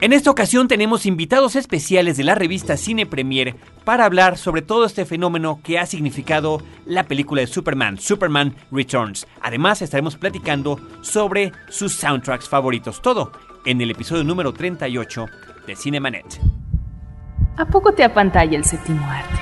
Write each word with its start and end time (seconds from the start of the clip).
En 0.00 0.12
esta 0.12 0.30
ocasión 0.30 0.68
tenemos 0.68 1.06
invitados 1.06 1.56
especiales 1.56 2.16
de 2.16 2.22
la 2.22 2.36
revista 2.36 2.76
Cine 2.76 3.04
Premier 3.04 3.56
para 3.84 4.04
hablar 4.04 4.38
sobre 4.38 4.62
todo 4.62 4.84
este 4.84 5.04
fenómeno 5.04 5.58
que 5.64 5.76
ha 5.76 5.86
significado 5.86 6.62
la 6.86 7.02
película 7.02 7.40
de 7.40 7.48
Superman, 7.48 7.98
Superman 7.98 8.54
Returns. 8.70 9.26
Además 9.42 9.82
estaremos 9.82 10.16
platicando 10.16 10.78
sobre 11.00 11.50
sus 11.68 11.94
soundtracks 11.94 12.48
favoritos, 12.48 13.02
todo 13.02 13.32
en 13.64 13.80
el 13.80 13.90
episodio 13.90 14.22
número 14.22 14.52
38 14.52 15.26
de 15.66 15.74
Cinemanet. 15.74 16.40
¿A 17.56 17.66
poco 17.66 17.92
te 17.92 18.04
apantalla 18.04 18.56
el 18.56 18.64
séptimo 18.64 19.04
arte? 19.04 19.34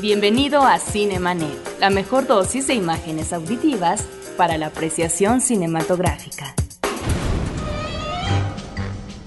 Bienvenido 0.00 0.62
a 0.62 0.78
Cinemanet, 0.78 1.80
la 1.80 1.90
mejor 1.90 2.28
dosis 2.28 2.68
de 2.68 2.74
imágenes 2.74 3.32
auditivas 3.32 4.06
para 4.36 4.56
la 4.56 4.66
apreciación 4.66 5.40
cinematográfica. 5.40 6.54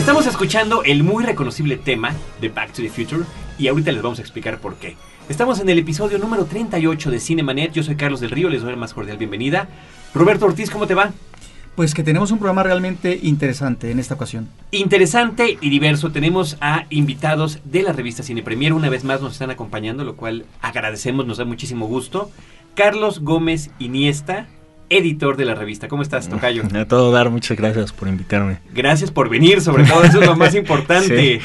Estamos 0.00 0.26
escuchando 0.26 0.82
el 0.82 1.04
muy 1.04 1.24
reconocible 1.24 1.76
tema 1.76 2.14
de 2.40 2.48
Back 2.48 2.72
to 2.72 2.80
the 2.80 2.88
Future 2.88 3.24
y 3.58 3.68
ahorita 3.68 3.92
les 3.92 4.00
vamos 4.00 4.18
a 4.18 4.22
explicar 4.22 4.58
por 4.58 4.76
qué. 4.76 4.96
Estamos 5.28 5.60
en 5.60 5.68
el 5.68 5.78
episodio 5.78 6.18
número 6.18 6.46
38 6.46 7.10
de 7.10 7.20
Cinemanet. 7.20 7.72
Yo 7.72 7.82
soy 7.82 7.96
Carlos 7.96 8.18
del 8.20 8.30
Río, 8.30 8.48
les 8.48 8.62
doy 8.62 8.70
la 8.70 8.78
más 8.78 8.94
cordial 8.94 9.18
bienvenida. 9.18 9.68
Roberto 10.14 10.46
Ortiz, 10.46 10.70
¿cómo 10.70 10.86
te 10.86 10.94
va? 10.94 11.12
Pues 11.76 11.92
que 11.92 12.02
tenemos 12.02 12.30
un 12.30 12.38
programa 12.38 12.62
realmente 12.62 13.20
interesante 13.22 13.90
en 13.90 13.98
esta 13.98 14.14
ocasión. 14.14 14.48
Interesante 14.70 15.58
y 15.60 15.68
diverso. 15.68 16.10
Tenemos 16.10 16.56
a 16.62 16.86
invitados 16.88 17.58
de 17.64 17.82
la 17.82 17.92
revista 17.92 18.22
Cine 18.22 18.42
Premier. 18.42 18.72
Una 18.72 18.88
vez 18.88 19.04
más 19.04 19.20
nos 19.20 19.34
están 19.34 19.50
acompañando, 19.50 20.02
lo 20.02 20.16
cual 20.16 20.46
agradecemos, 20.62 21.26
nos 21.26 21.36
da 21.36 21.44
muchísimo 21.44 21.86
gusto. 21.86 22.30
Carlos 22.74 23.20
Gómez 23.20 23.70
Iniesta, 23.78 24.48
editor 24.90 25.36
de 25.36 25.46
la 25.46 25.54
revista. 25.54 25.88
¿Cómo 25.88 26.02
estás, 26.02 26.28
Tocayo? 26.28 26.64
A 26.74 26.84
todo 26.84 27.12
dar, 27.12 27.30
muchas 27.30 27.56
gracias 27.56 27.92
por 27.92 28.08
invitarme. 28.08 28.58
Gracias 28.74 29.10
por 29.10 29.28
venir, 29.28 29.62
sobre 29.62 29.84
todo, 29.84 30.04
eso 30.04 30.20
es 30.20 30.26
lo 30.26 30.36
más 30.36 30.54
importante. 30.56 31.40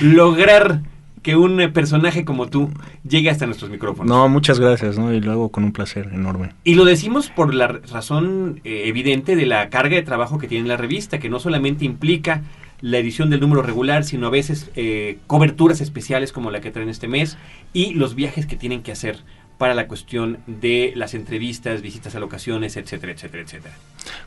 Lograr 0.00 0.80
que 1.22 1.36
un 1.36 1.60
eh, 1.60 1.68
personaje 1.68 2.24
como 2.24 2.48
tú 2.48 2.70
llegue 3.06 3.30
hasta 3.30 3.46
nuestros 3.46 3.70
micrófonos. 3.70 4.08
No, 4.08 4.28
muchas 4.28 4.58
gracias, 4.58 4.98
¿no? 4.98 5.12
Y 5.12 5.20
lo 5.20 5.32
hago 5.32 5.50
con 5.50 5.64
un 5.64 5.72
placer 5.72 6.08
enorme. 6.12 6.50
Y 6.64 6.74
lo 6.74 6.84
decimos 6.84 7.30
por 7.30 7.54
la 7.54 7.68
razón 7.68 8.60
eh, 8.64 8.84
evidente 8.86 9.36
de 9.36 9.46
la 9.46 9.68
carga 9.68 9.96
de 9.96 10.02
trabajo 10.02 10.38
que 10.38 10.48
tiene 10.48 10.66
la 10.66 10.76
revista, 10.76 11.18
que 11.18 11.28
no 11.28 11.38
solamente 11.38 11.84
implica 11.84 12.42
la 12.80 12.98
edición 12.98 13.28
del 13.28 13.40
número 13.40 13.62
regular, 13.62 14.04
sino 14.04 14.28
a 14.28 14.30
veces 14.30 14.70
eh, 14.76 15.18
coberturas 15.26 15.80
especiales 15.80 16.32
como 16.32 16.50
la 16.50 16.60
que 16.60 16.70
traen 16.70 16.88
este 16.88 17.08
mes 17.08 17.36
y 17.72 17.94
los 17.94 18.14
viajes 18.14 18.46
que 18.46 18.56
tienen 18.56 18.82
que 18.82 18.92
hacer 18.92 19.18
para 19.58 19.74
la 19.74 19.88
cuestión 19.88 20.38
de 20.46 20.92
las 20.94 21.14
entrevistas, 21.14 21.82
visitas 21.82 22.14
a 22.14 22.20
locaciones, 22.20 22.76
etcétera, 22.76 23.12
etcétera, 23.12 23.42
etcétera. 23.42 23.74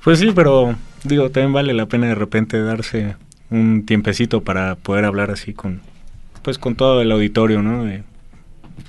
Pues 0.03 0.19
sí, 0.19 0.31
pero 0.36 0.75
digo, 1.03 1.31
también 1.31 1.53
vale 1.53 1.74
la 1.74 1.86
pena 1.86 2.08
de 2.08 2.16
repente 2.16 2.62
darse 2.62 3.16
un 3.50 3.86
tiempecito 3.86 4.41
para 4.41 4.75
poder 4.75 5.06
hablar 5.06 5.31
así 5.31 5.53
con, 5.53 5.81
pues 6.41 6.58
con 6.58 6.75
todo 6.75 7.02
el 7.02 7.12
auditorio, 7.12 7.62
¿no? 7.62 7.86
De, 7.86 8.03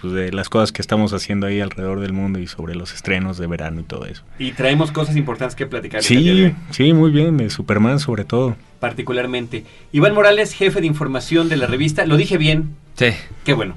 pues 0.01 0.13
de 0.13 0.33
las 0.33 0.49
cosas 0.49 0.73
que 0.73 0.83
estamos 0.83 1.13
haciendo 1.13 1.47
ahí 1.47 1.61
alrededor 1.61 2.01
del 2.01 2.13
mundo 2.13 2.41
y 2.41 2.49
sobre 2.49 2.75
los 2.75 2.93
estrenos 2.93 3.39
de 3.39 3.47
verano 3.47 3.81
y 3.81 3.85
todo 3.85 4.07
eso. 4.07 4.25
Y 4.39 4.51
traemos 4.53 4.91
cosas 4.91 5.17
importantes 5.17 5.55
que 5.55 5.67
platicar. 5.67 6.03
Sí, 6.03 6.53
sí, 6.71 6.93
muy 6.93 7.13
bien, 7.13 7.37
de 7.37 7.51
Superman 7.51 8.01
sobre 8.01 8.25
todo. 8.25 8.57
Particularmente. 8.81 9.65
Iván 9.93 10.15
Morales, 10.15 10.55
jefe 10.55 10.81
de 10.81 10.89
información 10.89 11.49
de 11.49 11.57
la 11.57 11.67
revista, 11.67 12.05
lo 12.05 12.17
dije 12.17 12.37
bien. 12.37 12.75
Sí. 12.97 13.11
Qué 13.45 13.53
bueno. 13.53 13.77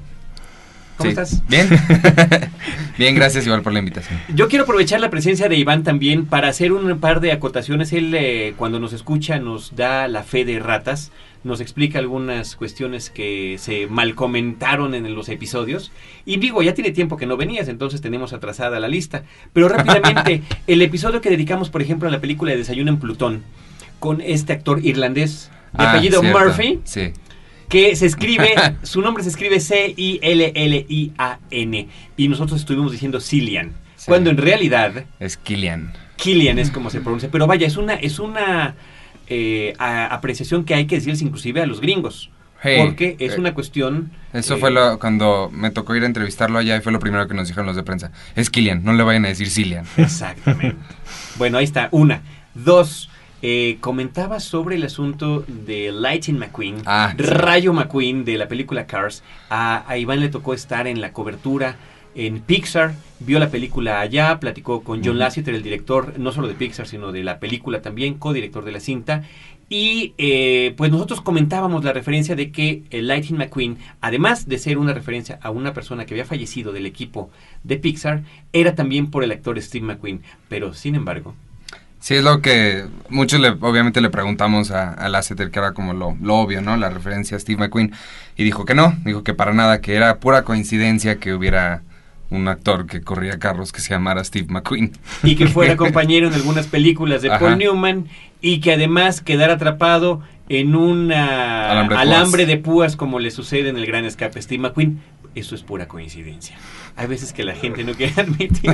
¿Cómo 0.96 1.10
estás? 1.10 1.42
Bien. 1.48 1.68
Bien, 2.98 3.14
gracias 3.14 3.44
igual 3.44 3.62
por 3.62 3.72
la 3.72 3.78
invitación. 3.80 4.18
Yo 4.34 4.48
quiero 4.48 4.64
aprovechar 4.64 5.00
la 5.00 5.10
presencia 5.10 5.48
de 5.48 5.56
Iván 5.56 5.82
también 5.82 6.24
para 6.24 6.48
hacer 6.48 6.72
un 6.72 6.98
par 6.98 7.20
de 7.20 7.32
acotaciones. 7.32 7.92
Él 7.92 8.14
eh, 8.14 8.54
cuando 8.56 8.80
nos 8.80 8.92
escucha 8.94 9.38
nos 9.38 9.76
da 9.76 10.08
la 10.08 10.22
fe 10.22 10.44
de 10.46 10.58
ratas, 10.58 11.12
nos 11.44 11.60
explica 11.60 11.98
algunas 11.98 12.56
cuestiones 12.56 13.10
que 13.10 13.56
se 13.58 13.86
mal 13.88 14.14
comentaron 14.14 14.94
en 14.94 15.14
los 15.14 15.28
episodios. 15.28 15.92
Y 16.24 16.38
digo, 16.38 16.62
ya 16.62 16.72
tiene 16.74 16.90
tiempo 16.90 17.16
que 17.18 17.26
no 17.26 17.36
venías, 17.36 17.68
entonces 17.68 18.00
tenemos 18.00 18.32
atrasada 18.32 18.80
la 18.80 18.88
lista. 18.88 19.24
Pero 19.52 19.68
rápidamente, 19.68 20.42
el 20.66 20.80
episodio 20.82 21.20
que 21.20 21.28
dedicamos, 21.30 21.68
por 21.68 21.82
ejemplo, 21.82 22.08
a 22.08 22.12
la 22.12 22.20
película 22.20 22.52
de 22.52 22.58
Desayuno 22.58 22.90
en 22.90 22.98
Plutón, 22.98 23.42
con 23.98 24.20
este 24.22 24.54
actor 24.54 24.84
irlandés 24.84 25.50
de 25.72 25.84
Ah, 25.84 25.90
apellido 25.92 26.20
cierto. 26.20 26.38
Murphy, 26.38 26.80
Sí. 26.84 27.12
Que 27.68 27.94
se 27.96 28.06
escribe, 28.06 28.48
su 28.82 29.00
nombre 29.00 29.22
se 29.22 29.30
escribe 29.30 29.60
C-I-L-L-I-A-N. 30.66 31.88
Y 32.16 32.28
nosotros 32.28 32.60
estuvimos 32.60 32.92
diciendo 32.92 33.20
Cillian. 33.20 33.72
Sí. 33.96 34.06
Cuando 34.06 34.30
en 34.30 34.36
realidad, 34.36 35.04
Es 35.18 35.36
Killian. 35.36 35.92
Killian 36.16 36.58
es 36.58 36.70
como 36.70 36.90
se 36.90 37.00
pronuncia. 37.00 37.28
Pero 37.30 37.46
vaya, 37.46 37.66
es 37.66 37.76
una, 37.76 37.94
es 37.94 38.18
una 38.18 38.74
eh, 39.28 39.74
a- 39.78 40.06
apreciación 40.06 40.64
que 40.64 40.74
hay 40.74 40.86
que 40.86 40.96
decirles 40.96 41.22
inclusive 41.22 41.60
a 41.62 41.66
los 41.66 41.80
gringos. 41.80 42.30
Hey, 42.62 42.78
porque 42.84 43.16
es 43.18 43.34
eh, 43.34 43.40
una 43.40 43.52
cuestión... 43.52 44.10
Eso 44.32 44.54
eh, 44.54 44.58
fue 44.58 44.70
lo, 44.70 44.98
cuando 44.98 45.50
me 45.52 45.70
tocó 45.70 45.94
ir 45.94 46.04
a 46.04 46.06
entrevistarlo 46.06 46.58
allá 46.58 46.76
y 46.76 46.80
fue 46.80 46.90
lo 46.90 46.98
primero 47.00 47.28
que 47.28 47.34
nos 47.34 47.48
dijeron 47.48 47.66
los 47.66 47.76
de 47.76 47.82
prensa. 47.82 48.12
Es 48.34 48.48
Killian, 48.48 48.82
no 48.82 48.92
le 48.94 49.02
vayan 49.02 49.26
a 49.26 49.28
decir 49.28 49.50
Cillian. 49.50 49.84
Exactamente. 49.96 50.76
bueno, 51.36 51.58
ahí 51.58 51.64
está. 51.64 51.88
Una. 51.90 52.22
Dos. 52.54 53.10
Eh, 53.48 53.76
comentaba 53.78 54.40
sobre 54.40 54.74
el 54.74 54.82
asunto 54.82 55.44
de 55.46 55.92
Lightning 55.92 56.36
McQueen, 56.38 56.82
Ah, 56.84 57.14
sí. 57.16 57.22
Rayo 57.22 57.72
McQueen 57.72 58.24
de 58.24 58.38
la 58.38 58.48
película 58.48 58.88
Cars. 58.88 59.22
A, 59.50 59.84
a 59.88 59.98
Iván 59.98 60.18
le 60.18 60.28
tocó 60.30 60.52
estar 60.52 60.88
en 60.88 61.00
la 61.00 61.12
cobertura 61.12 61.76
en 62.16 62.40
Pixar, 62.40 62.94
vio 63.20 63.38
la 63.38 63.50
película 63.50 64.00
allá, 64.00 64.40
platicó 64.40 64.82
con 64.82 65.04
John. 65.04 65.18
Lasseter, 65.18 65.54
el 65.54 65.62
director 65.62 66.18
no 66.18 66.32
solo 66.32 66.48
de 66.48 66.54
Pixar, 66.54 66.88
sino 66.88 67.12
de 67.12 67.22
la 67.22 67.38
película 67.38 67.82
también, 67.82 68.14
codirector 68.14 68.64
de 68.64 68.72
la 68.72 68.80
cinta. 68.80 69.22
Y 69.68 70.14
eh, 70.18 70.74
pues 70.76 70.90
nosotros 70.90 71.20
comentábamos 71.20 71.84
la 71.84 71.92
referencia 71.92 72.34
de 72.34 72.50
que 72.50 72.82
Lightning 72.90 73.38
McQueen, 73.38 73.78
además 74.00 74.48
de 74.48 74.58
ser 74.58 74.78
una 74.78 74.92
referencia 74.92 75.38
a 75.42 75.50
una 75.50 75.72
persona 75.72 76.04
que 76.04 76.14
había 76.14 76.24
fallecido 76.24 76.72
del 76.72 76.86
equipo 76.86 77.30
de 77.62 77.76
Pixar, 77.76 78.22
era 78.52 78.74
también 78.74 79.10
por 79.10 79.22
el 79.22 79.30
actor 79.30 79.60
Steve 79.60 79.84
McQueen. 79.86 80.22
Pero 80.48 80.72
sin 80.72 80.94
embargo, 80.96 81.34
Sí, 82.00 82.14
es 82.14 82.22
lo 82.24 82.40
que 82.40 82.84
muchos 83.08 83.40
le, 83.40 83.48
obviamente 83.48 84.00
le 84.00 84.10
preguntamos 84.10 84.70
a, 84.70 84.92
a 84.92 85.08
Lasseter, 85.08 85.50
que 85.50 85.58
era 85.58 85.72
como 85.72 85.92
lo, 85.92 86.16
lo 86.20 86.36
obvio, 86.36 86.60
¿no? 86.62 86.76
La 86.76 86.88
referencia 86.88 87.36
a 87.36 87.40
Steve 87.40 87.58
McQueen. 87.58 87.92
Y 88.36 88.44
dijo 88.44 88.64
que 88.64 88.74
no, 88.74 88.94
dijo 89.04 89.24
que 89.24 89.34
para 89.34 89.52
nada, 89.54 89.80
que 89.80 89.94
era 89.94 90.18
pura 90.18 90.42
coincidencia 90.42 91.16
que 91.16 91.34
hubiera 91.34 91.82
un 92.30 92.48
actor 92.48 92.86
que 92.86 93.02
corría 93.02 93.38
carros 93.38 93.72
que 93.72 93.80
se 93.80 93.90
llamara 93.90 94.22
Steve 94.24 94.46
McQueen. 94.48 94.92
y 95.22 95.36
que 95.36 95.46
fuera 95.46 95.76
compañero 95.76 96.28
en 96.28 96.34
algunas 96.34 96.66
películas 96.66 97.22
de 97.22 97.30
Ajá. 97.30 97.38
Paul 97.38 97.58
Newman 97.58 98.06
y 98.40 98.60
que 98.60 98.72
además 98.72 99.20
quedara 99.20 99.54
atrapado 99.54 100.22
en 100.48 100.76
un 100.76 101.10
Alambre 101.12 101.96
de 101.96 102.02
alambre, 102.02 102.44
púas. 102.44 102.46
de 102.48 102.56
púas 102.58 102.96
como 102.96 103.18
le 103.18 103.30
sucede 103.30 103.68
en 103.68 103.76
el 103.76 103.86
gran 103.86 104.04
escape 104.04 104.40
Steve 104.40 104.62
McQueen. 104.62 105.00
Eso 105.36 105.54
es 105.54 105.62
pura 105.62 105.86
coincidencia. 105.86 106.56
Hay 106.96 107.06
veces 107.08 107.34
que 107.34 107.44
la 107.44 107.54
gente 107.54 107.84
no 107.84 107.92
quiere 107.92 108.14
admitir 108.22 108.72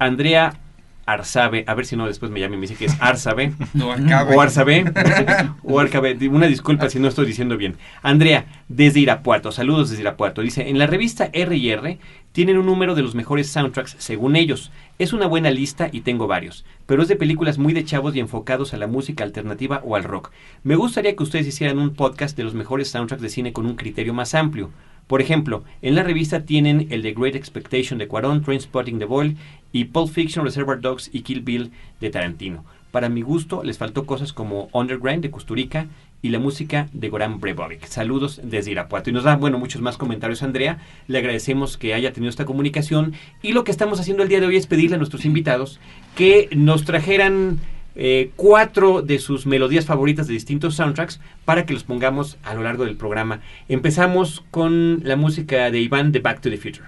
Andrea 0.00 0.58
Arzabe, 1.06 1.64
a 1.66 1.74
ver 1.74 1.86
si 1.86 1.96
no 1.96 2.06
después 2.06 2.30
me 2.32 2.40
llame 2.40 2.56
y 2.56 2.58
me 2.58 2.66
dice 2.66 2.74
que 2.74 2.86
es 2.86 2.96
Arzabe. 3.00 3.52
No. 3.74 3.90
O 3.90 4.40
Arzabe. 4.40 4.84
o 5.62 5.78
Arcabe. 5.78 6.16
Una 6.28 6.46
disculpa 6.46 6.90
si 6.90 6.98
no 6.98 7.08
estoy 7.08 7.26
diciendo 7.26 7.56
bien. 7.56 7.76
Andrea, 8.02 8.46
desde 8.68 9.00
Irapuato, 9.00 9.52
saludos 9.52 9.90
desde 9.90 10.02
Irapuato. 10.02 10.42
Dice, 10.42 10.68
en 10.68 10.78
la 10.78 10.86
revista 10.86 11.30
R&R 11.32 11.98
tienen 12.32 12.58
un 12.58 12.66
número 12.66 12.94
de 12.94 13.02
los 13.02 13.14
mejores 13.14 13.48
soundtracks 13.48 13.96
según 13.98 14.36
ellos. 14.36 14.72
Es 14.98 15.12
una 15.12 15.26
buena 15.26 15.50
lista 15.50 15.88
y 15.92 16.00
tengo 16.00 16.26
varios, 16.26 16.64
pero 16.86 17.02
es 17.02 17.08
de 17.08 17.16
películas 17.16 17.58
muy 17.58 17.72
de 17.72 17.84
chavos 17.84 18.14
y 18.16 18.20
enfocados 18.20 18.74
a 18.74 18.76
la 18.76 18.86
música 18.86 19.24
alternativa 19.24 19.80
o 19.84 19.96
al 19.96 20.04
rock. 20.04 20.32
Me 20.62 20.76
gustaría 20.76 21.14
que 21.14 21.22
ustedes 21.22 21.46
hicieran 21.46 21.78
un 21.78 21.94
podcast 21.94 22.36
de 22.36 22.44
los 22.44 22.54
mejores 22.54 22.88
soundtracks 22.88 23.22
de 23.22 23.28
cine 23.30 23.52
con 23.52 23.66
un 23.66 23.76
criterio 23.76 24.12
más 24.12 24.34
amplio. 24.34 24.70
Por 25.06 25.20
ejemplo, 25.20 25.62
en 25.82 25.94
la 25.94 26.02
revista 26.02 26.44
tienen 26.44 26.88
el 26.90 27.02
de 27.02 27.12
Great 27.12 27.36
Expectation 27.36 27.98
de 27.98 28.08
Cuarón, 28.08 28.42
Trainspotting 28.42 28.98
de 28.98 29.04
Boyle 29.04 29.36
y 29.72 29.84
Pulp 29.84 30.10
Fiction, 30.10 30.44
Reservoir 30.44 30.80
Dogs 30.80 31.10
y 31.12 31.20
Kill 31.20 31.42
Bill 31.42 31.70
de 32.00 32.10
Tarantino. 32.10 32.64
Para 32.90 33.08
mi 33.08 33.22
gusto, 33.22 33.62
les 33.62 33.78
faltó 33.78 34.04
cosas 34.04 34.32
como 34.32 34.68
Underground 34.72 35.22
de 35.22 35.30
Kusturica 35.30 35.86
y 36.22 36.30
la 36.30 36.40
música 36.40 36.88
de 36.92 37.08
Goran 37.08 37.40
Brebovic. 37.40 37.84
Saludos 37.84 38.40
desde 38.42 38.72
Irapuato. 38.72 39.10
Y 39.10 39.12
nos 39.12 39.24
da, 39.24 39.36
bueno, 39.36 39.58
muchos 39.58 39.80
más 39.82 39.96
comentarios, 39.96 40.42
Andrea. 40.42 40.78
Le 41.06 41.18
agradecemos 41.18 41.76
que 41.76 41.94
haya 41.94 42.12
tenido 42.12 42.30
esta 42.30 42.46
comunicación. 42.46 43.12
Y 43.42 43.52
lo 43.52 43.64
que 43.64 43.70
estamos 43.70 44.00
haciendo 44.00 44.22
el 44.22 44.28
día 44.28 44.40
de 44.40 44.46
hoy 44.46 44.56
es 44.56 44.66
pedirle 44.66 44.96
a 44.96 44.98
nuestros 44.98 45.24
invitados 45.24 45.78
que 46.16 46.48
nos 46.56 46.84
trajeran 46.84 47.60
eh, 47.96 48.30
cuatro 48.36 49.00
de 49.00 49.18
sus 49.18 49.46
melodías 49.46 49.86
favoritas 49.86 50.26
de 50.26 50.34
distintos 50.34 50.76
soundtracks 50.76 51.18
para 51.44 51.64
que 51.64 51.72
los 51.72 51.84
pongamos 51.84 52.36
a 52.44 52.54
lo 52.54 52.62
largo 52.62 52.84
del 52.84 52.96
programa. 52.96 53.40
Empezamos 53.68 54.44
con 54.50 55.00
la 55.02 55.16
música 55.16 55.70
de 55.70 55.80
Iván 55.80 56.12
de 56.12 56.20
Back 56.20 56.40
to 56.42 56.50
the 56.50 56.58
Future. 56.58 56.86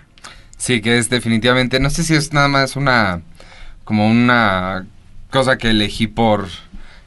Sí, 0.59 0.81
que 0.81 0.99
es 0.99 1.09
definitivamente, 1.09 1.81
no 1.81 1.89
sé 1.89 2.03
si 2.03 2.15
es 2.15 2.33
nada 2.33 2.49
más 2.49 2.77
una, 2.77 3.23
como 3.85 4.09
una 4.09 4.87
cosa 5.31 5.57
que 5.57 5.71
elegí 5.71 6.09
por, 6.09 6.49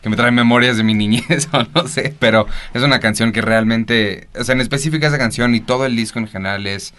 que 0.02 0.10
me 0.10 0.16
trae 0.16 0.32
memorias 0.32 0.78
de 0.78 0.84
mi 0.84 0.94
niñez 0.96 1.48
o 1.52 1.64
no 1.76 1.88
sé, 1.88 2.16
pero 2.18 2.48
es 2.74 2.82
una 2.82 3.00
canción 3.00 3.32
que 3.32 3.42
realmente, 3.42 4.30
o 4.40 4.44
sea, 4.44 4.54
en 4.54 4.62
específica 4.62 5.08
esa 5.08 5.18
canción 5.18 5.54
y 5.54 5.60
todo 5.60 5.86
el 5.86 5.96
disco 5.96 6.18
en 6.18 6.28
general 6.28 6.66
es 6.66 6.94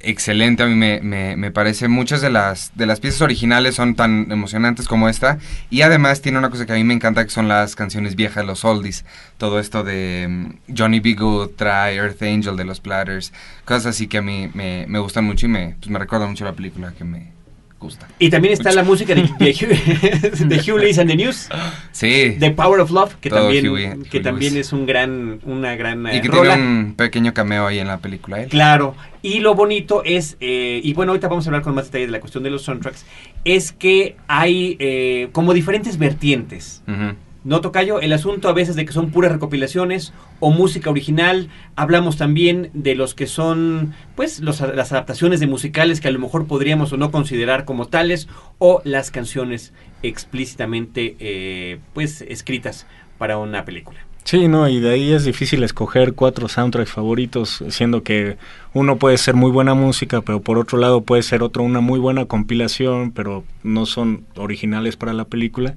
excelente, 0.00 0.62
a 0.62 0.66
mí 0.66 0.74
me, 0.74 1.00
me, 1.00 1.36
me, 1.36 1.50
parece, 1.50 1.88
muchas 1.88 2.20
de 2.20 2.30
las, 2.30 2.72
de 2.74 2.86
las 2.86 3.00
piezas 3.00 3.20
originales 3.22 3.74
son 3.74 3.94
tan 3.94 4.30
emocionantes 4.32 4.88
como 4.88 5.08
esta, 5.08 5.38
y 5.70 5.82
además 5.82 6.22
tiene 6.22 6.38
una 6.38 6.50
cosa 6.50 6.66
que 6.66 6.72
a 6.72 6.76
mí 6.76 6.84
me 6.84 6.94
encanta, 6.94 7.24
que 7.24 7.30
son 7.30 7.48
las 7.48 7.76
canciones 7.76 8.16
viejas, 8.16 8.44
los 8.44 8.64
oldies, 8.64 9.04
todo 9.38 9.60
esto 9.60 9.84
de 9.84 10.24
um, 10.26 10.52
Johnny 10.76 11.00
B. 11.00 11.14
Good, 11.14 11.50
Try, 11.56 11.96
Earth 11.96 12.22
Angel, 12.22 12.56
de 12.56 12.64
los 12.64 12.80
Platters, 12.80 13.32
cosas 13.64 13.86
así 13.86 14.08
que 14.08 14.18
a 14.18 14.22
mí 14.22 14.50
me, 14.54 14.86
me 14.88 14.98
gustan 14.98 15.24
mucho 15.24 15.46
y 15.46 15.50
me, 15.50 15.76
pues 15.78 15.90
me 15.90 15.98
recuerda 15.98 16.26
mucho 16.26 16.44
la 16.44 16.52
película 16.52 16.92
que 16.96 17.04
me, 17.04 17.39
gusta. 17.80 18.06
Y 18.20 18.30
también 18.30 18.52
está 18.54 18.70
la 18.72 18.84
música 18.84 19.14
de, 19.14 19.22
de, 19.22 19.50
Hugh, 19.50 20.48
de 20.48 20.56
Hugh 20.58 20.78
Lewis 20.78 20.98
and 20.98 21.10
the 21.10 21.16
News. 21.16 21.48
Sí. 21.90 22.36
The 22.38 22.52
Power 22.52 22.80
of 22.80 22.90
Love, 22.90 23.14
que 23.16 23.30
también, 23.30 23.66
Huey, 23.68 24.02
que 24.10 24.18
Hugh 24.18 24.22
también 24.22 24.56
es 24.56 24.72
un 24.72 24.86
gran, 24.86 25.40
una 25.44 25.74
gran 25.74 26.06
Y 26.14 26.20
que 26.20 26.28
rola. 26.28 26.54
tiene 26.54 26.68
un 26.68 26.94
pequeño 26.94 27.34
cameo 27.34 27.66
ahí 27.66 27.78
en 27.78 27.88
la 27.88 27.98
película. 27.98 28.42
Él. 28.42 28.48
Claro. 28.48 28.94
Y 29.22 29.40
lo 29.40 29.54
bonito 29.54 30.02
es, 30.04 30.36
eh, 30.40 30.80
y 30.82 30.92
bueno, 30.94 31.12
ahorita 31.12 31.28
vamos 31.28 31.46
a 31.46 31.48
hablar 31.50 31.62
con 31.62 31.74
más 31.74 31.86
detalle 31.86 32.06
de 32.06 32.12
la 32.12 32.20
cuestión 32.20 32.44
de 32.44 32.50
los 32.50 32.62
soundtracks, 32.62 33.04
es 33.44 33.72
que 33.72 34.16
hay 34.28 34.76
eh, 34.78 35.28
como 35.32 35.52
diferentes 35.52 35.98
vertientes. 35.98 36.82
Uh 36.86 36.92
-huh. 36.92 37.14
No, 37.42 37.62
Tocayo, 37.62 38.00
el 38.00 38.12
asunto 38.12 38.50
a 38.50 38.52
veces 38.52 38.76
de 38.76 38.84
que 38.84 38.92
son 38.92 39.10
puras 39.10 39.32
recopilaciones 39.32 40.12
o 40.40 40.50
música 40.50 40.90
original. 40.90 41.48
Hablamos 41.74 42.18
también 42.18 42.70
de 42.74 42.94
los 42.94 43.14
que 43.14 43.26
son, 43.26 43.94
pues, 44.14 44.40
los, 44.40 44.60
las 44.60 44.92
adaptaciones 44.92 45.40
de 45.40 45.46
musicales 45.46 46.02
que 46.02 46.08
a 46.08 46.10
lo 46.10 46.18
mejor 46.18 46.46
podríamos 46.46 46.92
o 46.92 46.98
no 46.98 47.10
considerar 47.10 47.64
como 47.64 47.88
tales, 47.88 48.28
o 48.58 48.82
las 48.84 49.10
canciones 49.10 49.72
explícitamente, 50.02 51.16
eh, 51.18 51.78
pues, 51.94 52.20
escritas 52.20 52.86
para 53.16 53.38
una 53.38 53.64
película. 53.64 54.09
Sí, 54.24 54.48
no, 54.48 54.68
y 54.68 54.80
de 54.80 54.90
ahí 54.90 55.12
es 55.12 55.24
difícil 55.24 55.62
escoger 55.62 56.14
cuatro 56.14 56.48
soundtracks 56.48 56.92
favoritos, 56.92 57.64
siendo 57.68 58.02
que 58.02 58.36
uno 58.74 58.96
puede 58.96 59.18
ser 59.18 59.34
muy 59.34 59.50
buena 59.50 59.74
música, 59.74 60.20
pero 60.20 60.40
por 60.40 60.58
otro 60.58 60.78
lado 60.78 61.02
puede 61.02 61.22
ser 61.22 61.42
otro 61.42 61.62
una 61.62 61.80
muy 61.80 61.98
buena 61.98 62.26
compilación, 62.26 63.10
pero 63.12 63.44
no 63.64 63.86
son 63.86 64.24
originales 64.36 64.96
para 64.96 65.12
la 65.12 65.24
película. 65.24 65.74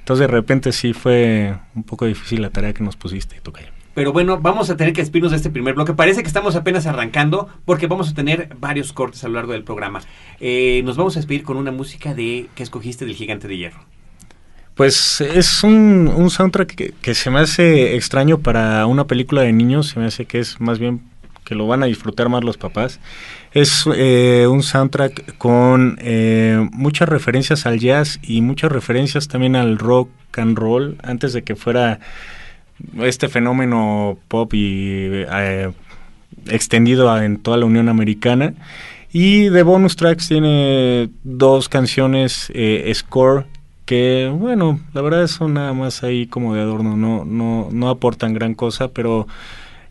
Entonces 0.00 0.26
de 0.26 0.32
repente 0.32 0.72
sí 0.72 0.92
fue 0.92 1.56
un 1.74 1.84
poco 1.84 2.04
difícil 2.04 2.42
la 2.42 2.50
tarea 2.50 2.74
que 2.74 2.84
nos 2.84 2.96
pusiste, 2.96 3.40
Tocayo. 3.40 3.68
Pero 3.94 4.12
bueno, 4.12 4.40
vamos 4.40 4.68
a 4.70 4.76
tener 4.76 4.92
que 4.92 5.00
despedirnos 5.00 5.30
de 5.30 5.36
este 5.36 5.50
primer 5.50 5.74
bloque. 5.74 5.94
Parece 5.94 6.22
que 6.22 6.26
estamos 6.26 6.56
apenas 6.56 6.86
arrancando 6.86 7.48
porque 7.64 7.86
vamos 7.86 8.10
a 8.10 8.14
tener 8.14 8.54
varios 8.58 8.92
cortes 8.92 9.22
a 9.22 9.28
lo 9.28 9.34
largo 9.34 9.52
del 9.52 9.62
programa. 9.62 10.00
Eh, 10.40 10.82
nos 10.84 10.96
vamos 10.96 11.16
a 11.16 11.20
despedir 11.20 11.44
con 11.44 11.56
una 11.56 11.70
música 11.70 12.12
de 12.12 12.48
que 12.56 12.64
escogiste 12.64 13.06
del 13.06 13.14
Gigante 13.14 13.46
de 13.46 13.56
Hierro. 13.56 13.80
Pues 14.74 15.20
es 15.20 15.62
un, 15.62 16.12
un 16.14 16.30
soundtrack 16.30 16.94
que, 17.00 17.14
se 17.14 17.30
me 17.30 17.38
hace 17.38 17.94
extraño 17.94 18.38
para 18.38 18.86
una 18.86 19.06
película 19.06 19.42
de 19.42 19.52
niños, 19.52 19.88
se 19.88 20.00
me 20.00 20.06
hace 20.06 20.24
que 20.24 20.40
es 20.40 20.60
más 20.60 20.80
bien 20.80 21.00
que 21.44 21.54
lo 21.54 21.68
van 21.68 21.84
a 21.84 21.86
disfrutar 21.86 22.28
más 22.28 22.42
los 22.42 22.56
papás. 22.56 22.98
Es 23.52 23.84
eh, 23.94 24.46
un 24.50 24.64
soundtrack 24.64 25.36
con 25.38 25.96
eh, 26.00 26.68
muchas 26.72 27.08
referencias 27.08 27.66
al 27.66 27.78
jazz 27.78 28.18
y 28.22 28.40
muchas 28.40 28.72
referencias 28.72 29.28
también 29.28 29.54
al 29.54 29.78
rock 29.78 30.10
and 30.36 30.58
roll, 30.58 30.96
antes 31.04 31.32
de 31.34 31.42
que 31.42 31.54
fuera 31.54 32.00
este 33.00 33.28
fenómeno 33.28 34.18
pop 34.26 34.52
y 34.54 35.08
eh, 35.12 35.70
extendido 36.48 37.16
en 37.22 37.36
toda 37.36 37.58
la 37.58 37.66
Unión 37.66 37.88
Americana. 37.88 38.54
Y 39.12 39.50
de 39.50 39.62
bonus 39.62 39.94
tracks 39.94 40.26
tiene 40.26 41.10
dos 41.22 41.68
canciones 41.68 42.50
score 42.92 43.46
que 43.84 44.30
bueno, 44.32 44.80
la 44.92 45.02
verdad 45.02 45.26
son 45.26 45.54
nada 45.54 45.72
más 45.72 46.02
ahí 46.02 46.26
como 46.26 46.54
de 46.54 46.60
adorno, 46.60 46.96
no, 46.96 47.24
no, 47.24 47.68
no 47.70 47.88
aportan 47.88 48.34
gran 48.34 48.54
cosa, 48.54 48.88
pero 48.88 49.26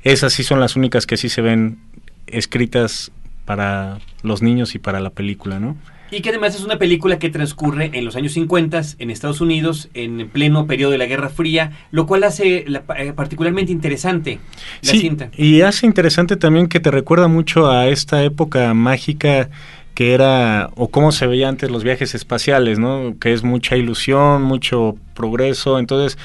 esas 0.03 0.33
sí 0.33 0.43
son 0.43 0.59
las 0.59 0.75
únicas 0.75 1.05
que 1.05 1.17
sí 1.17 1.29
se 1.29 1.41
ven 1.41 1.79
escritas 2.27 3.11
para 3.45 3.99
los 4.21 4.41
niños 4.41 4.75
y 4.75 4.79
para 4.79 4.99
la 4.99 5.09
película, 5.09 5.59
¿no? 5.59 5.75
Y 6.11 6.21
que 6.21 6.29
además 6.29 6.53
es 6.53 6.63
una 6.63 6.77
película 6.77 7.17
que 7.17 7.29
transcurre 7.29 7.89
en 7.93 8.05
los 8.05 8.15
años 8.15 8.33
50 8.33 8.81
en 8.99 9.09
Estados 9.09 9.41
Unidos, 9.41 9.89
en 9.95 10.29
pleno 10.29 10.67
periodo 10.67 10.91
de 10.91 10.99
la 10.99 11.07
Guerra 11.07 11.29
Fría, 11.29 11.71
lo 11.89 12.05
cual 12.05 12.23
hace 12.23 12.65
la, 12.67 12.83
eh, 12.99 13.13
particularmente 13.13 13.71
interesante 13.71 14.39
la 14.83 14.91
sí, 14.91 14.99
cinta. 14.99 15.31
Y 15.35 15.61
hace 15.61 15.87
interesante 15.87 16.35
también 16.35 16.67
que 16.67 16.79
te 16.79 16.91
recuerda 16.91 17.27
mucho 17.27 17.69
a 17.71 17.87
esta 17.87 18.23
época 18.23 18.75
mágica 18.75 19.49
que 19.93 20.13
era, 20.13 20.69
o 20.75 20.89
cómo 20.89 21.11
se 21.11 21.27
veía 21.27 21.49
antes 21.49 21.69
los 21.69 21.83
viajes 21.83 22.15
espaciales, 22.15 22.79
¿no? 22.79 23.15
Que 23.19 23.33
es 23.33 23.43
mucha 23.43 23.77
ilusión, 23.77 24.41
mucho 24.41 24.95
progreso, 25.13 25.79
entonces 25.79 26.17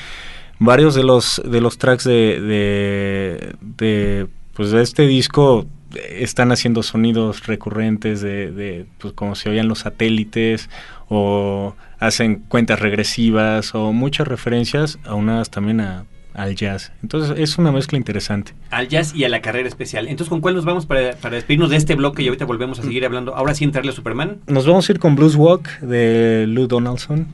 varios 0.59 0.95
de 0.95 1.05
los, 1.05 1.41
de 1.45 1.61
los 1.61 1.79
tracks 1.79 2.05
de, 2.05 2.41
de, 2.41 3.55
de, 3.61 4.27
pues 4.55 4.71
de 4.71 4.83
este 4.83 5.07
disco 5.07 5.67
están 6.11 6.53
haciendo 6.53 6.83
sonidos 6.83 7.47
recurrentes 7.47 8.21
de, 8.21 8.51
de 8.53 8.87
pues 8.99 9.15
como 9.15 9.35
se 9.35 9.49
oían 9.49 9.69
los 9.69 9.81
satélites 9.81 10.69
o 11.09 11.75
hacen 11.99 12.37
cuentas 12.49 12.81
regresivas 12.81 13.75
o 13.75 13.93
muchas 13.93 14.29
referencias 14.29 14.99
aunadas 15.05 15.51
también 15.51 15.81
a 15.81 16.05
al 16.35 16.55
jazz. 16.55 16.93
Entonces 17.03 17.39
es 17.39 17.59
una 17.59 17.73
mezcla 17.73 17.99
interesante. 17.99 18.55
Al 18.71 18.89
jazz 18.89 19.15
y 19.15 19.25
a 19.25 19.29
la 19.29 19.41
carrera 19.43 19.69
especial. 19.69 20.09
Entonces, 20.09 20.31
¿con 20.31 20.41
cuál 20.41 20.55
nos 20.55 20.65
vamos 20.65 20.87
para, 20.87 21.17
para 21.17 21.37
despedirnos 21.37 21.71
de 21.71 21.77
este 21.77 21.95
bloque 21.95 22.23
y 22.23 22.29
ahorita 22.29 22.45
volvemos 22.45 22.79
a 22.79 22.83
seguir 22.83 23.05
hablando? 23.05 23.35
Ahora 23.35 23.55
sí 23.55 23.65
entrarle 23.65 23.91
a 23.91 23.95
Superman. 23.95 24.39
Nos 24.47 24.67
vamos 24.67 24.89
a 24.89 24.93
ir 24.93 24.99
con 24.99 25.17
Blues 25.17 25.35
Walk 25.37 25.81
de 25.81 26.47
Lou 26.49 26.67
Donaldson. 26.67 27.27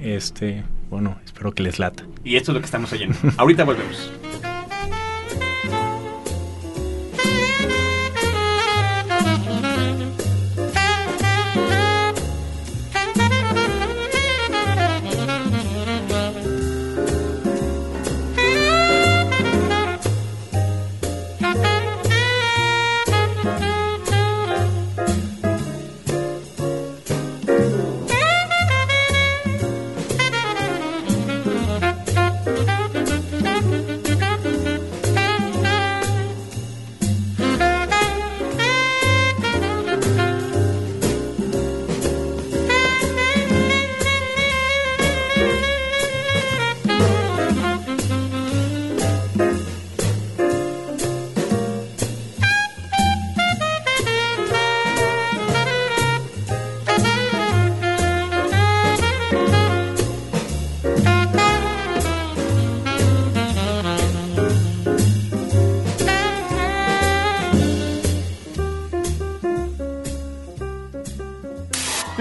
Este, 0.00 0.62
bueno, 0.90 1.18
espero 1.24 1.52
que 1.52 1.62
les 1.62 1.78
lata. 1.78 2.04
Y 2.24 2.36
esto 2.36 2.52
es 2.52 2.54
lo 2.54 2.60
que 2.60 2.66
estamos 2.66 2.92
oyendo. 2.92 3.16
ahorita 3.36 3.64
volvemos. 3.64 4.10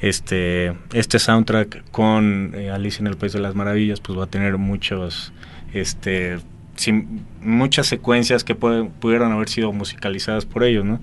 este 0.00 0.72
este 0.94 1.18
soundtrack 1.18 1.90
con 1.90 2.52
eh, 2.54 2.70
Alicia 2.70 3.00
en 3.02 3.06
el 3.06 3.16
País 3.18 3.32
de 3.34 3.40
las 3.40 3.54
Maravillas, 3.54 4.00
pues 4.00 4.18
va 4.18 4.24
a 4.24 4.28
tener 4.28 4.56
muchos 4.56 5.32
este 5.74 6.38
sim- 6.80 7.20
muchas 7.42 7.86
secuencias 7.86 8.42
que 8.44 8.54
pueden, 8.54 8.88
pudieron 8.90 9.32
haber 9.32 9.48
sido 9.48 9.72
musicalizadas 9.72 10.44
por 10.46 10.64
ellos, 10.64 10.84
¿no? 10.84 11.00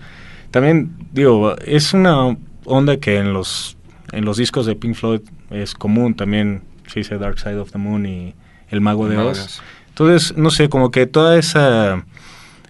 También 0.52 0.92
digo, 1.12 1.56
es 1.60 1.94
una 1.94 2.38
onda 2.66 2.98
que 2.98 3.18
en 3.18 3.34
los 3.34 3.78
en 4.12 4.24
los 4.26 4.38
discos 4.38 4.66
de 4.66 4.76
Pink 4.76 4.96
Floyd 4.96 5.22
es 5.50 5.74
común, 5.74 6.16
también 6.16 6.62
se 6.88 7.02
dice 7.02 7.18
Dark 7.18 7.40
Side 7.40 7.58
of 7.60 7.72
the 7.72 7.78
Moon 7.78 8.06
y 8.06 8.34
El 8.70 8.82
Mago 8.82 9.08
de. 9.10 9.18
Oz. 9.18 9.62
Entonces, 9.90 10.38
no 10.38 10.50
sé, 10.50 10.70
como 10.70 10.92
que 10.92 11.06
toda 11.08 11.38
esa 11.38 12.06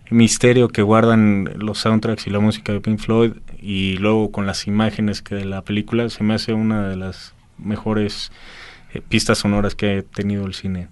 misterio 0.10 0.70
que 0.70 0.82
guardan 0.82 1.50
los 1.58 1.80
soundtracks 1.80 2.28
y 2.28 2.30
la 2.30 2.40
música 2.40 2.72
de 2.72 2.80
Pink 2.80 3.00
Floyd 3.00 3.34
y 3.62 3.98
luego 3.98 4.32
con 4.32 4.46
las 4.46 4.66
imágenes 4.68 5.22
que 5.22 5.36
de 5.36 5.46
la 5.46 5.62
película 5.62 6.10
se 6.10 6.24
me 6.24 6.34
hace 6.34 6.54
una 6.54 6.88
de 6.88 6.96
las 6.96 7.34
mejores 7.58 8.32
eh, 8.94 9.02
pistas 9.08 9.40
sonoras 9.40 9.76
que 9.76 9.98
ha 9.98 10.02
tenido 10.04 10.46
el 10.46 10.54
cine. 10.54 10.88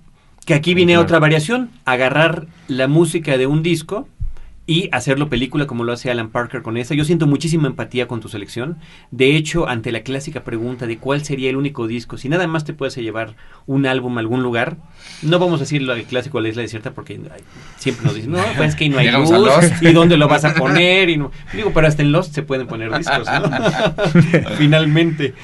Que 0.46 0.54
aquí 0.54 0.74
viene 0.74 0.94
Claro. 0.94 1.04
otra 1.04 1.20
variación, 1.20 1.72
agarrar 1.86 2.48
la 2.68 2.88
música 2.88 3.38
de 3.38 3.48
un 3.48 3.64
disco 3.64 4.08
y 4.68 4.90
hacerlo 4.92 5.30
película 5.30 5.68
como 5.68 5.84
lo 5.84 5.92
hace 5.94 6.10
Alan 6.10 6.30
Parker 6.30 6.64
con 6.64 6.78
esa. 6.78 6.96
Yo 6.96 7.06
siento 7.06 7.28
muchísima 7.28 7.68
empatía 7.68 8.08
con 8.08 8.20
tu 8.20 8.30
selección. 8.30 8.78
De 9.12 9.36
hecho, 9.36 9.68
ante 9.68 9.92
la 9.92 10.02
clásica 10.02 10.44
pregunta 10.44 10.88
de 10.88 10.98
cuál 10.98 11.24
sería 11.24 11.52
el 11.52 11.56
único 11.56 11.86
disco, 11.86 12.18
si 12.18 12.30
nada 12.30 12.48
más 12.48 12.66
te 12.66 12.74
puedes 12.74 12.96
llevar 12.96 13.36
un 13.68 13.86
álbum 13.86 14.18
a 14.18 14.22
algún 14.22 14.42
lugar, 14.42 14.78
no 15.22 15.38
vamos 15.38 15.60
a 15.60 15.64
decir 15.64 15.84
lo 15.84 15.94
clásico 16.06 16.40
de 16.40 16.44
la 16.44 16.50
isla 16.50 16.62
desierta 16.64 16.92
porque 16.92 17.20
siempre 17.78 18.06
nos 18.06 18.16
dicen, 18.16 18.32
no, 18.32 18.40
pues 18.58 18.70
es 18.70 18.76
que 18.76 18.90
no 18.90 18.98
hay 18.98 19.06
Llegamos 19.06 19.30
luz, 19.32 19.72
y 19.82 19.92
dónde 19.94 20.18
lo 20.18 20.28
vas 20.28 20.46
a 20.46 20.56
poner, 20.56 21.10
y 21.10 21.18
no. 21.18 21.32
Digo, 21.54 21.72
pero 21.72 21.88
hasta 21.88 22.02
en 22.02 22.12
Lost 22.12 22.34
se 22.34 22.42
pueden 22.42 22.66
poner 22.66 22.96
discos, 22.98 23.28
¿no? 23.28 24.50
Finalmente. 24.58 25.36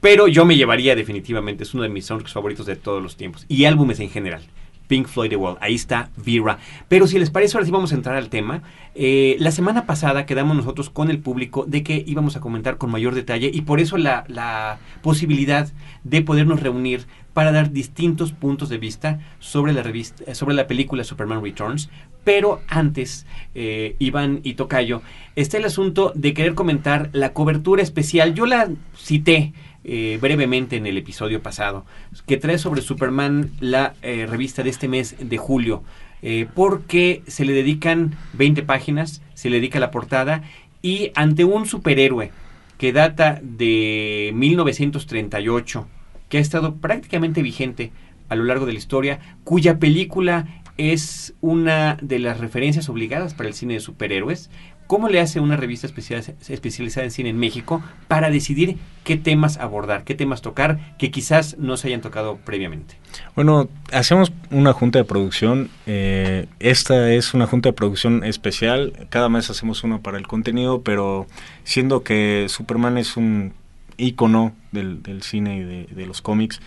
Pero 0.00 0.28
yo 0.28 0.44
me 0.44 0.56
llevaría 0.56 0.96
definitivamente, 0.96 1.64
es 1.64 1.74
uno 1.74 1.82
de 1.82 1.88
mis 1.88 2.06
soundtracks 2.06 2.32
favoritos 2.32 2.66
de 2.66 2.76
todos 2.76 3.02
los 3.02 3.16
tiempos. 3.16 3.44
Y 3.48 3.64
álbumes 3.64 4.00
en 4.00 4.10
general. 4.10 4.42
Pink 4.90 5.06
Floyd 5.06 5.30
The 5.30 5.36
Wall, 5.36 5.56
ahí 5.60 5.76
está 5.76 6.10
Vera. 6.16 6.58
Pero 6.88 7.06
si 7.06 7.16
les 7.16 7.30
parece, 7.30 7.56
ahora 7.56 7.64
sí 7.64 7.70
vamos 7.70 7.92
a 7.92 7.94
entrar 7.94 8.16
al 8.16 8.28
tema. 8.28 8.62
Eh, 8.96 9.36
la 9.38 9.52
semana 9.52 9.86
pasada 9.86 10.26
quedamos 10.26 10.56
nosotros 10.56 10.90
con 10.90 11.10
el 11.10 11.20
público 11.20 11.64
de 11.64 11.84
que 11.84 12.02
íbamos 12.08 12.34
a 12.34 12.40
comentar 12.40 12.76
con 12.76 12.90
mayor 12.90 13.14
detalle 13.14 13.52
y 13.54 13.60
por 13.60 13.78
eso 13.78 13.98
la, 13.98 14.24
la 14.26 14.80
posibilidad 15.00 15.68
de 16.02 16.22
podernos 16.22 16.60
reunir 16.60 17.06
para 17.32 17.52
dar 17.52 17.70
distintos 17.70 18.32
puntos 18.32 18.68
de 18.68 18.78
vista 18.78 19.20
sobre 19.38 19.72
la 19.72 19.84
revista, 19.84 20.34
sobre 20.34 20.56
la 20.56 20.66
película 20.66 21.04
Superman 21.04 21.42
Returns. 21.42 21.88
Pero 22.24 22.60
antes, 22.66 23.26
eh, 23.54 23.94
Iván 24.00 24.40
y 24.42 24.54
Tocayo, 24.54 25.02
está 25.36 25.56
el 25.56 25.64
asunto 25.66 26.12
de 26.16 26.34
querer 26.34 26.54
comentar 26.54 27.10
la 27.12 27.32
cobertura 27.32 27.82
especial. 27.82 28.34
Yo 28.34 28.44
la 28.44 28.68
cité 28.96 29.52
eh, 29.92 30.18
brevemente 30.20 30.76
en 30.76 30.86
el 30.86 30.96
episodio 30.96 31.42
pasado, 31.42 31.84
que 32.24 32.36
trae 32.36 32.58
sobre 32.58 32.80
Superman 32.80 33.50
la 33.58 33.94
eh, 34.02 34.24
revista 34.30 34.62
de 34.62 34.70
este 34.70 34.86
mes 34.86 35.16
de 35.18 35.36
julio, 35.36 35.82
eh, 36.22 36.46
porque 36.54 37.24
se 37.26 37.44
le 37.44 37.52
dedican 37.52 38.14
20 38.34 38.62
páginas, 38.62 39.20
se 39.34 39.50
le 39.50 39.56
dedica 39.56 39.80
la 39.80 39.90
portada 39.90 40.44
y 40.80 41.10
ante 41.16 41.44
un 41.44 41.66
superhéroe 41.66 42.30
que 42.78 42.92
data 42.92 43.40
de 43.42 44.30
1938, 44.32 45.88
que 46.28 46.38
ha 46.38 46.40
estado 46.40 46.76
prácticamente 46.76 47.42
vigente 47.42 47.90
a 48.28 48.36
lo 48.36 48.44
largo 48.44 48.66
de 48.66 48.74
la 48.74 48.78
historia, 48.78 49.18
cuya 49.42 49.80
película 49.80 50.62
es 50.76 51.34
una 51.40 51.98
de 52.00 52.20
las 52.20 52.38
referencias 52.38 52.88
obligadas 52.88 53.34
para 53.34 53.48
el 53.48 53.54
cine 53.54 53.74
de 53.74 53.80
superhéroes. 53.80 54.50
¿Cómo 54.90 55.08
le 55.08 55.20
hace 55.20 55.38
una 55.38 55.56
revista 55.56 55.86
especial- 55.86 56.34
especializada 56.48 57.04
en 57.04 57.12
cine 57.12 57.28
en 57.28 57.38
México 57.38 57.80
para 58.08 58.28
decidir 58.28 58.76
qué 59.04 59.16
temas 59.16 59.56
abordar, 59.56 60.02
qué 60.02 60.16
temas 60.16 60.42
tocar 60.42 60.96
que 60.98 61.12
quizás 61.12 61.56
no 61.58 61.76
se 61.76 61.86
hayan 61.86 62.00
tocado 62.00 62.38
previamente? 62.38 62.96
Bueno, 63.36 63.68
hacemos 63.92 64.32
una 64.50 64.72
junta 64.72 64.98
de 64.98 65.04
producción. 65.04 65.70
eh, 65.86 66.48
esta 66.58 67.12
es 67.12 67.34
una 67.34 67.46
junta 67.46 67.68
de 67.68 67.72
producción 67.72 68.24
especial. 68.24 69.06
Cada 69.10 69.28
mes 69.28 69.48
hacemos 69.48 69.84
uno 69.84 70.02
para 70.02 70.18
el 70.18 70.26
contenido, 70.26 70.82
pero 70.82 71.28
siendo 71.62 72.02
que 72.02 72.46
Superman 72.48 72.98
es 72.98 73.16
un 73.16 73.52
ícono 73.96 74.54
del, 74.72 75.22
cine 75.22 75.58
y 75.58 75.94
de, 75.94 76.06
los 76.06 76.20
cómics, 76.20 76.60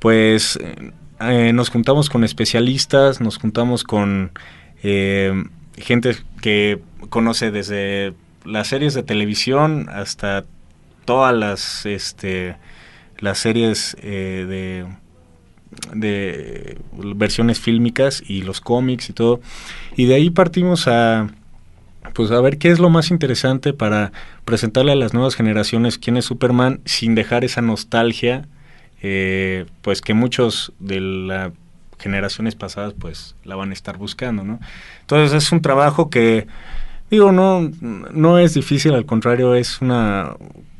pues 0.00 0.58
eh, 0.60 0.90
eh, 1.20 1.52
nos 1.52 1.70
juntamos 1.70 2.10
con 2.10 2.24
especialistas, 2.24 3.20
nos 3.20 3.38
juntamos 3.38 3.84
con 3.84 4.32
gente 5.76 6.16
que 6.40 6.80
conoce 7.08 7.50
desde 7.50 8.14
las 8.44 8.68
series 8.68 8.94
de 8.94 9.02
televisión 9.02 9.88
hasta 9.90 10.44
todas 11.04 11.34
las 11.34 11.86
este 11.86 12.56
las 13.18 13.38
series 13.38 13.96
eh, 14.02 14.46
de 14.48 14.86
de 15.94 16.78
versiones 17.16 17.58
fílmicas 17.58 18.22
y 18.26 18.42
los 18.42 18.60
cómics 18.60 19.08
y 19.08 19.12
todo. 19.12 19.40
Y 19.96 20.04
de 20.06 20.14
ahí 20.14 20.30
partimos 20.30 20.86
a 20.88 21.28
pues 22.14 22.30
a 22.30 22.40
ver 22.40 22.58
qué 22.58 22.70
es 22.70 22.78
lo 22.78 22.90
más 22.90 23.10
interesante 23.10 23.72
para 23.72 24.12
presentarle 24.44 24.92
a 24.92 24.96
las 24.96 25.14
nuevas 25.14 25.34
generaciones 25.34 25.98
quién 25.98 26.16
es 26.16 26.24
Superman 26.24 26.80
sin 26.84 27.14
dejar 27.14 27.44
esa 27.44 27.62
nostalgia 27.62 28.48
eh, 29.02 29.66
pues 29.82 30.00
que 30.00 30.14
muchos 30.14 30.72
de 30.78 31.00
las 31.00 31.52
generaciones 32.02 32.54
pasadas 32.54 32.94
pues 32.98 33.36
la 33.44 33.56
van 33.56 33.70
a 33.70 33.72
estar 33.72 33.96
buscando 33.96 34.44
no 34.44 34.60
entonces 35.00 35.44
es 35.44 35.52
un 35.52 35.62
trabajo 35.62 36.10
que 36.10 36.46
digo 37.10 37.32
no 37.32 37.70
no 37.80 38.38
es 38.38 38.54
difícil 38.54 38.94
al 38.94 39.06
contrario 39.06 39.54
es 39.54 39.80
una 39.80 40.36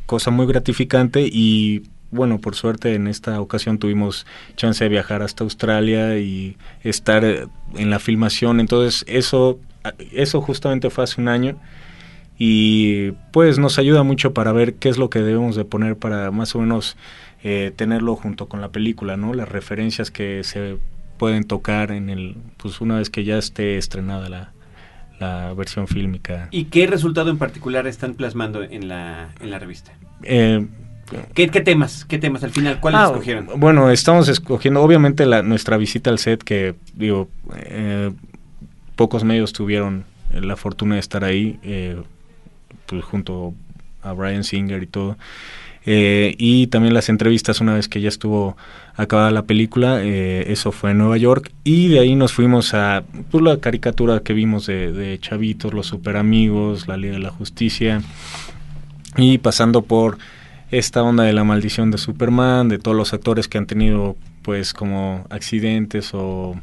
cosa 0.06 0.30
muy 0.30 0.46
gratificante 0.46 1.26
y 1.30 1.84
bueno, 2.12 2.38
por 2.38 2.54
suerte 2.54 2.94
en 2.94 3.08
esta 3.08 3.40
ocasión 3.40 3.78
tuvimos 3.78 4.26
chance 4.54 4.84
de 4.84 4.90
viajar 4.90 5.22
hasta 5.22 5.44
Australia 5.44 6.18
y 6.18 6.58
estar 6.82 7.24
eh, 7.24 7.46
en 7.74 7.88
la 7.88 7.98
filmación, 7.98 8.60
entonces 8.60 9.04
eso, 9.08 9.58
eso 10.12 10.42
justamente 10.42 10.90
fue 10.90 11.04
hace 11.04 11.20
un 11.20 11.28
año 11.28 11.58
y 12.38 13.12
pues 13.32 13.58
nos 13.58 13.78
ayuda 13.78 14.02
mucho 14.02 14.34
para 14.34 14.52
ver 14.52 14.74
qué 14.74 14.90
es 14.90 14.98
lo 14.98 15.08
que 15.08 15.20
debemos 15.20 15.56
de 15.56 15.64
poner 15.64 15.96
para 15.96 16.30
más 16.30 16.54
o 16.54 16.58
menos 16.58 16.98
eh, 17.42 17.72
tenerlo 17.74 18.14
junto 18.14 18.46
con 18.46 18.60
la 18.60 18.68
película, 18.68 19.16
¿no? 19.16 19.32
Las 19.32 19.48
referencias 19.48 20.10
que 20.10 20.44
se 20.44 20.76
pueden 21.22 21.44
tocar 21.44 21.92
en 21.92 22.10
el, 22.10 22.34
pues 22.56 22.80
una 22.80 22.96
vez 22.96 23.08
que 23.08 23.22
ya 23.22 23.38
esté 23.38 23.78
estrenada 23.78 24.28
la, 24.28 24.50
la 25.20 25.54
versión 25.54 25.86
fílmica. 25.86 26.48
¿Y 26.50 26.64
qué 26.64 26.88
resultado 26.88 27.30
en 27.30 27.38
particular 27.38 27.86
están 27.86 28.14
plasmando 28.14 28.64
en 28.64 28.88
la, 28.88 29.30
en 29.40 29.52
la 29.52 29.60
revista? 29.60 29.92
Eh, 30.24 30.66
¿Qué, 31.32 31.48
qué 31.48 31.60
temas? 31.60 32.04
¿Qué 32.06 32.18
temas 32.18 32.42
al 32.42 32.50
final? 32.50 32.80
¿Cuáles 32.80 32.98
Ah, 33.02 33.04
escogieron? 33.04 33.46
Bueno, 33.54 33.88
estamos 33.92 34.28
escogiendo, 34.28 34.82
obviamente, 34.82 35.24
la, 35.24 35.44
nuestra 35.44 35.76
visita 35.76 36.10
al 36.10 36.18
set, 36.18 36.42
que 36.42 36.74
digo, 36.94 37.28
eh, 37.54 38.10
pocos 38.96 39.22
medios 39.22 39.52
tuvieron 39.52 40.02
la 40.32 40.56
fortuna 40.56 40.96
de 40.96 41.00
estar 41.02 41.22
ahí, 41.22 41.60
eh, 41.62 42.02
pues 42.86 43.04
junto 43.04 43.54
a 44.02 44.12
Brian 44.12 44.42
Singer 44.42 44.82
y 44.82 44.88
todo. 44.88 45.16
Eh, 45.84 46.34
y 46.38 46.68
también 46.68 46.94
las 46.94 47.08
entrevistas 47.08 47.60
una 47.60 47.74
vez 47.74 47.88
que 47.88 48.00
ya 48.00 48.08
estuvo 48.08 48.56
acabada 48.94 49.30
la 49.30 49.42
película, 49.42 50.00
eh, 50.02 50.44
eso 50.52 50.70
fue 50.70 50.92
en 50.92 50.98
Nueva 50.98 51.16
York, 51.16 51.50
y 51.64 51.88
de 51.88 51.98
ahí 51.98 52.14
nos 52.14 52.32
fuimos 52.32 52.72
a 52.74 53.02
pues, 53.30 53.42
la 53.42 53.56
caricatura 53.58 54.20
que 54.20 54.32
vimos 54.32 54.66
de, 54.66 54.92
de 54.92 55.18
Chavitos, 55.18 55.74
Los 55.74 55.86
Super 55.86 56.16
Amigos, 56.16 56.86
La 56.86 56.96
Liga 56.96 57.14
de 57.14 57.20
la 57.20 57.30
Justicia, 57.30 58.00
y 59.16 59.38
pasando 59.38 59.82
por 59.82 60.18
esta 60.70 61.02
onda 61.02 61.24
de 61.24 61.32
la 61.32 61.44
maldición 61.44 61.90
de 61.90 61.98
Superman, 61.98 62.68
de 62.68 62.78
todos 62.78 62.96
los 62.96 63.12
actores 63.12 63.46
que 63.48 63.58
han 63.58 63.66
tenido 63.66 64.16
pues 64.42 64.72
como 64.72 65.26
accidentes 65.30 66.10
o 66.14 66.56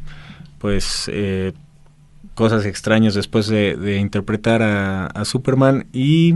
pues 0.58 1.10
eh, 1.14 1.54
cosas 2.34 2.66
extrañas 2.66 3.14
después 3.14 3.48
de, 3.48 3.76
de 3.76 3.98
interpretar 3.98 4.62
a, 4.62 5.06
a 5.06 5.26
Superman. 5.26 5.86
Y 5.94 6.36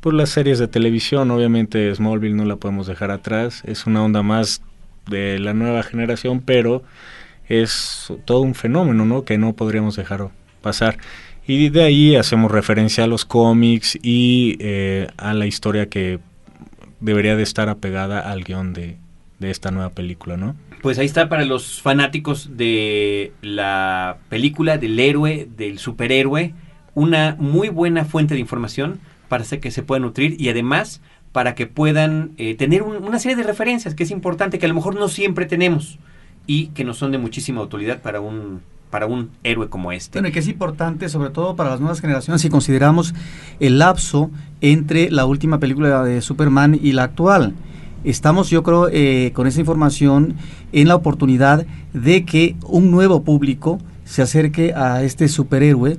pues 0.00 0.14
las 0.14 0.30
series 0.30 0.58
de 0.58 0.68
televisión, 0.68 1.30
obviamente 1.30 1.94
Smallville 1.94 2.36
no 2.36 2.44
la 2.44 2.56
podemos 2.56 2.86
dejar 2.86 3.10
atrás, 3.10 3.62
es 3.66 3.86
una 3.86 4.04
onda 4.04 4.22
más 4.22 4.62
de 5.08 5.38
la 5.38 5.54
nueva 5.54 5.82
generación, 5.82 6.40
pero 6.40 6.82
es 7.48 8.12
todo 8.24 8.40
un 8.40 8.54
fenómeno, 8.54 9.04
¿no? 9.04 9.24
Que 9.24 9.38
no 9.38 9.54
podríamos 9.54 9.96
dejar 9.96 10.28
pasar. 10.62 10.98
Y 11.46 11.68
de 11.68 11.84
ahí 11.84 12.16
hacemos 12.16 12.50
referencia 12.50 13.04
a 13.04 13.06
los 13.06 13.24
cómics 13.24 13.98
y 14.02 14.56
eh, 14.58 15.06
a 15.16 15.32
la 15.32 15.46
historia 15.46 15.88
que 15.88 16.18
debería 17.00 17.36
de 17.36 17.44
estar 17.44 17.68
apegada 17.68 18.20
al 18.20 18.42
guion 18.42 18.72
de, 18.72 18.96
de 19.38 19.50
esta 19.50 19.70
nueva 19.70 19.90
película, 19.90 20.36
¿no? 20.36 20.56
Pues 20.82 20.98
ahí 20.98 21.06
está 21.06 21.28
para 21.28 21.44
los 21.44 21.80
fanáticos 21.80 22.56
de 22.56 23.32
la 23.42 24.18
película, 24.28 24.78
del 24.78 24.98
héroe, 24.98 25.48
del 25.56 25.78
superhéroe, 25.78 26.54
una 26.94 27.36
muy 27.38 27.68
buena 27.68 28.04
fuente 28.04 28.34
de 28.34 28.40
información 28.40 29.00
para 29.28 29.44
que 29.44 29.70
se 29.70 29.82
puedan 29.82 30.02
nutrir 30.02 30.36
y 30.40 30.48
además 30.48 31.00
para 31.32 31.54
que 31.54 31.66
puedan 31.66 32.30
eh, 32.38 32.54
tener 32.54 32.82
un- 32.82 33.02
una 33.04 33.18
serie 33.18 33.36
de 33.36 33.42
referencias 33.42 33.94
que 33.94 34.04
es 34.04 34.10
importante, 34.10 34.58
que 34.58 34.66
a 34.66 34.68
lo 34.68 34.74
mejor 34.74 34.94
no 34.94 35.08
siempre 35.08 35.46
tenemos 35.46 35.98
y 36.46 36.68
que 36.68 36.84
nos 36.84 36.96
son 36.98 37.12
de 37.12 37.18
muchísima 37.18 37.60
utilidad 37.60 38.00
para 38.00 38.20
un, 38.20 38.60
para 38.90 39.06
un 39.06 39.30
héroe 39.42 39.68
como 39.68 39.92
este. 39.92 40.18
Bueno, 40.18 40.28
y 40.28 40.32
que 40.32 40.38
es 40.38 40.48
importante, 40.48 41.08
sobre 41.08 41.30
todo 41.30 41.56
para 41.56 41.70
las 41.70 41.80
nuevas 41.80 42.00
generaciones, 42.00 42.40
si 42.40 42.48
consideramos 42.48 43.14
el 43.60 43.78
lapso 43.78 44.30
entre 44.60 45.10
la 45.10 45.26
última 45.26 45.58
película 45.58 46.02
de 46.04 46.20
Superman 46.22 46.78
y 46.80 46.92
la 46.92 47.02
actual. 47.04 47.54
Estamos, 48.04 48.48
yo 48.50 48.62
creo, 48.62 48.88
eh, 48.90 49.32
con 49.34 49.46
esa 49.48 49.58
información 49.60 50.36
en 50.72 50.86
la 50.88 50.94
oportunidad 50.94 51.66
de 51.92 52.24
que 52.24 52.54
un 52.64 52.90
nuevo 52.92 53.24
público 53.24 53.78
se 54.04 54.22
acerque 54.22 54.72
a 54.74 55.02
este 55.02 55.26
superhéroe, 55.28 55.98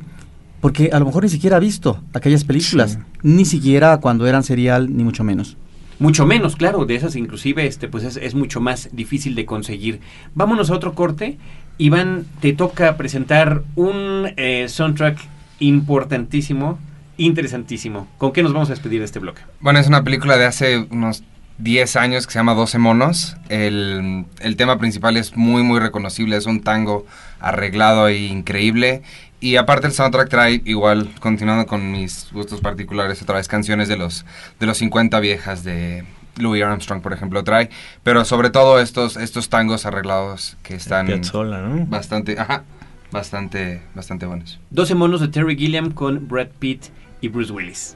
porque 0.68 0.90
a 0.92 1.00
lo 1.00 1.06
mejor 1.06 1.24
ni 1.24 1.30
siquiera 1.30 1.56
ha 1.56 1.60
visto 1.62 2.02
aquellas 2.14 2.44
películas, 2.44 2.92
Sí. 2.92 2.98
ni 3.24 3.46
siquiera 3.46 3.98
cuando 4.02 4.28
eran 4.28 4.44
serial, 4.44 4.94
ni 4.98 5.06
mucho 5.06 5.24
menos. 5.24 5.56
Mucho 5.98 6.26
menos, 6.26 6.58
claro, 6.58 6.84
de 6.86 6.96
esas 6.96 7.16
inclusive 7.16 7.66
este, 7.66 7.88
pues 7.88 8.04
es, 8.04 8.18
es 8.18 8.36
mucho 8.36 8.60
más 8.60 8.90
difícil 8.92 9.34
de 9.34 9.46
conseguir. 9.46 10.02
Vámonos 10.36 10.70
a 10.70 10.74
otro 10.74 10.94
corte. 10.94 11.38
Iván, 11.78 12.26
te 12.42 12.52
toca 12.52 12.98
presentar 12.98 13.64
un 13.76 14.28
eh, 14.36 14.66
soundtrack 14.68 15.18
importantísimo, 15.60 16.80
interesantísimo. 17.16 18.08
¿Con 18.18 18.34
qué 18.34 18.44
nos 18.44 18.52
vamos 18.52 18.68
a 18.70 18.74
despedir 18.74 19.00
de 19.00 19.06
este 19.06 19.20
bloque? 19.20 19.42
Bueno, 19.62 19.80
es 19.80 19.88
una 19.88 20.04
película 20.04 20.36
de 20.38 20.46
hace 20.46 20.80
unos 20.92 21.24
10 21.60 21.96
años 21.96 22.28
que 22.28 22.34
se 22.34 22.40
llama 22.40 22.54
12 22.54 22.78
monos. 22.78 23.38
El, 23.50 24.26
el 24.42 24.56
tema 24.58 24.78
principal 24.78 25.16
es 25.18 25.36
muy, 25.38 25.64
muy 25.64 25.80
reconocible. 25.80 26.36
Es 26.38 26.46
un 26.46 26.62
tango 26.62 27.06
arreglado 27.40 28.08
e 28.08 28.18
increíble. 28.18 29.02
Y 29.40 29.56
aparte 29.56 29.88
el 29.88 29.94
soundtrack 29.94 30.30
trae, 30.30 30.62
igual, 30.66 31.10
continuando 31.20 31.68
con 31.68 31.92
mis 31.92 32.32
gustos 32.32 32.60
particulares, 32.62 33.22
otra 33.22 33.36
vez 33.36 33.48
canciones 33.48 33.88
de 33.88 33.98
los, 33.98 34.26
de 34.60 34.66
los 34.66 34.78
50 34.78 35.20
viejas 35.20 35.64
de 35.64 36.06
Louis 36.38 36.64
Armstrong, 36.64 37.02
por 37.02 37.14
ejemplo, 37.14 37.44
trae. 37.44 37.70
Pero 38.04 38.26
sobre 38.26 38.50
todo 38.50 38.80
estos, 38.80 39.16
estos 39.16 39.50
tangos 39.50 39.86
arreglados 39.86 40.58
que 40.64 40.76
están 40.76 41.06
Piazzolla, 41.06 41.60
¿no? 41.60 41.86
bastante, 41.86 42.40
ajá, 42.40 42.64
bastante, 43.12 43.82
bastante 43.94 44.26
buenos. 44.26 44.60
12 44.72 44.96
monos 44.96 45.22
de 45.22 45.28
Terry 45.28 45.56
Gilliam 45.56 45.92
con 45.92 46.28
Brad 46.28 46.50
Pitt 46.60 46.86
y 47.22 47.28
Bruce 47.28 47.52
Willis. 47.52 47.96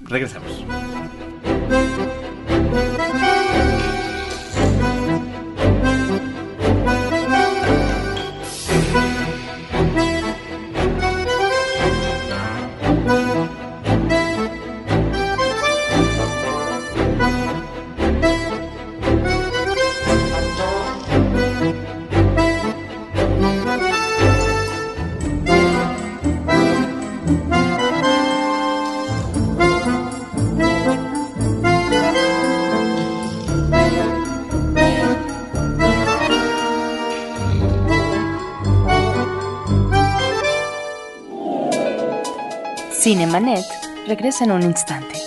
Regresamos. 0.00 0.64
Cinemanet 43.02 43.64
regresa 44.06 44.44
en 44.44 44.52
un 44.52 44.62
instante. 44.62 45.18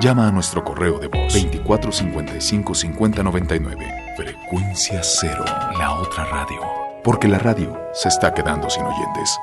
Llama 0.00 0.28
a 0.28 0.30
nuestro 0.30 0.62
correo 0.62 1.00
de 1.00 1.08
voz 1.08 1.32
2455 1.32 2.74
5099. 2.74 4.14
Frecuencia 4.16 5.00
cero, 5.02 5.44
la 5.76 5.94
otra 5.94 6.26
radio. 6.26 6.60
Porque 7.02 7.26
la 7.26 7.40
radio 7.40 7.76
se 7.92 8.08
está 8.08 8.32
quedando 8.32 8.70
sin 8.70 8.84
oyentes. 8.84 9.36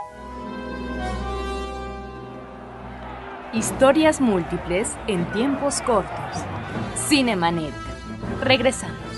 Historias 3.52 4.22
múltiples 4.22 4.96
en 5.08 5.30
tiempos 5.34 5.82
cortos. 5.82 6.46
Cinemanet. 7.10 7.74
Regresamos. 8.42 9.11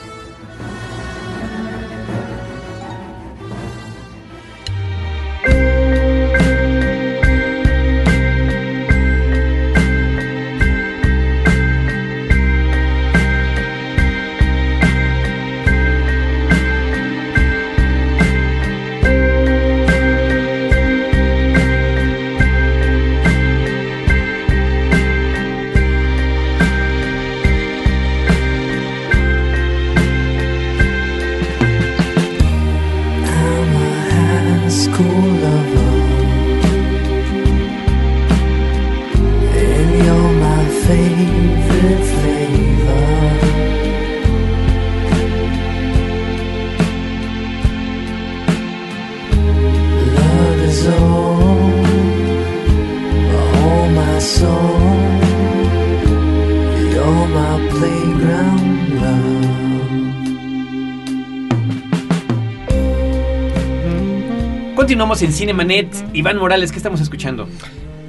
Continuamos 64.93 65.23
en 65.23 65.33
Cinemanet. 65.33 65.87
Iván 66.13 66.37
Morales, 66.37 66.71
¿qué 66.71 66.77
estamos 66.77 67.01
escuchando? 67.01 67.49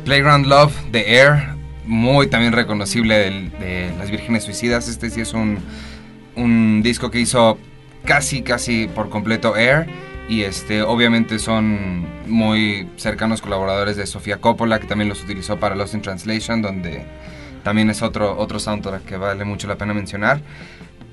Playground 0.05 0.45
Love 0.45 0.75
de 0.93 1.17
Air, 1.19 1.55
muy 1.87 2.27
también 2.27 2.53
reconocible 2.53 3.17
del- 3.17 3.51
de 3.53 3.91
Las 3.99 4.11
Vírgenes 4.11 4.45
Suicidas. 4.45 4.87
Este 4.89 5.09
sí 5.09 5.23
es 5.23 5.33
un, 5.33 5.61
un 6.37 6.83
disco 6.83 7.11
que 7.11 7.21
hizo 7.21 7.57
casi, 8.05 8.43
casi 8.43 8.87
por 8.87 9.09
completo 9.09 9.57
Air. 9.57 9.87
Y 10.29 10.43
este, 10.43 10.83
obviamente 10.83 11.39
son 11.39 12.07
muy 12.27 12.87
cercanos 12.99 13.41
colaboradores 13.41 13.97
de 13.97 14.07
Sofía 14.07 14.43
Coppola, 14.43 14.79
que 14.79 14.87
también 14.87 15.09
los 15.09 15.25
utilizó 15.25 15.59
para 15.59 15.75
Lost 15.77 15.95
in 15.95 16.03
Translation, 16.03 16.61
donde 16.61 17.07
también 17.63 17.89
es 17.89 18.03
otro, 18.03 18.37
otro 18.39 18.59
soundtrack 18.59 19.07
que 19.07 19.17
vale 19.17 19.47
mucho 19.47 19.69
la 19.69 19.77
pena 19.79 19.95
mencionar. 19.95 20.43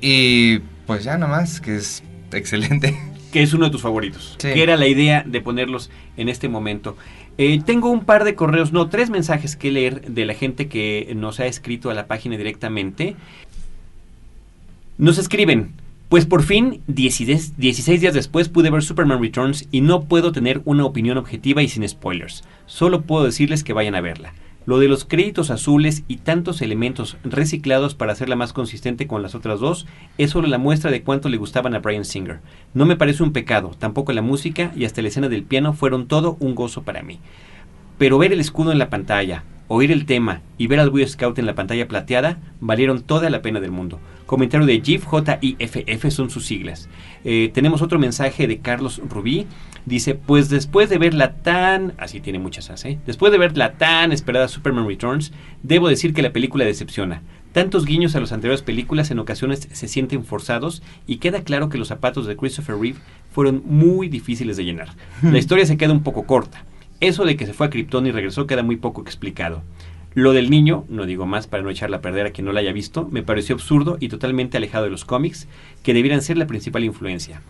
Y 0.01 0.59
pues 0.85 1.05
ya 1.05 1.17
nomás, 1.17 1.61
que 1.61 1.77
es 1.77 2.03
excelente. 2.33 2.93
que 3.31 3.41
es 3.41 3.53
uno 3.53 3.65
de 3.65 3.71
tus 3.71 3.81
favoritos. 3.81 4.35
Sí. 4.37 4.49
Que 4.53 4.63
era 4.63 4.77
la 4.77 4.87
idea 4.87 5.23
de 5.25 5.41
ponerlos 5.41 5.89
en 6.17 6.29
este 6.29 6.49
momento. 6.49 6.95
Eh, 7.37 7.61
tengo 7.65 7.89
un 7.89 8.05
par 8.05 8.23
de 8.23 8.35
correos, 8.35 8.71
no, 8.71 8.89
tres 8.89 9.09
mensajes 9.09 9.55
que 9.55 9.71
leer 9.71 10.01
de 10.01 10.25
la 10.25 10.33
gente 10.33 10.67
que 10.67 11.11
nos 11.15 11.39
ha 11.39 11.47
escrito 11.47 11.89
a 11.89 11.93
la 11.93 12.07
página 12.07 12.37
directamente. 12.37 13.15
Nos 14.97 15.17
escriben. 15.17 15.73
Pues 16.09 16.25
por 16.25 16.43
fin, 16.43 16.81
16, 16.87 17.57
16 17.57 18.01
días 18.01 18.13
después, 18.13 18.49
pude 18.49 18.69
ver 18.69 18.83
Superman 18.83 19.21
Returns 19.21 19.67
y 19.71 19.79
no 19.79 20.03
puedo 20.03 20.33
tener 20.33 20.61
una 20.65 20.83
opinión 20.83 21.17
objetiva 21.17 21.63
y 21.63 21.69
sin 21.69 21.87
spoilers. 21.87 22.43
Solo 22.65 23.03
puedo 23.03 23.23
decirles 23.23 23.63
que 23.63 23.71
vayan 23.71 23.95
a 23.95 24.01
verla. 24.01 24.33
Lo 24.65 24.77
de 24.77 24.87
los 24.87 25.05
créditos 25.05 25.49
azules 25.49 26.03
y 26.07 26.17
tantos 26.17 26.61
elementos 26.61 27.17
reciclados 27.23 27.95
para 27.95 28.13
hacerla 28.13 28.35
más 28.35 28.53
consistente 28.53 29.07
con 29.07 29.23
las 29.23 29.33
otras 29.33 29.59
dos 29.59 29.87
es 30.19 30.29
solo 30.29 30.47
la 30.47 30.59
muestra 30.59 30.91
de 30.91 31.01
cuánto 31.01 31.29
le 31.29 31.37
gustaban 31.37 31.73
a 31.73 31.79
Brian 31.79 32.05
Singer. 32.05 32.41
No 32.75 32.85
me 32.85 32.95
parece 32.95 33.23
un 33.23 33.33
pecado, 33.33 33.71
tampoco 33.79 34.13
la 34.13 34.21
música 34.21 34.71
y 34.75 34.85
hasta 34.85 35.01
la 35.01 35.07
escena 35.07 35.29
del 35.29 35.43
piano 35.43 35.73
fueron 35.73 36.07
todo 36.07 36.37
un 36.39 36.53
gozo 36.53 36.83
para 36.83 37.01
mí. 37.01 37.19
Pero 37.97 38.19
ver 38.19 38.33
el 38.33 38.39
escudo 38.39 38.71
en 38.71 38.77
la 38.77 38.91
pantalla, 38.91 39.43
oír 39.73 39.91
el 39.91 40.05
tema 40.05 40.41
y 40.57 40.67
ver 40.67 40.81
al 40.81 40.89
Boy 40.89 41.07
Scout 41.07 41.39
en 41.39 41.45
la 41.45 41.55
pantalla 41.55 41.87
plateada 41.87 42.39
valieron 42.59 43.01
toda 43.01 43.29
la 43.29 43.41
pena 43.41 43.61
del 43.61 43.71
mundo. 43.71 43.99
Comentario 44.25 44.67
de 44.67 44.81
GIF, 44.81 45.05
J-I-F-F 45.05 46.11
son 46.11 46.29
sus 46.29 46.45
siglas. 46.45 46.89
Eh, 47.23 47.51
tenemos 47.53 47.81
otro 47.81 47.97
mensaje 47.97 48.47
de 48.47 48.59
Carlos 48.59 49.01
Rubí. 49.09 49.47
Dice, 49.85 50.13
pues 50.13 50.49
después 50.49 50.89
de 50.89 50.97
ver 50.97 51.13
la 51.13 51.35
tan... 51.35 51.93
Así 51.97 52.19
tiene 52.19 52.37
muchas 52.37 52.69
as, 52.69 52.83
¿eh? 52.83 52.99
Después 53.05 53.31
de 53.31 53.37
ver 53.37 53.57
la 53.57 53.73
tan 53.73 54.11
esperada 54.11 54.49
Superman 54.49 54.87
Returns, 54.87 55.31
debo 55.63 55.87
decir 55.87 56.13
que 56.13 56.21
la 56.21 56.33
película 56.33 56.65
decepciona. 56.65 57.21
Tantos 57.53 57.85
guiños 57.85 58.15
a 58.15 58.19
las 58.19 58.33
anteriores 58.33 58.61
películas 58.61 59.09
en 59.09 59.19
ocasiones 59.19 59.69
se 59.71 59.87
sienten 59.87 60.25
forzados 60.25 60.83
y 61.07 61.17
queda 61.17 61.43
claro 61.43 61.69
que 61.69 61.77
los 61.77 61.87
zapatos 61.87 62.25
de 62.25 62.35
Christopher 62.35 62.75
Reeve 62.77 62.99
fueron 63.31 63.63
muy 63.65 64.09
difíciles 64.09 64.57
de 64.57 64.65
llenar. 64.65 64.89
La 65.21 65.37
historia 65.39 65.65
se 65.65 65.77
queda 65.77 65.93
un 65.93 66.03
poco 66.03 66.23
corta. 66.23 66.65
Eso 67.01 67.25
de 67.25 67.35
que 67.35 67.47
se 67.47 67.53
fue 67.53 67.65
a 67.65 67.69
Krypton 67.71 68.05
y 68.05 68.11
regresó 68.11 68.45
queda 68.45 68.61
muy 68.61 68.75
poco 68.75 69.01
explicado. 69.01 69.63
Lo 70.13 70.33
del 70.33 70.51
niño, 70.51 70.85
no 70.87 71.07
digo 71.07 71.25
más 71.25 71.47
para 71.47 71.63
no 71.63 71.71
echarla 71.71 71.97
a 71.97 72.01
perder 72.01 72.27
a 72.27 72.29
quien 72.29 72.45
no 72.45 72.53
la 72.53 72.59
haya 72.59 72.73
visto, 72.73 73.07
me 73.09 73.23
pareció 73.23 73.55
absurdo 73.55 73.97
y 73.99 74.07
totalmente 74.07 74.57
alejado 74.57 74.83
de 74.83 74.91
los 74.91 75.03
cómics, 75.03 75.47
que 75.81 75.95
debieran 75.95 76.21
ser 76.21 76.37
la 76.37 76.45
principal 76.45 76.83
influencia. 76.83 77.41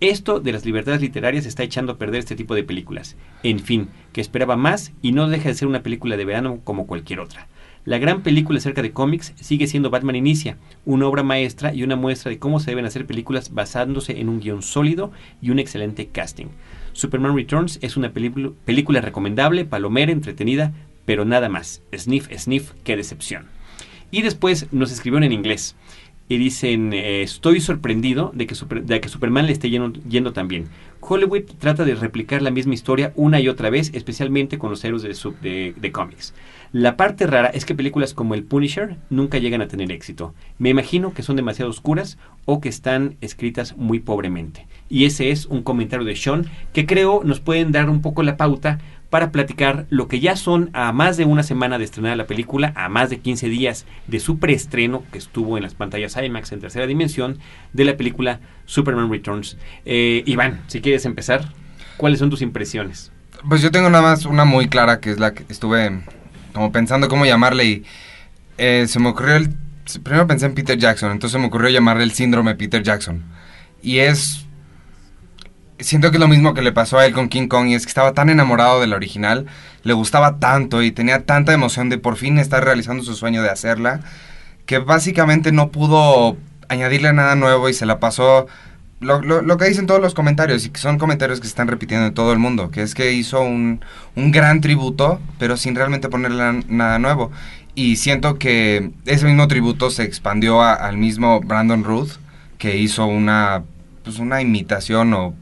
Esto 0.00 0.40
de 0.40 0.50
las 0.50 0.64
libertades 0.66 1.00
literarias 1.00 1.46
está 1.46 1.62
echando 1.62 1.92
a 1.92 1.98
perder 1.98 2.18
este 2.18 2.34
tipo 2.34 2.56
de 2.56 2.64
películas. 2.64 3.16
En 3.44 3.60
fin, 3.60 3.90
que 4.12 4.20
esperaba 4.20 4.56
más 4.56 4.92
y 5.02 5.12
no 5.12 5.28
deja 5.28 5.50
de 5.50 5.54
ser 5.54 5.68
una 5.68 5.84
película 5.84 6.16
de 6.16 6.24
verano 6.24 6.58
como 6.64 6.88
cualquier 6.88 7.20
otra. 7.20 7.46
La 7.84 7.98
gran 7.98 8.24
película 8.24 8.58
acerca 8.58 8.82
de 8.82 8.90
cómics 8.90 9.34
sigue 9.36 9.68
siendo 9.68 9.90
Batman 9.90 10.16
Inicia, 10.16 10.58
una 10.84 11.06
obra 11.06 11.22
maestra 11.22 11.72
y 11.72 11.84
una 11.84 11.94
muestra 11.94 12.30
de 12.30 12.40
cómo 12.40 12.58
se 12.58 12.72
deben 12.72 12.86
hacer 12.86 13.06
películas 13.06 13.54
basándose 13.54 14.18
en 14.18 14.28
un 14.28 14.40
guion 14.40 14.62
sólido 14.62 15.12
y 15.40 15.50
un 15.50 15.60
excelente 15.60 16.08
casting. 16.08 16.46
Superman 16.96 17.36
Returns 17.36 17.78
es 17.82 17.98
una 17.98 18.12
película, 18.14 19.02
recomendable, 19.02 19.66
palomera, 19.66 20.12
entretenida, 20.12 20.72
pero 21.04 21.26
nada 21.26 21.50
más. 21.50 21.82
Sniff, 21.94 22.30
sniff, 22.34 22.72
qué 22.84 22.96
decepción. 22.96 23.48
Y 24.10 24.22
después 24.22 24.72
nos 24.72 24.90
escribieron 24.90 25.22
en 25.22 25.32
inglés. 25.32 25.76
Y 26.28 26.38
dicen, 26.38 26.92
eh, 26.92 27.22
estoy 27.22 27.60
sorprendido 27.60 28.32
de 28.34 28.46
que, 28.46 28.56
de 28.82 29.00
que 29.00 29.08
Superman 29.08 29.46
le 29.46 29.52
esté 29.52 29.70
yendo, 29.70 30.32
tan 30.32 30.48
bien. 30.48 30.66
Hollywood 31.00 31.44
trata 31.58 31.84
de 31.84 31.94
replicar 31.94 32.42
la 32.42 32.50
misma 32.50 32.74
historia 32.74 33.12
una 33.14 33.38
y 33.38 33.48
otra 33.48 33.70
vez, 33.70 33.92
especialmente 33.94 34.58
con 34.58 34.70
los 34.70 34.84
héroes 34.84 35.02
de, 35.02 35.14
de, 35.40 35.74
de 35.76 35.92
cómics. 35.92 36.34
La 36.72 36.96
parte 36.96 37.28
rara 37.28 37.48
es 37.48 37.64
que 37.64 37.76
películas 37.76 38.12
como 38.12 38.34
El 38.34 38.42
Punisher 38.42 38.96
nunca 39.08 39.38
llegan 39.38 39.62
a 39.62 39.68
tener 39.68 39.92
éxito. 39.92 40.34
Me 40.58 40.70
imagino 40.70 41.14
que 41.14 41.22
son 41.22 41.36
demasiado 41.36 41.70
oscuras 41.70 42.18
o 42.44 42.60
que 42.60 42.68
están 42.68 43.16
escritas 43.20 43.76
muy 43.76 44.00
pobremente. 44.00 44.66
Y 44.88 45.04
ese 45.04 45.30
es 45.30 45.46
un 45.46 45.62
comentario 45.62 46.04
de 46.04 46.16
Sean 46.16 46.46
que 46.72 46.86
creo 46.86 47.22
nos 47.24 47.40
pueden 47.40 47.70
dar 47.70 47.88
un 47.88 48.02
poco 48.02 48.22
la 48.24 48.36
pauta 48.36 48.80
para 49.10 49.30
platicar 49.30 49.86
lo 49.88 50.08
que 50.08 50.20
ya 50.20 50.36
son 50.36 50.70
a 50.72 50.92
más 50.92 51.16
de 51.16 51.24
una 51.24 51.42
semana 51.42 51.78
de 51.78 51.84
estrenar 51.84 52.16
la 52.16 52.26
película, 52.26 52.72
a 52.74 52.88
más 52.88 53.10
de 53.10 53.18
15 53.18 53.48
días 53.48 53.86
de 54.06 54.20
su 54.20 54.38
preestreno 54.38 55.04
que 55.12 55.18
estuvo 55.18 55.56
en 55.56 55.62
las 55.62 55.74
pantallas 55.74 56.16
IMAX 56.16 56.52
en 56.52 56.60
tercera 56.60 56.86
dimensión 56.86 57.38
de 57.72 57.84
la 57.84 57.96
película 57.96 58.40
Superman 58.64 59.10
Returns. 59.10 59.56
Eh, 59.84 60.22
Iván, 60.26 60.62
si 60.66 60.80
quieres 60.80 61.04
empezar, 61.04 61.52
¿cuáles 61.96 62.18
son 62.18 62.30
tus 62.30 62.42
impresiones? 62.42 63.12
Pues 63.48 63.62
yo 63.62 63.70
tengo 63.70 63.88
nada 63.90 64.02
más 64.02 64.26
una 64.26 64.44
muy 64.44 64.68
clara 64.68 65.00
que 65.00 65.10
es 65.10 65.20
la 65.20 65.34
que 65.34 65.44
estuve 65.48 66.00
como 66.52 66.72
pensando 66.72 67.08
cómo 67.08 67.26
llamarle 67.26 67.64
y 67.64 67.84
eh, 68.58 68.86
se 68.88 68.98
me 68.98 69.08
ocurrió 69.08 69.36
el... 69.36 69.54
Primero 70.02 70.26
pensé 70.26 70.46
en 70.46 70.54
Peter 70.54 70.76
Jackson, 70.76 71.12
entonces 71.12 71.32
se 71.32 71.38
me 71.38 71.46
ocurrió 71.46 71.68
llamarle 71.68 72.02
el 72.02 72.10
síndrome 72.10 72.56
Peter 72.56 72.82
Jackson. 72.82 73.22
Y 73.82 73.98
es... 73.98 74.45
Siento 75.78 76.10
que 76.10 76.16
es 76.16 76.20
lo 76.20 76.28
mismo 76.28 76.54
que 76.54 76.62
le 76.62 76.72
pasó 76.72 76.98
a 76.98 77.04
él 77.06 77.12
con 77.12 77.28
King 77.28 77.48
Kong 77.48 77.66
y 77.68 77.74
es 77.74 77.84
que 77.84 77.90
estaba 77.90 78.12
tan 78.14 78.30
enamorado 78.30 78.80
de 78.80 78.86
la 78.86 78.96
original, 78.96 79.46
le 79.82 79.92
gustaba 79.92 80.38
tanto 80.38 80.82
y 80.82 80.90
tenía 80.90 81.26
tanta 81.26 81.52
emoción 81.52 81.90
de 81.90 81.98
por 81.98 82.16
fin 82.16 82.38
estar 82.38 82.64
realizando 82.64 83.02
su 83.04 83.14
sueño 83.14 83.42
de 83.42 83.50
hacerla, 83.50 84.00
que 84.64 84.78
básicamente 84.78 85.52
no 85.52 85.70
pudo 85.70 86.38
añadirle 86.68 87.12
nada 87.12 87.34
nuevo 87.34 87.68
y 87.68 87.74
se 87.74 87.84
la 87.84 88.00
pasó 88.00 88.46
lo, 89.00 89.20
lo- 89.20 89.42
lo 89.42 89.56
que 89.58 89.66
dicen 89.66 89.86
todos 89.86 90.00
los 90.00 90.14
comentarios 90.14 90.64
y 90.64 90.70
que 90.70 90.80
son 90.80 90.96
comentarios 90.98 91.40
que 91.40 91.46
se 91.46 91.50
están 91.50 91.68
repitiendo 91.68 92.06
en 92.06 92.14
todo 92.14 92.32
el 92.32 92.38
mundo, 92.38 92.70
que 92.70 92.80
es 92.80 92.94
que 92.94 93.12
hizo 93.12 93.42
un, 93.42 93.84
un 94.14 94.32
gran 94.32 94.62
tributo, 94.62 95.20
pero 95.38 95.58
sin 95.58 95.74
realmente 95.74 96.08
ponerle 96.08 96.38
na- 96.38 96.62
nada 96.68 96.98
nuevo. 96.98 97.30
Y 97.74 97.96
siento 97.96 98.38
que 98.38 98.92
ese 99.04 99.26
mismo 99.26 99.46
tributo 99.48 99.90
se 99.90 100.04
expandió 100.04 100.62
al 100.62 100.96
mismo 100.96 101.40
Brandon 101.40 101.84
Ruth, 101.84 102.12
que 102.56 102.78
hizo 102.78 103.04
una, 103.04 103.64
pues 104.02 104.18
una 104.18 104.40
imitación 104.40 105.12
o 105.12 105.34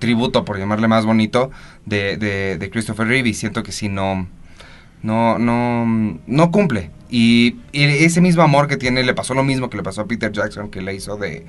tributo, 0.00 0.44
por 0.44 0.58
llamarle 0.58 0.88
más 0.88 1.06
bonito, 1.06 1.52
de, 1.86 2.16
de, 2.16 2.58
de 2.58 2.70
Christopher 2.70 3.06
Reeve. 3.06 3.28
Y 3.28 3.34
siento 3.34 3.62
que 3.62 3.70
sí, 3.70 3.88
no, 3.88 4.26
no, 5.02 5.38
no, 5.38 6.18
no 6.26 6.50
cumple. 6.50 6.90
Y, 7.08 7.56
y 7.70 7.84
ese 7.84 8.20
mismo 8.20 8.42
amor 8.42 8.66
que 8.66 8.76
tiene 8.76 9.04
le 9.04 9.14
pasó 9.14 9.34
lo 9.34 9.44
mismo 9.44 9.70
que 9.70 9.76
le 9.76 9.84
pasó 9.84 10.00
a 10.00 10.06
Peter 10.06 10.32
Jackson, 10.32 10.70
que 10.70 10.82
le 10.82 10.94
hizo 10.94 11.16
de 11.16 11.46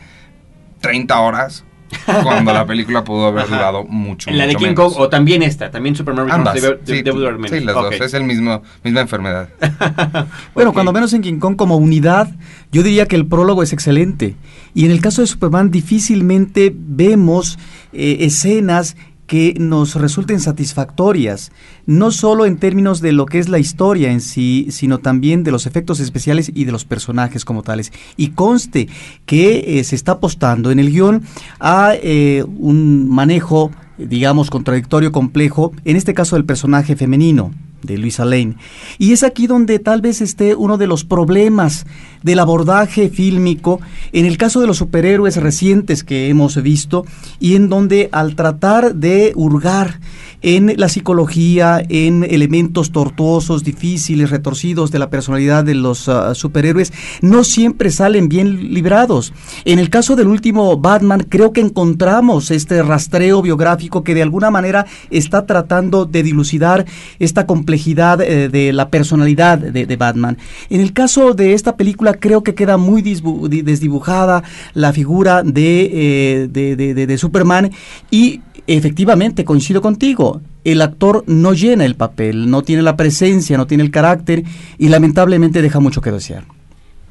30 0.81 1.19
horas, 1.19 1.63
cuando 2.23 2.53
la 2.53 2.65
película 2.65 3.03
pudo 3.03 3.27
haber 3.27 3.43
Ajá. 3.45 3.55
durado 3.55 3.83
mucho, 3.83 4.31
la 4.31 4.47
de 4.47 4.55
King 4.55 4.67
menos. 4.67 4.93
Kong 4.93 5.01
o 5.01 5.09
también 5.09 5.43
esta, 5.43 5.71
también 5.71 5.95
Superman 5.95 6.27
Returns 6.27 6.61
debe, 6.61 6.79
sí, 6.85 7.01
debe 7.01 7.19
durar 7.19 7.33
menos. 7.37 7.57
sí, 7.57 7.63
las 7.63 7.75
dos. 7.75 7.93
Es 7.93 8.13
el 8.13 8.23
mismo, 8.23 8.61
misma 8.83 9.01
enfermedad. 9.01 9.49
Bueno, 10.53 10.73
cuando 10.73 10.91
menos 10.93 11.13
en 11.13 11.21
King 11.21 11.39
Kong 11.39 11.55
como 11.55 11.77
unidad, 11.77 12.29
yo 12.71 12.83
diría 12.83 13.05
que 13.05 13.15
el 13.15 13.25
prólogo 13.25 13.63
es 13.63 13.73
excelente. 13.73 14.35
Y 14.73 14.85
en 14.85 14.91
el 14.91 15.01
caso 15.01 15.21
de 15.21 15.27
Superman 15.27 15.71
difícilmente 15.71 16.73
vemos 16.75 17.57
eh, 17.93 18.17
escenas 18.21 18.95
que 19.31 19.55
nos 19.57 19.95
resulten 19.95 20.41
satisfactorias, 20.41 21.53
no 21.85 22.11
solo 22.11 22.45
en 22.45 22.57
términos 22.57 22.99
de 22.99 23.13
lo 23.13 23.25
que 23.25 23.39
es 23.39 23.47
la 23.47 23.59
historia 23.59 24.11
en 24.11 24.19
sí, 24.19 24.67
sino 24.71 24.97
también 24.97 25.45
de 25.45 25.51
los 25.51 25.65
efectos 25.67 26.01
especiales 26.01 26.51
y 26.53 26.65
de 26.65 26.73
los 26.73 26.83
personajes 26.83 27.45
como 27.45 27.63
tales. 27.63 27.93
Y 28.17 28.31
conste 28.31 28.89
que 29.25 29.79
eh, 29.79 29.85
se 29.85 29.95
está 29.95 30.11
apostando 30.11 30.69
en 30.69 30.79
el 30.79 30.91
guion 30.91 31.23
a 31.61 31.93
eh, 31.95 32.43
un 32.57 33.07
manejo, 33.07 33.71
digamos, 33.97 34.49
contradictorio, 34.49 35.13
complejo, 35.13 35.71
en 35.85 35.95
este 35.95 36.13
caso 36.13 36.35
del 36.35 36.43
personaje 36.43 36.97
femenino 36.97 37.51
de 37.83 37.97
Luisa 37.97 38.25
Lane. 38.25 38.55
Y 38.97 39.13
es 39.13 39.23
aquí 39.23 39.47
donde 39.47 39.79
tal 39.79 40.01
vez 40.01 40.21
esté 40.21 40.55
uno 40.55 40.77
de 40.77 40.87
los 40.87 41.03
problemas 41.03 41.85
del 42.23 42.39
abordaje 42.39 43.09
fílmico 43.09 43.79
en 44.11 44.25
el 44.25 44.37
caso 44.37 44.61
de 44.61 44.67
los 44.67 44.77
superhéroes 44.77 45.37
recientes 45.37 46.03
que 46.03 46.29
hemos 46.29 46.61
visto 46.61 47.05
y 47.39 47.55
en 47.55 47.69
donde 47.69 48.09
al 48.11 48.35
tratar 48.35 48.95
de 48.95 49.33
hurgar 49.35 49.99
en 50.41 50.73
la 50.77 50.89
psicología, 50.89 51.83
en 51.89 52.23
elementos 52.23 52.91
tortuosos, 52.91 53.63
difíciles, 53.63 54.29
retorcidos 54.29 54.91
de 54.91 54.99
la 54.99 55.09
personalidad 55.09 55.63
de 55.63 55.75
los 55.75 56.09
ah, 56.09 56.33
superhéroes, 56.35 56.93
no 57.21 57.43
siempre 57.43 57.91
salen 57.91 58.27
bien 58.29 58.73
librados. 58.73 59.33
En 59.65 59.79
el 59.79 59.89
caso 59.89 60.15
del 60.15 60.27
último 60.27 60.77
Batman, 60.77 61.25
creo 61.29 61.53
que 61.53 61.61
encontramos 61.61 62.51
este 62.51 62.81
rastreo 62.83 63.41
biográfico 63.41 64.03
que 64.03 64.15
de 64.15 64.23
alguna 64.23 64.49
manera 64.51 64.85
está 65.09 65.45
tratando 65.45 66.05
de 66.05 66.23
dilucidar 66.23 66.85
esta 67.19 67.45
complejidad 67.45 68.21
eh, 68.21 68.49
de 68.49 68.73
la 68.73 68.89
personalidad 68.89 69.57
de, 69.59 69.95
Batman. 69.95 70.37
En 70.69 70.81
el 70.81 70.93
caso 70.93 71.33
de 71.33 71.53
esta 71.53 71.75
película, 71.75 72.13
creo 72.13 72.43
que 72.43 72.55
queda 72.55 72.77
muy 72.77 73.01
desdibujada 73.01 74.43
la 74.73 74.93
figura 74.93 75.43
eh, 75.55 76.47
de- 76.49 76.75
de- 76.75 77.07
de 77.07 77.17
Superman 77.17 77.71
y 78.09 78.41
efectivamente 78.67 79.43
coincido 79.45 79.81
contigo. 79.81 80.41
El 80.63 80.81
actor 80.81 81.23
no 81.27 81.53
llena 81.53 81.85
el 81.85 81.95
papel, 81.95 82.49
no 82.49 82.61
tiene 82.61 82.81
la 82.83 82.95
presencia, 82.95 83.57
no 83.57 83.67
tiene 83.67 83.83
el 83.83 83.91
carácter 83.91 84.43
y 84.77 84.89
lamentablemente 84.89 85.61
deja 85.61 85.79
mucho 85.79 86.01
que 86.01 86.11
desear. 86.11 86.43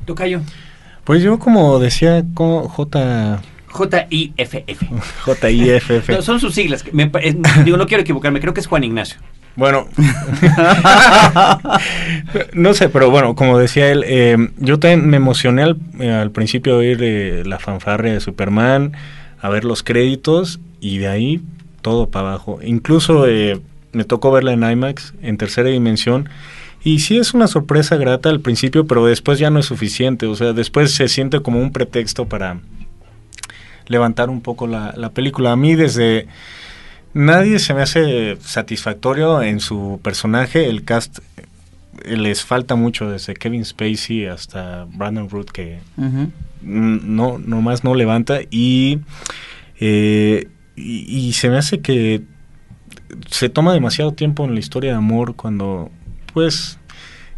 Tocayo. 0.04 0.40
Pues 1.04 1.22
yo 1.22 1.38
como 1.38 1.78
decía 1.78 2.24
co- 2.34 2.68
J 2.68 3.40
J-I-F-F. 3.68 4.88
J 5.24 5.50
I 5.50 5.70
F 5.70 5.96
F. 5.96 6.12
No, 6.12 6.22
son 6.22 6.40
sus 6.40 6.54
siglas. 6.54 6.84
Me 6.92 7.10
es- 7.22 7.36
digo, 7.64 7.76
no 7.76 7.86
quiero 7.86 8.02
equivocarme, 8.02 8.40
creo 8.40 8.52
que 8.54 8.60
es 8.60 8.66
Juan 8.66 8.84
Ignacio. 8.84 9.18
Bueno, 9.56 9.88
no 12.52 12.72
sé, 12.74 12.88
pero 12.88 13.10
bueno, 13.10 13.34
como 13.34 13.58
decía 13.58 13.90
él, 13.90 14.04
eh, 14.06 14.36
yo 14.58 14.78
también 14.78 15.08
me 15.08 15.16
emocioné 15.16 15.62
al, 15.62 15.76
eh, 15.98 16.10
al 16.10 16.30
principio 16.30 16.74
de 16.74 16.78
oír 16.78 16.98
eh, 17.02 17.42
la 17.44 17.58
fanfarria 17.58 18.12
de 18.12 18.20
Superman, 18.20 18.92
a 19.40 19.48
ver 19.48 19.64
los 19.64 19.82
créditos 19.82 20.60
y 20.80 20.98
de 20.98 21.08
ahí 21.08 21.42
todo 21.82 22.10
para 22.10 22.28
abajo. 22.28 22.58
Incluso 22.62 23.26
eh, 23.26 23.60
me 23.92 24.04
tocó 24.04 24.30
verla 24.30 24.52
en 24.52 24.62
IMAX, 24.62 25.14
en 25.22 25.36
tercera 25.36 25.68
dimensión, 25.68 26.28
y 26.82 27.00
sí 27.00 27.18
es 27.18 27.34
una 27.34 27.46
sorpresa 27.46 27.96
grata 27.96 28.30
al 28.30 28.40
principio, 28.40 28.86
pero 28.86 29.06
después 29.06 29.38
ya 29.38 29.50
no 29.50 29.58
es 29.58 29.66
suficiente, 29.66 30.26
o 30.26 30.34
sea, 30.34 30.52
después 30.52 30.94
se 30.94 31.08
siente 31.08 31.40
como 31.40 31.60
un 31.60 31.72
pretexto 31.72 32.26
para 32.26 32.60
levantar 33.86 34.30
un 34.30 34.40
poco 34.40 34.66
la, 34.66 34.94
la 34.96 35.10
película. 35.10 35.52
A 35.52 35.56
mí 35.56 35.74
desde... 35.74 36.26
Nadie 37.12 37.58
se 37.58 37.74
me 37.74 37.82
hace 37.82 38.36
satisfactorio 38.40 39.42
en 39.42 39.58
su 39.58 39.98
personaje. 40.00 40.68
El 40.68 40.84
cast 40.84 41.18
eh, 42.04 42.16
les 42.16 42.44
falta 42.44 42.76
mucho 42.76 43.10
desde 43.10 43.34
Kevin 43.34 43.64
Spacey 43.64 44.26
hasta 44.26 44.86
Brandon 44.92 45.28
Root 45.28 45.50
que 45.50 45.80
no 46.62 47.38
nomás 47.38 47.82
no 47.84 47.94
levanta 47.94 48.40
y, 48.50 49.00
eh, 49.80 50.48
y 50.76 51.04
y 51.28 51.32
se 51.34 51.48
me 51.50 51.56
hace 51.58 51.80
que 51.80 52.22
se 53.30 53.48
toma 53.48 53.72
demasiado 53.72 54.12
tiempo 54.12 54.44
en 54.44 54.54
la 54.54 54.60
historia 54.60 54.92
de 54.92 54.96
amor 54.98 55.34
cuando 55.36 55.90
pues 56.32 56.78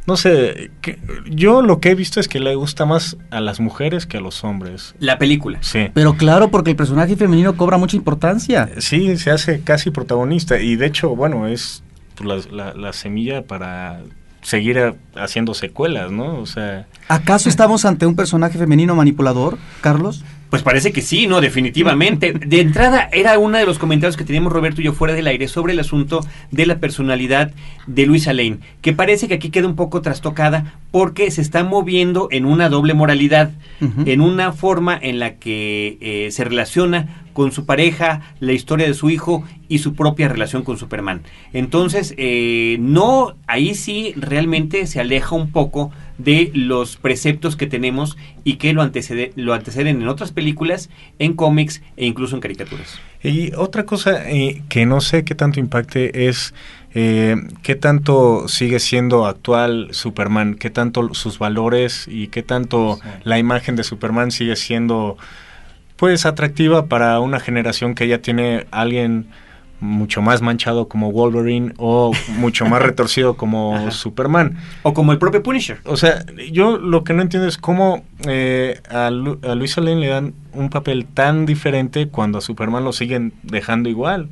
no 0.07 0.17
sé 0.17 0.71
que, 0.81 0.99
yo 1.31 1.63
lo 1.63 1.79
que 1.79 1.91
he 1.91 1.95
visto 1.95 2.19
es 2.19 2.27
que 2.27 2.41
le 2.41 2.55
gusta 2.57 2.85
más 2.87 3.17
a 3.31 3.41
las 3.41 3.61
mujeres 3.61 4.05
que 4.05 4.17
a 4.17 4.21
los 4.21 4.43
hombres 4.43 4.95
La 4.99 5.17
película. 5.19 5.59
sí 5.63 5.91
Pero 5.95 6.17
claro, 6.17 6.51
porque 6.51 6.71
el 6.71 6.77
personaje 6.77 7.17
femenino 7.17 7.57
cobra 7.57 7.77
mucha 7.79 7.97
importancia. 7.97 8.69
Sí, 8.79 9.17
se 9.17 9.31
hace 9.31 9.61
casi 9.61 9.91
protagonista 9.93 10.59
y 10.59 10.75
de 10.77 10.87
hecho, 10.87 11.15
bueno, 11.15 11.47
es 11.47 11.85
la, 12.23 12.39
la- 12.51 12.75
la 12.75 12.93
semilla 12.93 13.43
para 13.47 14.01
seguir 14.43 14.79
a- 14.81 14.95
haciendo 15.15 15.55
secuelas, 15.55 16.11
¿no? 16.11 16.37
O 16.41 16.47
sea, 16.47 16.89
¿Acaso 17.07 17.49
estamos 17.49 17.85
ante 17.85 18.05
un 18.05 18.17
personaje 18.17 18.59
femenino 18.59 18.97
manipulador, 18.97 19.57
Carlos? 19.83 20.25
Pues 20.53 20.63
parece 20.63 20.93
que 20.93 21.01
sí, 21.01 21.27
no, 21.27 21.41
definitivamente. 21.41 22.33
De 22.47 22.61
entrada, 22.61 23.09
era 23.11 23.39
uno 23.39 23.57
de 23.57 23.65
los 23.65 23.79
comentarios 23.79 24.19
que 24.19 24.25
teníamos 24.25 24.53
Roberto 24.53 24.83
y 24.83 24.85
yo 24.85 24.93
fuera 24.93 25.15
del 25.15 25.27
aire 25.27 25.49
sobre 25.49 25.73
el 25.73 25.81
asunto 25.81 26.21
de 26.51 26.67
la 26.67 26.79
personalidad 26.79 27.53
de 27.87 28.05
Luisa 28.05 28.35
Lane, 28.35 28.59
que 28.83 28.93
parece 28.93 29.29
que 29.29 29.35
aquí 29.35 29.49
queda 29.49 29.67
un 29.67 29.77
poco 29.77 30.03
trastocada 30.03 30.75
porque 30.91 31.31
se 31.31 31.41
está 31.41 31.65
moviendo 31.65 32.29
en 32.31 32.45
una 32.45 32.69
doble 32.69 32.93
moralidad, 32.93 33.53
en 33.81 34.21
una 34.21 34.53
forma 34.53 34.99
en 35.01 35.21
la 35.21 35.37
que 35.37 35.97
eh, 36.03 36.31
se 36.31 36.45
relaciona 36.45 37.25
con 37.33 37.53
su 37.53 37.65
pareja, 37.67 38.21
la 38.41 38.53
historia 38.53 38.87
de 38.87 38.95
su 38.95 39.11
hijo 39.11 39.45
y 39.69 39.79
su 39.79 39.95
propia 39.95 40.29
relación 40.29 40.63
con 40.63 40.77
Superman. 40.77 41.23
Entonces, 41.53 42.15
eh, 42.19 42.77
no, 42.81 43.35
ahí 43.47 43.75
sí 43.75 44.13
realmente 44.17 44.87
se 44.87 45.01
aleja 45.01 45.35
un 45.35 45.51
poco 45.51 45.91
de 46.19 46.51
los 46.55 46.97
preceptos 46.99 47.57
que 47.57 47.67
tenemos 47.67 48.17
y 48.45 48.55
que 48.57 48.73
lo, 48.75 48.83
antecede- 48.83 49.33
lo 49.35 49.55
anteceden 49.55 50.03
en 50.03 50.09
otras 50.09 50.31
películas, 50.31 50.91
en 51.19 51.33
cómics 51.35 51.83
e 51.97 52.07
incluso 52.07 52.35
en 52.37 52.41
caricaturas. 52.43 53.01
y 53.25 53.53
otra 53.55 53.85
cosa 53.87 54.29
eh, 54.31 54.63
que 54.69 54.85
no 54.85 55.01
sé 55.01 55.25
qué 55.25 55.35
tanto 55.35 55.59
impacte 55.61 56.29
es 56.29 56.55
eh, 56.95 57.37
qué 57.63 57.75
tanto 57.77 58.47
sigue 58.49 58.79
siendo 58.79 59.25
actual 59.27 59.89
Superman, 59.93 60.55
qué 60.57 60.69
tanto 60.71 61.15
sus 61.15 61.39
valores 61.39 62.07
y 62.09 62.27
qué 62.29 62.43
tanto 62.43 62.99
Sí. 63.03 63.09
la 63.25 63.39
imagen 63.39 63.77
de 63.77 63.83
Superman 63.85 64.31
sigue 64.31 64.57
siendo 64.57 65.17
pues 66.03 66.27
atractiva 66.27 66.87
para 66.87 67.21
una 67.21 67.39
generación 67.39 67.95
que 67.95 68.09
ya 68.09 68.19
tiene 68.19 68.67
alguien 68.73 69.27
mucho 69.79 70.21
más 70.21 70.43
manchado 70.43 70.89
como 70.89 71.13
Wolverine 71.13 71.75
o 71.77 72.11
mucho 72.39 72.67
más 72.67 72.83
retorcido 72.89 73.37
como. 73.37 73.89
Superman. 73.93 74.57
O 74.83 74.95
como 74.95 75.13
el 75.13 75.19
propio 75.19 75.45
Punisher. 75.45 75.79
O 75.85 75.97
sea, 75.97 76.25
yo 76.51 76.77
lo 76.77 77.05
que 77.05 77.13
no 77.13 77.23
entiendo 77.23 77.47
es 77.47 77.57
cómo 77.57 78.03
eh, 78.27 78.81
a, 78.91 79.13
Lu- 79.13 79.39
a 79.49 79.55
Luisa 79.55 79.81
Lane 79.81 80.01
le 80.01 80.09
dan 80.09 80.35
un 80.55 80.71
papel 80.71 81.07
tan 81.07 81.47
diferente 81.47 82.09
cuando 82.09 82.39
a 82.39 82.41
Superman 82.41 82.83
lo 82.83 82.93
siguen 82.93 83.33
dejando 83.45 83.89
igual. 83.89 84.29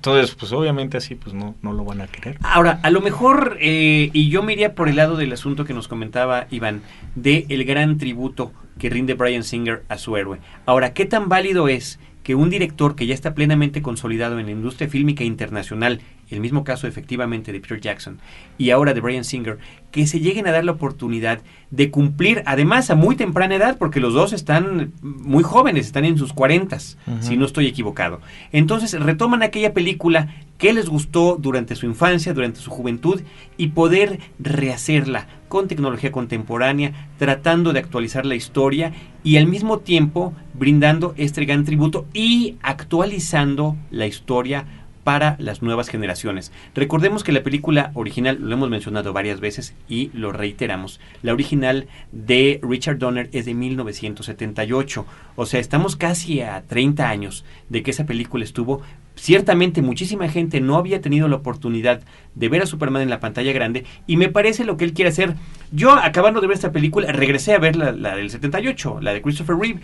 Entonces, 0.00 0.34
pues 0.34 0.50
obviamente 0.52 0.96
así 0.96 1.14
pues 1.14 1.34
no, 1.34 1.56
no 1.60 1.74
lo 1.74 1.84
van 1.84 2.00
a 2.00 2.06
querer. 2.06 2.38
Ahora, 2.42 2.80
a 2.82 2.88
lo 2.88 3.02
mejor, 3.02 3.58
eh, 3.60 4.08
y 4.14 4.30
yo 4.30 4.42
me 4.42 4.54
iría 4.54 4.74
por 4.74 4.88
el 4.88 4.96
lado 4.96 5.16
del 5.16 5.30
asunto 5.30 5.66
que 5.66 5.74
nos 5.74 5.88
comentaba 5.88 6.46
Iván, 6.50 6.80
de 7.16 7.44
el 7.50 7.66
gran 7.66 7.98
tributo 7.98 8.50
que 8.78 8.88
rinde 8.88 9.12
Brian 9.12 9.44
Singer 9.44 9.84
a 9.90 9.98
su 9.98 10.16
héroe. 10.16 10.38
Ahora, 10.64 10.94
¿qué 10.94 11.04
tan 11.04 11.28
válido 11.28 11.68
es 11.68 12.00
que 12.22 12.34
un 12.34 12.48
director 12.48 12.96
que 12.96 13.06
ya 13.06 13.12
está 13.12 13.34
plenamente 13.34 13.82
consolidado 13.82 14.38
en 14.38 14.46
la 14.46 14.52
industria 14.52 14.88
fílmica 14.88 15.22
internacional, 15.22 16.00
el 16.30 16.40
mismo 16.40 16.64
caso 16.64 16.86
efectivamente 16.86 17.52
de 17.52 17.60
Peter 17.60 17.80
Jackson 17.80 18.18
y 18.58 18.70
ahora 18.70 18.94
de 18.94 19.00
Brian 19.00 19.24
Singer, 19.24 19.58
que 19.90 20.06
se 20.06 20.20
lleguen 20.20 20.46
a 20.46 20.52
dar 20.52 20.64
la 20.64 20.72
oportunidad 20.72 21.40
de 21.70 21.90
cumplir, 21.90 22.42
además 22.46 22.90
a 22.90 22.94
muy 22.94 23.16
temprana 23.16 23.56
edad, 23.56 23.76
porque 23.78 24.00
los 24.00 24.14
dos 24.14 24.32
están 24.32 24.92
muy 25.02 25.42
jóvenes, 25.42 25.86
están 25.86 26.04
en 26.04 26.16
sus 26.18 26.32
cuarentas, 26.32 26.96
Ujú. 27.06 27.16
si 27.22 27.36
no 27.36 27.44
estoy 27.46 27.66
equivocado. 27.66 28.20
Entonces 28.52 28.92
retoman 29.00 29.42
aquella 29.42 29.72
película 29.74 30.28
que 30.58 30.72
les 30.74 30.88
gustó 30.88 31.36
durante 31.40 31.74
su 31.74 31.86
infancia, 31.86 32.34
durante 32.34 32.60
su 32.60 32.70
juventud, 32.70 33.22
y 33.56 33.68
poder 33.68 34.20
rehacerla 34.38 35.26
con 35.48 35.66
tecnología 35.68 36.12
contemporánea, 36.12 37.08
tratando 37.18 37.72
de 37.72 37.80
actualizar 37.80 38.26
la 38.26 38.36
historia 38.36 38.92
y 39.24 39.38
al 39.38 39.46
mismo 39.46 39.78
tiempo 39.78 40.34
brindando 40.54 41.14
este 41.16 41.44
gran 41.44 41.64
tributo 41.64 42.06
y 42.12 42.56
actualizando 42.62 43.76
la 43.90 44.06
historia 44.06 44.66
para 45.04 45.36
las 45.38 45.62
nuevas 45.62 45.88
generaciones. 45.88 46.52
Recordemos 46.74 47.24
que 47.24 47.32
la 47.32 47.42
película 47.42 47.90
original, 47.94 48.38
lo 48.40 48.54
hemos 48.54 48.70
mencionado 48.70 49.12
varias 49.12 49.40
veces 49.40 49.74
y 49.88 50.10
lo 50.14 50.32
reiteramos, 50.32 51.00
la 51.22 51.32
original 51.32 51.86
de 52.12 52.60
Richard 52.62 52.98
Donner 52.98 53.28
es 53.32 53.46
de 53.46 53.54
1978, 53.54 55.06
o 55.36 55.46
sea, 55.46 55.60
estamos 55.60 55.96
casi 55.96 56.40
a 56.42 56.62
30 56.62 57.08
años 57.08 57.44
de 57.68 57.82
que 57.82 57.90
esa 57.90 58.06
película 58.06 58.44
estuvo. 58.44 58.82
Ciertamente 59.16 59.82
muchísima 59.82 60.28
gente 60.28 60.60
no 60.60 60.76
había 60.76 61.02
tenido 61.02 61.28
la 61.28 61.36
oportunidad 61.36 62.00
de 62.34 62.48
ver 62.48 62.62
a 62.62 62.66
Superman 62.66 63.02
en 63.02 63.10
la 63.10 63.20
pantalla 63.20 63.52
grande 63.52 63.84
y 64.06 64.16
me 64.16 64.28
parece 64.28 64.64
lo 64.64 64.76
que 64.76 64.84
él 64.84 64.94
quiere 64.94 65.10
hacer. 65.10 65.34
Yo 65.72 65.92
acabando 65.92 66.40
de 66.40 66.46
ver 66.46 66.54
esta 66.54 66.72
película 66.72 67.12
regresé 67.12 67.52
a 67.54 67.58
ver 67.58 67.76
la, 67.76 67.92
la 67.92 68.16
del 68.16 68.30
78, 68.30 69.00
la 69.02 69.12
de 69.12 69.20
Christopher 69.20 69.56
Reeve, 69.56 69.80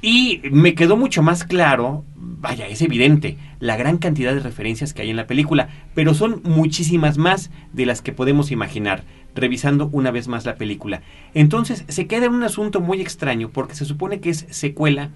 y 0.00 0.40
me 0.50 0.74
quedó 0.74 0.96
mucho 0.96 1.22
más 1.22 1.44
claro, 1.44 2.04
vaya, 2.14 2.68
es 2.68 2.82
evidente, 2.82 3.36
la 3.58 3.76
gran 3.76 3.98
cantidad 3.98 4.34
de 4.34 4.40
referencias 4.40 4.94
que 4.94 5.02
hay 5.02 5.10
en 5.10 5.16
la 5.16 5.26
película, 5.26 5.68
pero 5.94 6.14
son 6.14 6.40
muchísimas 6.44 7.18
más 7.18 7.50
de 7.72 7.86
las 7.86 8.00
que 8.00 8.12
podemos 8.12 8.50
imaginar, 8.50 9.04
revisando 9.34 9.88
una 9.92 10.10
vez 10.10 10.28
más 10.28 10.46
la 10.46 10.56
película. 10.56 11.02
Entonces 11.34 11.84
se 11.88 12.06
queda 12.06 12.26
en 12.26 12.34
un 12.34 12.44
asunto 12.44 12.80
muy 12.80 13.00
extraño, 13.00 13.50
porque 13.50 13.74
se 13.74 13.84
supone 13.84 14.20
que 14.20 14.30
es 14.30 14.46
secuela 14.50 15.10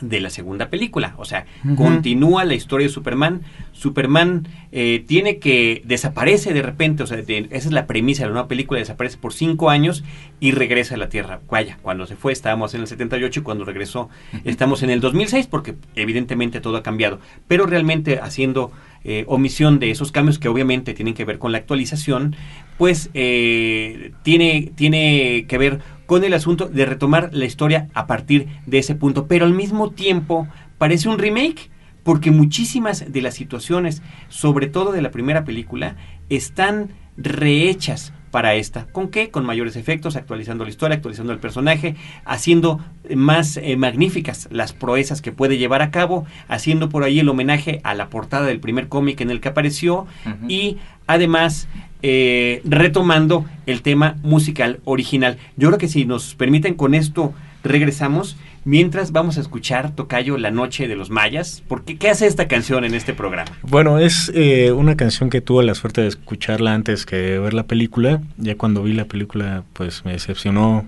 de 0.00 0.20
la 0.20 0.30
segunda 0.30 0.68
película. 0.68 1.14
O 1.18 1.24
sea, 1.24 1.46
continúa 1.76 2.44
la 2.44 2.54
historia 2.54 2.86
de 2.86 2.92
Superman. 2.92 3.42
Superman 3.72 4.46
eh, 4.72 5.04
tiene 5.06 5.38
que 5.38 5.82
desaparece 5.84 6.52
de 6.52 6.62
repente, 6.62 7.02
o 7.02 7.06
sea, 7.06 7.16
de- 7.22 7.46
esa 7.50 7.68
es 7.68 7.72
la 7.72 7.86
premisa 7.86 8.22
de 8.22 8.28
la 8.28 8.32
nueva 8.34 8.48
película, 8.48 8.78
desaparece 8.80 9.16
por 9.18 9.32
cinco 9.32 9.70
años 9.70 10.04
y 10.40 10.50
regresa 10.52 10.94
a 10.94 10.98
la 10.98 11.08
Tierra. 11.08 11.40
Vaya, 11.50 11.78
cuando 11.82 12.06
se 12.06 12.16
fue 12.16 12.32
estábamos 12.32 12.74
en 12.74 12.82
el 12.82 12.86
78 12.86 13.40
y 13.40 13.42
cuando 13.42 13.64
regresó 13.64 14.08
estamos 14.44 14.82
en 14.82 14.90
el 14.90 15.00
2006 15.00 15.46
porque 15.46 15.74
evidentemente 15.94 16.60
todo 16.60 16.76
ha 16.76 16.82
cambiado. 16.82 17.20
Pero 17.48 17.66
realmente 17.66 18.18
haciendo 18.20 18.72
eh, 19.04 19.24
omisión 19.28 19.78
de 19.78 19.90
esos 19.92 20.10
cambios 20.12 20.38
que 20.38 20.48
obviamente 20.48 20.92
tienen 20.94 21.14
que 21.14 21.24
ver 21.24 21.38
con 21.38 21.52
la 21.52 21.58
actualización, 21.58 22.34
pues 22.76 23.08
eh, 23.14 24.12
tiene, 24.22 24.72
tiene 24.74 25.44
que 25.48 25.58
ver 25.58 25.80
con 26.06 26.24
el 26.24 26.34
asunto 26.34 26.66
de 26.66 26.86
retomar 26.86 27.30
la 27.32 27.44
historia 27.44 27.88
a 27.94 28.06
partir 28.06 28.48
de 28.66 28.78
ese 28.78 28.94
punto. 28.94 29.26
Pero 29.26 29.44
al 29.44 29.54
mismo 29.54 29.90
tiempo 29.90 30.48
parece 30.78 31.08
un 31.08 31.18
remake 31.18 31.70
porque 32.02 32.30
muchísimas 32.30 33.12
de 33.12 33.20
las 33.20 33.34
situaciones, 33.34 34.02
sobre 34.28 34.68
todo 34.68 34.92
de 34.92 35.02
la 35.02 35.10
primera 35.10 35.44
película, 35.44 35.96
están 36.28 36.90
rehechas 37.16 38.12
para 38.30 38.54
esta. 38.54 38.86
¿Con 38.86 39.08
qué? 39.08 39.30
Con 39.30 39.46
mayores 39.46 39.76
efectos, 39.76 40.16
actualizando 40.16 40.64
la 40.64 40.70
historia, 40.70 40.96
actualizando 40.96 41.32
el 41.32 41.38
personaje, 41.38 41.96
haciendo 42.24 42.80
más 43.14 43.56
eh, 43.56 43.76
magníficas 43.76 44.48
las 44.50 44.72
proezas 44.72 45.22
que 45.22 45.32
puede 45.32 45.58
llevar 45.58 45.82
a 45.82 45.90
cabo, 45.90 46.26
haciendo 46.48 46.88
por 46.88 47.04
ahí 47.04 47.20
el 47.20 47.28
homenaje 47.28 47.80
a 47.84 47.94
la 47.94 48.08
portada 48.08 48.46
del 48.46 48.60
primer 48.60 48.88
cómic 48.88 49.20
en 49.20 49.30
el 49.30 49.40
que 49.40 49.48
apareció 49.48 50.06
y 50.48 50.78
además 51.06 51.68
eh, 52.02 52.60
retomando 52.64 53.44
el 53.66 53.82
tema 53.82 54.16
musical 54.22 54.80
original. 54.84 55.38
Yo 55.56 55.68
creo 55.68 55.78
que 55.78 55.88
si 55.88 56.04
nos 56.04 56.34
permiten 56.34 56.74
con 56.74 56.94
esto 56.94 57.32
Regresamos. 57.66 58.36
Mientras 58.66 59.12
vamos 59.12 59.38
a 59.38 59.40
escuchar 59.42 59.94
Tocayo 59.94 60.36
La 60.38 60.50
Noche 60.50 60.88
de 60.88 60.96
los 60.96 61.08
Mayas. 61.08 61.62
¿Por 61.68 61.84
qué, 61.84 61.96
¿Qué 61.98 62.08
hace 62.10 62.26
esta 62.26 62.48
canción 62.48 62.84
en 62.84 62.94
este 62.94 63.14
programa? 63.14 63.52
Bueno, 63.62 64.00
es 64.00 64.32
eh, 64.34 64.72
una 64.72 64.96
canción 64.96 65.30
que 65.30 65.40
tuve 65.40 65.62
la 65.62 65.76
suerte 65.76 66.00
de 66.00 66.08
escucharla 66.08 66.74
antes 66.74 67.06
que 67.06 67.38
ver 67.38 67.54
la 67.54 67.62
película. 67.62 68.20
Ya 68.38 68.56
cuando 68.56 68.82
vi 68.82 68.92
la 68.92 69.04
película, 69.04 69.62
pues 69.72 70.04
me 70.04 70.10
decepcionó, 70.10 70.84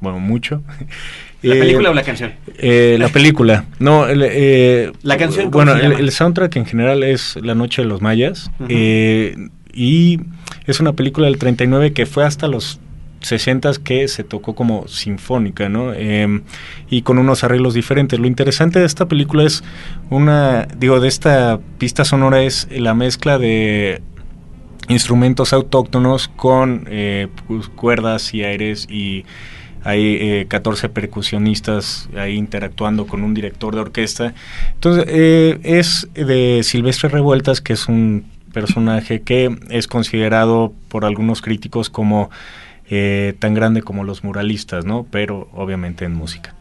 bueno, 0.00 0.18
mucho. 0.18 0.64
¿La 1.42 1.54
Eh, 1.54 1.58
película 1.60 1.90
o 1.90 1.94
la 1.94 2.02
canción? 2.02 2.32
Eh, 2.58 2.96
la 2.98 3.08
película. 3.08 3.66
No, 3.78 4.08
el, 4.08 4.24
eh, 4.28 4.90
La 5.02 5.16
canción, 5.16 5.52
¿cómo 5.52 5.64
Bueno, 5.64 5.78
el, 5.80 6.10
soundtrack 6.10 6.56
en 6.56 6.66
general 6.66 7.04
es 7.04 7.36
La 7.40 7.54
Noche 7.54 7.82
de 7.82 7.88
los 7.88 8.00
Mayas. 8.02 8.50
Eh, 8.68 9.36
y 9.72 10.18
es 10.66 10.80
una 10.80 10.94
película 10.94 11.28
del 11.28 11.38
39 11.38 11.92
que 11.92 12.04
fue 12.04 12.24
hasta 12.24 12.48
los 12.48 12.80
60 13.22 13.72
que 13.84 14.08
se 14.08 14.24
tocó 14.24 14.54
como 14.54 14.86
sinfónica, 14.88 15.68
¿no? 15.68 15.92
Eh, 15.94 16.42
y 16.90 17.02
con 17.02 17.18
unos 17.18 17.44
arreglos 17.44 17.74
diferentes. 17.74 18.18
Lo 18.18 18.26
interesante 18.26 18.80
de 18.80 18.86
esta 18.86 19.06
película 19.06 19.44
es 19.44 19.64
una, 20.10 20.66
digo, 20.76 21.00
de 21.00 21.08
esta 21.08 21.60
pista 21.78 22.04
sonora 22.04 22.42
es 22.42 22.68
la 22.70 22.94
mezcla 22.94 23.38
de 23.38 24.02
instrumentos 24.88 25.52
autóctonos 25.52 26.28
con 26.28 26.86
eh, 26.90 27.28
pues, 27.46 27.68
cuerdas 27.68 28.34
y 28.34 28.44
aires 28.44 28.86
y 28.90 29.24
hay 29.84 30.16
eh, 30.20 30.46
14 30.48 30.88
percusionistas 30.88 32.08
ahí 32.16 32.36
interactuando 32.36 33.06
con 33.06 33.24
un 33.24 33.34
director 33.34 33.74
de 33.74 33.80
orquesta. 33.80 34.34
Entonces, 34.74 35.04
eh, 35.08 35.58
es 35.64 36.08
de 36.14 36.60
Silvestre 36.62 37.08
Revueltas, 37.08 37.60
que 37.60 37.72
es 37.72 37.88
un 37.88 38.24
personaje 38.52 39.22
que 39.22 39.56
es 39.70 39.88
considerado 39.88 40.72
por 40.88 41.04
algunos 41.04 41.42
críticos 41.42 41.90
como 41.90 42.30
eh, 42.94 43.34
tan 43.38 43.54
grande 43.54 43.80
como 43.80 44.04
los 44.04 44.22
muralistas, 44.22 44.84
¿no? 44.84 45.06
Pero 45.10 45.48
obviamente 45.54 46.04
en 46.04 46.12
música. 46.12 46.54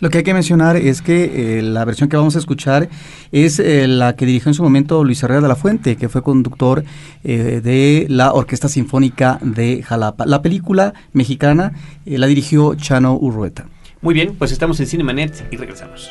Lo 0.00 0.10
que 0.10 0.18
hay 0.18 0.24
que 0.24 0.34
mencionar 0.34 0.76
es 0.76 1.00
que 1.00 1.58
eh, 1.58 1.62
la 1.62 1.84
versión 1.86 2.10
que 2.10 2.16
vamos 2.16 2.36
a 2.36 2.38
escuchar 2.38 2.88
es 3.32 3.58
eh, 3.58 3.88
la 3.88 4.14
que 4.14 4.26
dirigió 4.26 4.50
en 4.50 4.54
su 4.54 4.62
momento 4.62 5.02
Luis 5.04 5.22
Herrera 5.22 5.40
de 5.40 5.48
la 5.48 5.56
Fuente, 5.56 5.96
que 5.96 6.10
fue 6.10 6.22
conductor 6.22 6.84
eh, 7.24 7.60
de 7.62 8.06
la 8.10 8.32
Orquesta 8.34 8.68
Sinfónica 8.68 9.38
de 9.42 9.82
Jalapa. 9.82 10.26
La 10.26 10.42
película 10.42 10.92
mexicana 11.14 11.72
eh, 12.04 12.18
la 12.18 12.26
dirigió 12.26 12.74
Chano 12.74 13.14
Urrueta. 13.14 13.66
Muy 14.02 14.14
bien, 14.14 14.34
pues 14.38 14.52
estamos 14.52 14.78
en 14.80 14.86
Cinemanet 14.86 15.46
y 15.50 15.56
regresamos. 15.56 16.10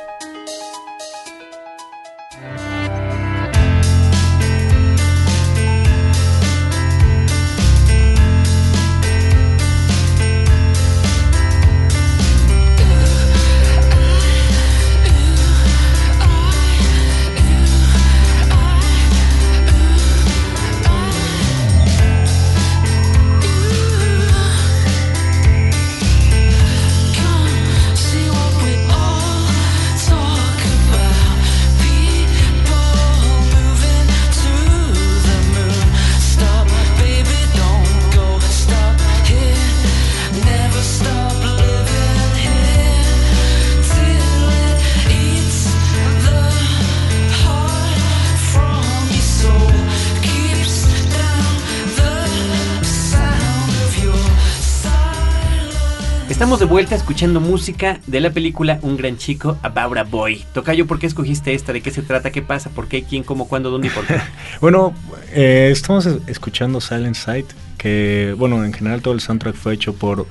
Estamos 56.36 56.60
de 56.60 56.66
vuelta 56.66 56.94
escuchando 56.94 57.40
música 57.40 57.98
de 58.06 58.20
la 58.20 58.30
película 58.30 58.78
Un 58.82 58.98
gran 58.98 59.16
chico, 59.16 59.56
About 59.62 59.96
a 59.96 60.02
Boy. 60.04 60.44
Tocayo, 60.52 60.86
¿por 60.86 60.98
qué 60.98 61.06
escogiste 61.06 61.54
esta? 61.54 61.72
¿De 61.72 61.80
qué 61.80 61.90
se 61.90 62.02
trata? 62.02 62.30
¿Qué 62.30 62.42
pasa? 62.42 62.68
¿Por 62.68 62.88
qué? 62.88 63.04
¿Quién? 63.04 63.22
¿Cómo? 63.22 63.48
¿Cuándo? 63.48 63.70
¿Dónde? 63.70 63.88
¿Y 63.88 63.90
por 63.90 64.06
qué? 64.06 64.16
Bueno, 64.60 64.92
eh, 65.32 65.70
estamos 65.72 66.04
es- 66.04 66.18
escuchando 66.26 66.82
Silent 66.82 67.16
Sight, 67.16 67.46
que, 67.78 68.34
bueno, 68.36 68.62
en 68.66 68.74
general 68.74 69.00
todo 69.00 69.14
el 69.14 69.20
soundtrack 69.20 69.56
fue 69.56 69.72
hecho 69.72 69.94
por 69.94 70.26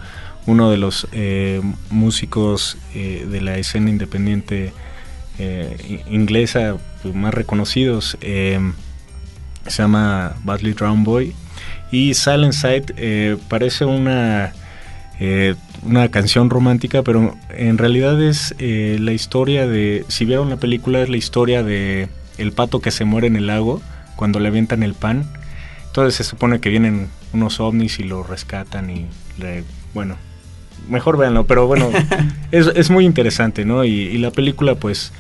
uno 0.45 0.69
de 0.69 0.77
los 0.77 1.07
eh, 1.11 1.59
músicos 1.89 2.77
eh, 2.93 3.25
de 3.27 3.41
la 3.41 3.57
escena 3.57 3.89
independiente 3.89 4.73
inglesa 6.07 6.77
pues, 7.01 7.15
más 7.15 7.33
reconocidos. 7.33 8.15
se 8.21 8.61
llama 9.67 10.35
Badly 10.43 10.73
Drown 10.73 11.03
Boy. 11.03 11.33
Y 11.91 12.13
Silent 12.13 12.53
Sight 12.53 12.91
parece 13.49 13.85
una, 13.85 14.53
una 15.85 16.09
canción 16.09 16.49
romántica, 16.49 17.03
pero 17.03 17.35
en 17.49 17.77
realidad 17.77 18.21
es 18.21 18.55
eh, 18.59 18.97
la 18.99 19.13
historia 19.13 19.67
de, 19.67 20.05
si 20.07 20.25
vieron 20.25 20.49
la 20.49 20.57
película, 20.57 21.01
es 21.01 21.09
la 21.09 21.17
historia 21.17 21.63
de 21.63 22.09
el 22.37 22.51
pato 22.51 22.81
que 22.81 22.91
se 22.91 23.05
muere 23.05 23.27
en 23.27 23.35
el 23.35 23.47
lago 23.47 23.81
cuando 24.15 24.39
le 24.39 24.47
avientan 24.47 24.83
el 24.83 24.93
pan. 24.93 25.25
Entonces 25.87 26.15
se 26.15 26.23
supone 26.23 26.59
que 26.59 26.69
vienen 26.69 27.07
unos 27.33 27.59
ovnis 27.59 27.99
y 27.99 28.03
lo 28.03 28.23
rescatan 28.23 28.89
y 28.89 29.07
le, 29.37 29.63
bueno, 29.93 30.17
mejor 30.89 31.17
véanlo, 31.17 31.45
pero 31.45 31.67
bueno, 31.67 31.89
es, 32.51 32.67
es 32.75 32.89
muy 32.89 33.05
interesante, 33.05 33.63
¿no? 33.63 33.85
Y, 33.85 33.91
y 33.91 34.17
la 34.17 34.31
película 34.31 34.75
pues 34.75 35.13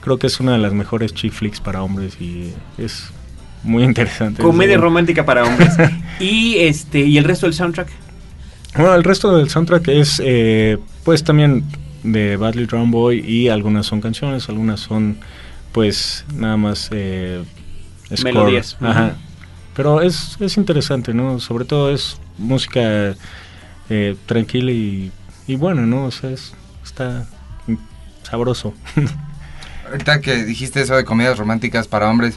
creo 0.00 0.18
que 0.18 0.26
es 0.26 0.40
una 0.40 0.52
de 0.52 0.58
las 0.58 0.72
mejores 0.72 1.14
chick 1.14 1.32
flicks 1.32 1.60
para 1.60 1.82
hombres 1.82 2.20
y 2.20 2.52
es 2.76 3.10
muy 3.62 3.82
interesante. 3.84 4.42
Comedia 4.42 4.78
romántica 4.78 5.24
para 5.24 5.44
hombres. 5.44 5.74
y 6.20 6.56
este 6.58 7.00
y 7.00 7.18
el 7.18 7.24
resto 7.24 7.46
del 7.46 7.54
soundtrack. 7.54 7.88
Bueno, 8.78 8.94
el 8.94 9.04
resto 9.04 9.36
del 9.36 9.50
soundtrack 9.50 9.88
es, 9.88 10.22
eh, 10.24 10.78
pues 11.04 11.24
también 11.24 11.64
de 12.04 12.36
Badly 12.36 12.66
Drown 12.66 12.90
Boy 12.90 13.18
y 13.20 13.48
algunas 13.48 13.86
son 13.86 14.00
canciones, 14.00 14.48
algunas 14.48 14.80
son, 14.80 15.18
pues, 15.72 16.24
nada 16.34 16.56
más 16.56 16.88
eh, 16.92 17.42
score. 18.14 18.24
Melodías. 18.24 18.76
Ajá. 18.80 19.16
Pero 19.74 20.00
es, 20.00 20.36
es 20.40 20.56
interesante, 20.56 21.12
¿no? 21.12 21.38
Sobre 21.40 21.64
todo 21.64 21.90
es 21.92 22.18
música 22.38 23.14
eh, 23.90 24.16
tranquila 24.26 24.70
y, 24.72 25.10
y 25.46 25.56
buena, 25.56 25.82
¿no? 25.82 26.04
O 26.06 26.10
sea, 26.10 26.30
es- 26.30 26.54
está 26.84 27.26
sabroso. 28.22 28.74
Ahorita 29.90 30.20
que 30.20 30.44
dijiste 30.44 30.80
eso 30.82 30.94
de 30.96 31.04
comedias 31.04 31.38
románticas 31.38 31.88
para 31.88 32.08
hombres, 32.10 32.36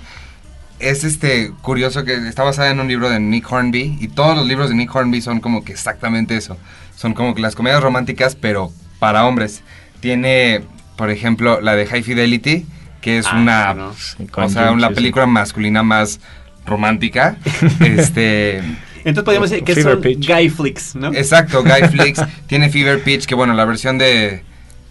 es 0.81 1.03
este 1.03 1.51
curioso 1.61 2.03
que 2.03 2.13
está 2.27 2.43
basada 2.43 2.69
en 2.71 2.79
un 2.79 2.87
libro 2.87 3.09
de 3.09 3.19
Nick 3.19 3.51
Hornby 3.51 3.97
y 3.99 4.07
todos 4.09 4.35
los 4.37 4.45
libros 4.47 4.69
de 4.69 4.75
Nick 4.75 4.93
Hornby 4.93 5.21
son 5.21 5.39
como 5.39 5.63
que 5.63 5.71
exactamente 5.71 6.35
eso. 6.37 6.57
Son 6.95 7.13
como 7.13 7.33
que 7.35 7.41
las 7.41 7.55
comedias 7.55 7.81
románticas, 7.81 8.35
pero 8.35 8.71
para 8.99 9.25
hombres. 9.25 9.61
Tiene, 9.99 10.61
por 10.97 11.09
ejemplo, 11.09 11.61
la 11.61 11.75
de 11.75 11.85
High 11.85 12.03
Fidelity, 12.03 12.65
que 13.01 13.17
es 13.19 13.25
Ah, 13.27 13.37
una, 13.37 13.73
no. 13.73 13.93
Sí, 13.93 14.25
con 14.27 14.43
o 14.45 14.49
sea, 14.49 14.71
Cusick. 14.73 14.93
película 14.93 15.25
masculina 15.27 15.83
más 15.83 16.19
romántica. 16.65 17.37
este, 17.79 18.57
Entonces 18.99 19.23
podríamos 19.23 19.49
decir 19.49 19.63
que 19.63 19.73
Fever 19.75 19.93
son 19.93 20.01
Pitch. 20.01 20.27
guy 20.27 20.49
flicks, 20.49 20.95
¿no? 20.95 21.13
exacto, 21.13 21.63
Guy 21.63 21.87
Flicks. 21.91 22.21
Tiene 22.47 22.69
Fever 22.69 23.01
Pitch, 23.03 23.25
que 23.25 23.35
bueno, 23.35 23.53
la 23.53 23.65
versión 23.65 23.97
de, 23.97 24.43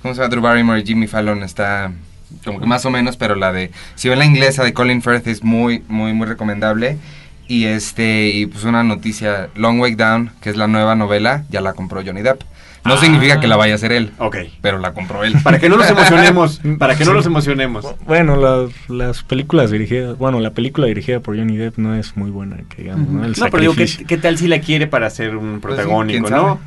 ¿cómo 0.03 0.15
se 0.15 0.21
llama? 0.21 0.31
Drew 0.31 0.43
Barrymore 0.43 0.81
y 0.81 0.85
Jimmy 0.87 1.07
Fallon 1.07 1.43
está 1.43 1.93
como 2.45 2.61
que 2.61 2.67
más 2.67 2.85
o 2.87 2.91
menos, 2.91 3.17
pero 3.17 3.35
la 3.35 3.53
de, 3.53 3.71
si 3.95 4.09
ven 4.09 4.19
la 4.19 4.25
inglesa 4.25 4.65
de 4.65 4.73
Colin 4.73 5.03
Firth 5.03 5.27
es 5.27 5.43
muy, 5.45 5.83
muy, 5.89 6.13
muy 6.13 6.27
recomendable. 6.27 6.97
Y 7.49 7.65
este, 7.65 8.29
y 8.29 8.47
pues 8.47 8.63
una 8.65 8.85
noticia, 8.85 9.49
Long 9.57 9.81
Way 9.81 9.97
Down, 9.97 10.31
que 10.41 10.51
es 10.51 10.57
la 10.57 10.69
nueva 10.69 10.95
novela, 10.95 11.45
ya 11.51 11.61
la 11.61 11.73
compró 11.73 12.01
Johnny 12.05 12.23
Depp. 12.23 12.43
No 12.85 12.95
Ah. 12.95 12.97
significa 12.97 13.41
que 13.41 13.47
la 13.49 13.57
vaya 13.57 13.73
a 13.73 13.77
hacer 13.77 13.91
él, 13.93 14.13
Ok. 14.19 14.37
pero 14.63 14.79
la 14.79 14.95
compró 14.95 15.25
él. 15.25 15.35
Para 15.43 15.59
que 15.59 15.69
no 15.69 15.77
nos 15.77 15.91
emocionemos, 15.91 16.61
para 16.79 16.95
que 16.97 17.05
no 17.05 17.13
nos 17.13 17.27
emocionemos. 17.27 17.85
Bueno, 18.07 18.37
las, 18.37 18.71
las 18.89 19.23
películas 19.25 19.71
dirigidas, 19.73 20.17
bueno, 20.17 20.39
la 20.41 20.51
película 20.53 20.87
dirigida 20.87 21.19
por 21.21 21.37
Johnny 21.37 21.57
Depp 21.57 21.77
no 21.77 21.95
es 21.97 22.17
muy 22.17 22.31
buena, 22.31 22.57
que 22.69 22.83
digamos, 22.85 23.09
¿no? 23.09 23.25
El 23.25 23.33
No, 23.37 23.47
pero 23.51 23.61
digo, 23.63 23.73
¿qué, 23.75 23.87
sacrificio. 23.89 24.07
qué 24.07 24.17
tal 24.17 24.39
si 24.39 24.47
la 24.47 24.61
quiere 24.61 24.87
para 24.87 25.11
ser 25.11 25.37
un 25.37 25.61
Pues 25.61 25.75
sí, 25.75 25.81
protagónico, 25.83 26.31
no? 26.31 26.61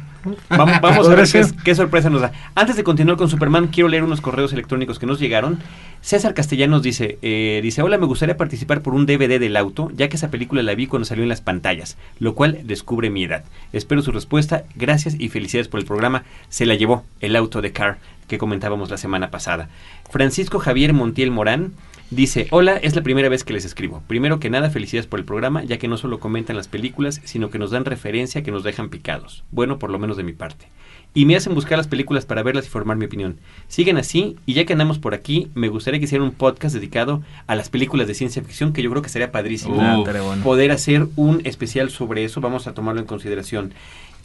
Vamos, 0.49 0.75
vamos 0.81 1.09
a 1.09 1.15
ver 1.15 1.27
qué 1.63 1.75
sorpresa 1.75 2.09
nos 2.09 2.21
da. 2.21 2.31
Antes 2.55 2.75
de 2.75 2.83
continuar 2.83 3.17
con 3.17 3.29
Superman, 3.29 3.67
quiero 3.67 3.89
leer 3.89 4.03
unos 4.03 4.21
correos 4.21 4.53
electrónicos 4.53 4.99
que 4.99 5.05
nos 5.05 5.19
llegaron. 5.19 5.59
César 6.01 6.33
Castellanos 6.33 6.83
dice, 6.83 7.17
eh, 7.21 7.59
dice, 7.63 7.81
hola, 7.81 7.97
me 7.97 8.05
gustaría 8.05 8.37
participar 8.37 8.81
por 8.81 8.93
un 8.93 9.05
DVD 9.05 9.39
del 9.39 9.55
auto, 9.55 9.91
ya 9.95 10.09
que 10.09 10.17
esa 10.17 10.31
película 10.31 10.63
la 10.63 10.75
vi 10.75 10.87
cuando 10.87 11.05
salió 11.05 11.23
en 11.23 11.29
las 11.29 11.41
pantallas, 11.41 11.97
lo 12.19 12.35
cual 12.35 12.59
descubre 12.63 13.09
mi 13.09 13.23
edad. 13.23 13.43
Espero 13.71 14.01
su 14.01 14.11
respuesta, 14.11 14.63
gracias 14.75 15.15
y 15.17 15.29
felicidades 15.29 15.67
por 15.67 15.79
el 15.79 15.85
programa. 15.85 16.23
Se 16.49 16.65
la 16.65 16.75
llevó 16.75 17.05
el 17.21 17.35
auto 17.35 17.61
de 17.61 17.71
Car 17.71 17.97
que 18.27 18.37
comentábamos 18.37 18.89
la 18.89 18.97
semana 18.97 19.31
pasada. 19.31 19.69
Francisco 20.09 20.59
Javier 20.59 20.93
Montiel 20.93 21.31
Morán 21.31 21.73
Dice, 22.13 22.45
hola, 22.51 22.77
es 22.77 22.95
la 22.95 23.01
primera 23.01 23.27
vez 23.27 23.43
que 23.43 23.53
les 23.53 23.65
escribo. 23.65 24.03
Primero 24.05 24.39
que 24.39 24.51
nada, 24.51 24.69
felicidades 24.69 25.07
por 25.07 25.17
el 25.17 25.25
programa, 25.25 25.63
ya 25.63 25.79
que 25.79 25.87
no 25.87 25.97
solo 25.97 26.19
comentan 26.19 26.55
las 26.55 26.67
películas, 26.67 27.19
sino 27.23 27.49
que 27.49 27.57
nos 27.57 27.71
dan 27.71 27.85
referencia 27.85 28.43
que 28.43 28.51
nos 28.51 28.63
dejan 28.63 28.89
picados. 28.89 29.43
Bueno, 29.49 29.79
por 29.79 29.89
lo 29.89 29.97
menos 29.97 30.15
de 30.15 30.21
mi 30.21 30.33
parte. 30.33 30.67
Y 31.15 31.25
me 31.25 31.35
hacen 31.35 31.55
buscar 31.55 31.79
las 31.79 31.87
películas 31.87 32.27
para 32.27 32.43
verlas 32.43 32.67
y 32.67 32.69
formar 32.69 32.97
mi 32.97 33.05
opinión. 33.05 33.39
Siguen 33.67 33.97
así, 33.97 34.35
y 34.45 34.53
ya 34.53 34.65
que 34.65 34.73
andamos 34.73 34.99
por 34.99 35.15
aquí, 35.15 35.49
me 35.55 35.69
gustaría 35.69 35.99
que 35.99 36.05
hicieran 36.05 36.27
un 36.27 36.35
podcast 36.35 36.75
dedicado 36.75 37.23
a 37.47 37.55
las 37.55 37.69
películas 37.69 38.07
de 38.07 38.13
ciencia 38.13 38.43
ficción, 38.43 38.73
que 38.73 38.83
yo 38.83 38.91
creo 38.91 39.01
que 39.01 39.09
sería 39.09 39.31
padrísimo 39.31 40.03
poder 40.43 40.71
hacer 40.71 41.07
un 41.15 41.41
especial 41.45 41.89
sobre 41.89 42.25
eso. 42.25 42.41
Vamos 42.41 42.67
a 42.67 42.75
tomarlo 42.75 43.01
en 43.01 43.07
consideración. 43.07 43.73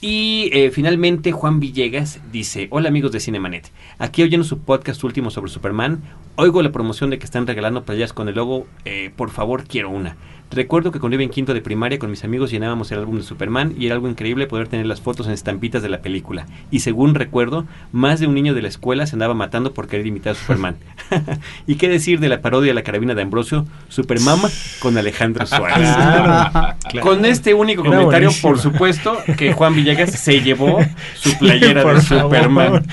Y 0.00 0.50
eh, 0.52 0.70
finalmente 0.70 1.32
Juan 1.32 1.58
Villegas 1.58 2.20
dice, 2.30 2.68
hola 2.70 2.88
amigos 2.88 3.10
de 3.10 3.18
Cinemanet, 3.18 3.72
aquí 3.98 4.22
oyendo 4.22 4.46
su 4.46 4.60
podcast 4.60 5.02
último 5.02 5.30
sobre 5.30 5.50
Superman, 5.50 6.02
oigo 6.36 6.62
la 6.62 6.70
promoción 6.70 7.10
de 7.10 7.18
que 7.18 7.24
están 7.24 7.48
regalando 7.48 7.84
playas 7.84 8.12
con 8.12 8.28
el 8.28 8.36
logo, 8.36 8.68
eh, 8.84 9.10
por 9.16 9.30
favor 9.30 9.64
quiero 9.64 9.90
una. 9.90 10.16
Recuerdo 10.50 10.92
que 10.92 10.98
cuando 10.98 11.14
iba 11.16 11.22
en 11.24 11.28
quinto 11.28 11.52
de 11.52 11.60
primaria 11.60 11.98
con 11.98 12.10
mis 12.10 12.24
amigos 12.24 12.50
llenábamos 12.50 12.90
el 12.90 12.98
álbum 13.00 13.18
de 13.18 13.22
Superman 13.22 13.74
y 13.78 13.84
era 13.84 13.94
algo 13.94 14.08
increíble 14.08 14.46
poder 14.46 14.66
tener 14.66 14.86
las 14.86 15.00
fotos 15.02 15.26
en 15.26 15.34
estampitas 15.34 15.82
de 15.82 15.90
la 15.90 16.00
película. 16.00 16.46
Y 16.70 16.80
según 16.80 17.14
recuerdo, 17.14 17.66
más 17.92 18.18
de 18.18 18.26
un 18.26 18.34
niño 18.34 18.54
de 18.54 18.62
la 18.62 18.68
escuela 18.68 19.06
se 19.06 19.14
andaba 19.14 19.34
matando 19.34 19.74
por 19.74 19.88
querer 19.88 20.06
imitar 20.06 20.32
a 20.32 20.34
Superman. 20.36 20.76
¿Y 21.66 21.74
qué 21.74 21.90
decir 21.90 22.18
de 22.18 22.30
la 22.30 22.40
parodia 22.40 22.68
de 22.70 22.74
la 22.74 22.82
carabina 22.82 23.14
de 23.14 23.20
Ambrosio, 23.22 23.66
Superman 23.88 24.38
con 24.80 24.96
Alejandro 24.96 25.44
Suárez? 25.46 25.76
Claro, 25.76 26.76
claro. 26.88 27.06
Con 27.06 27.26
este 27.26 27.52
único 27.52 27.82
Era 27.82 27.90
comentario, 27.98 28.28
buenísimo. 28.28 28.50
por 28.52 28.58
supuesto, 28.58 29.18
que 29.36 29.52
Juan 29.52 29.74
Villegas 29.74 30.12
se 30.12 30.40
llevó 30.40 30.78
su 31.14 31.36
playera 31.38 31.84
de 31.84 32.00
favor. 32.00 32.24
Superman. 32.24 32.86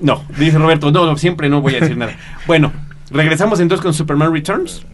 No, 0.00 0.24
dice 0.36 0.58
Roberto, 0.58 0.90
no, 0.90 1.06
no, 1.06 1.16
siempre 1.16 1.48
no 1.48 1.60
voy 1.60 1.76
a 1.76 1.80
decir 1.80 1.96
nada. 1.96 2.16
Bueno, 2.48 2.72
regresamos 3.12 3.60
entonces 3.60 3.82
con 3.82 3.94
Superman 3.94 4.32
Returns. 4.32 4.84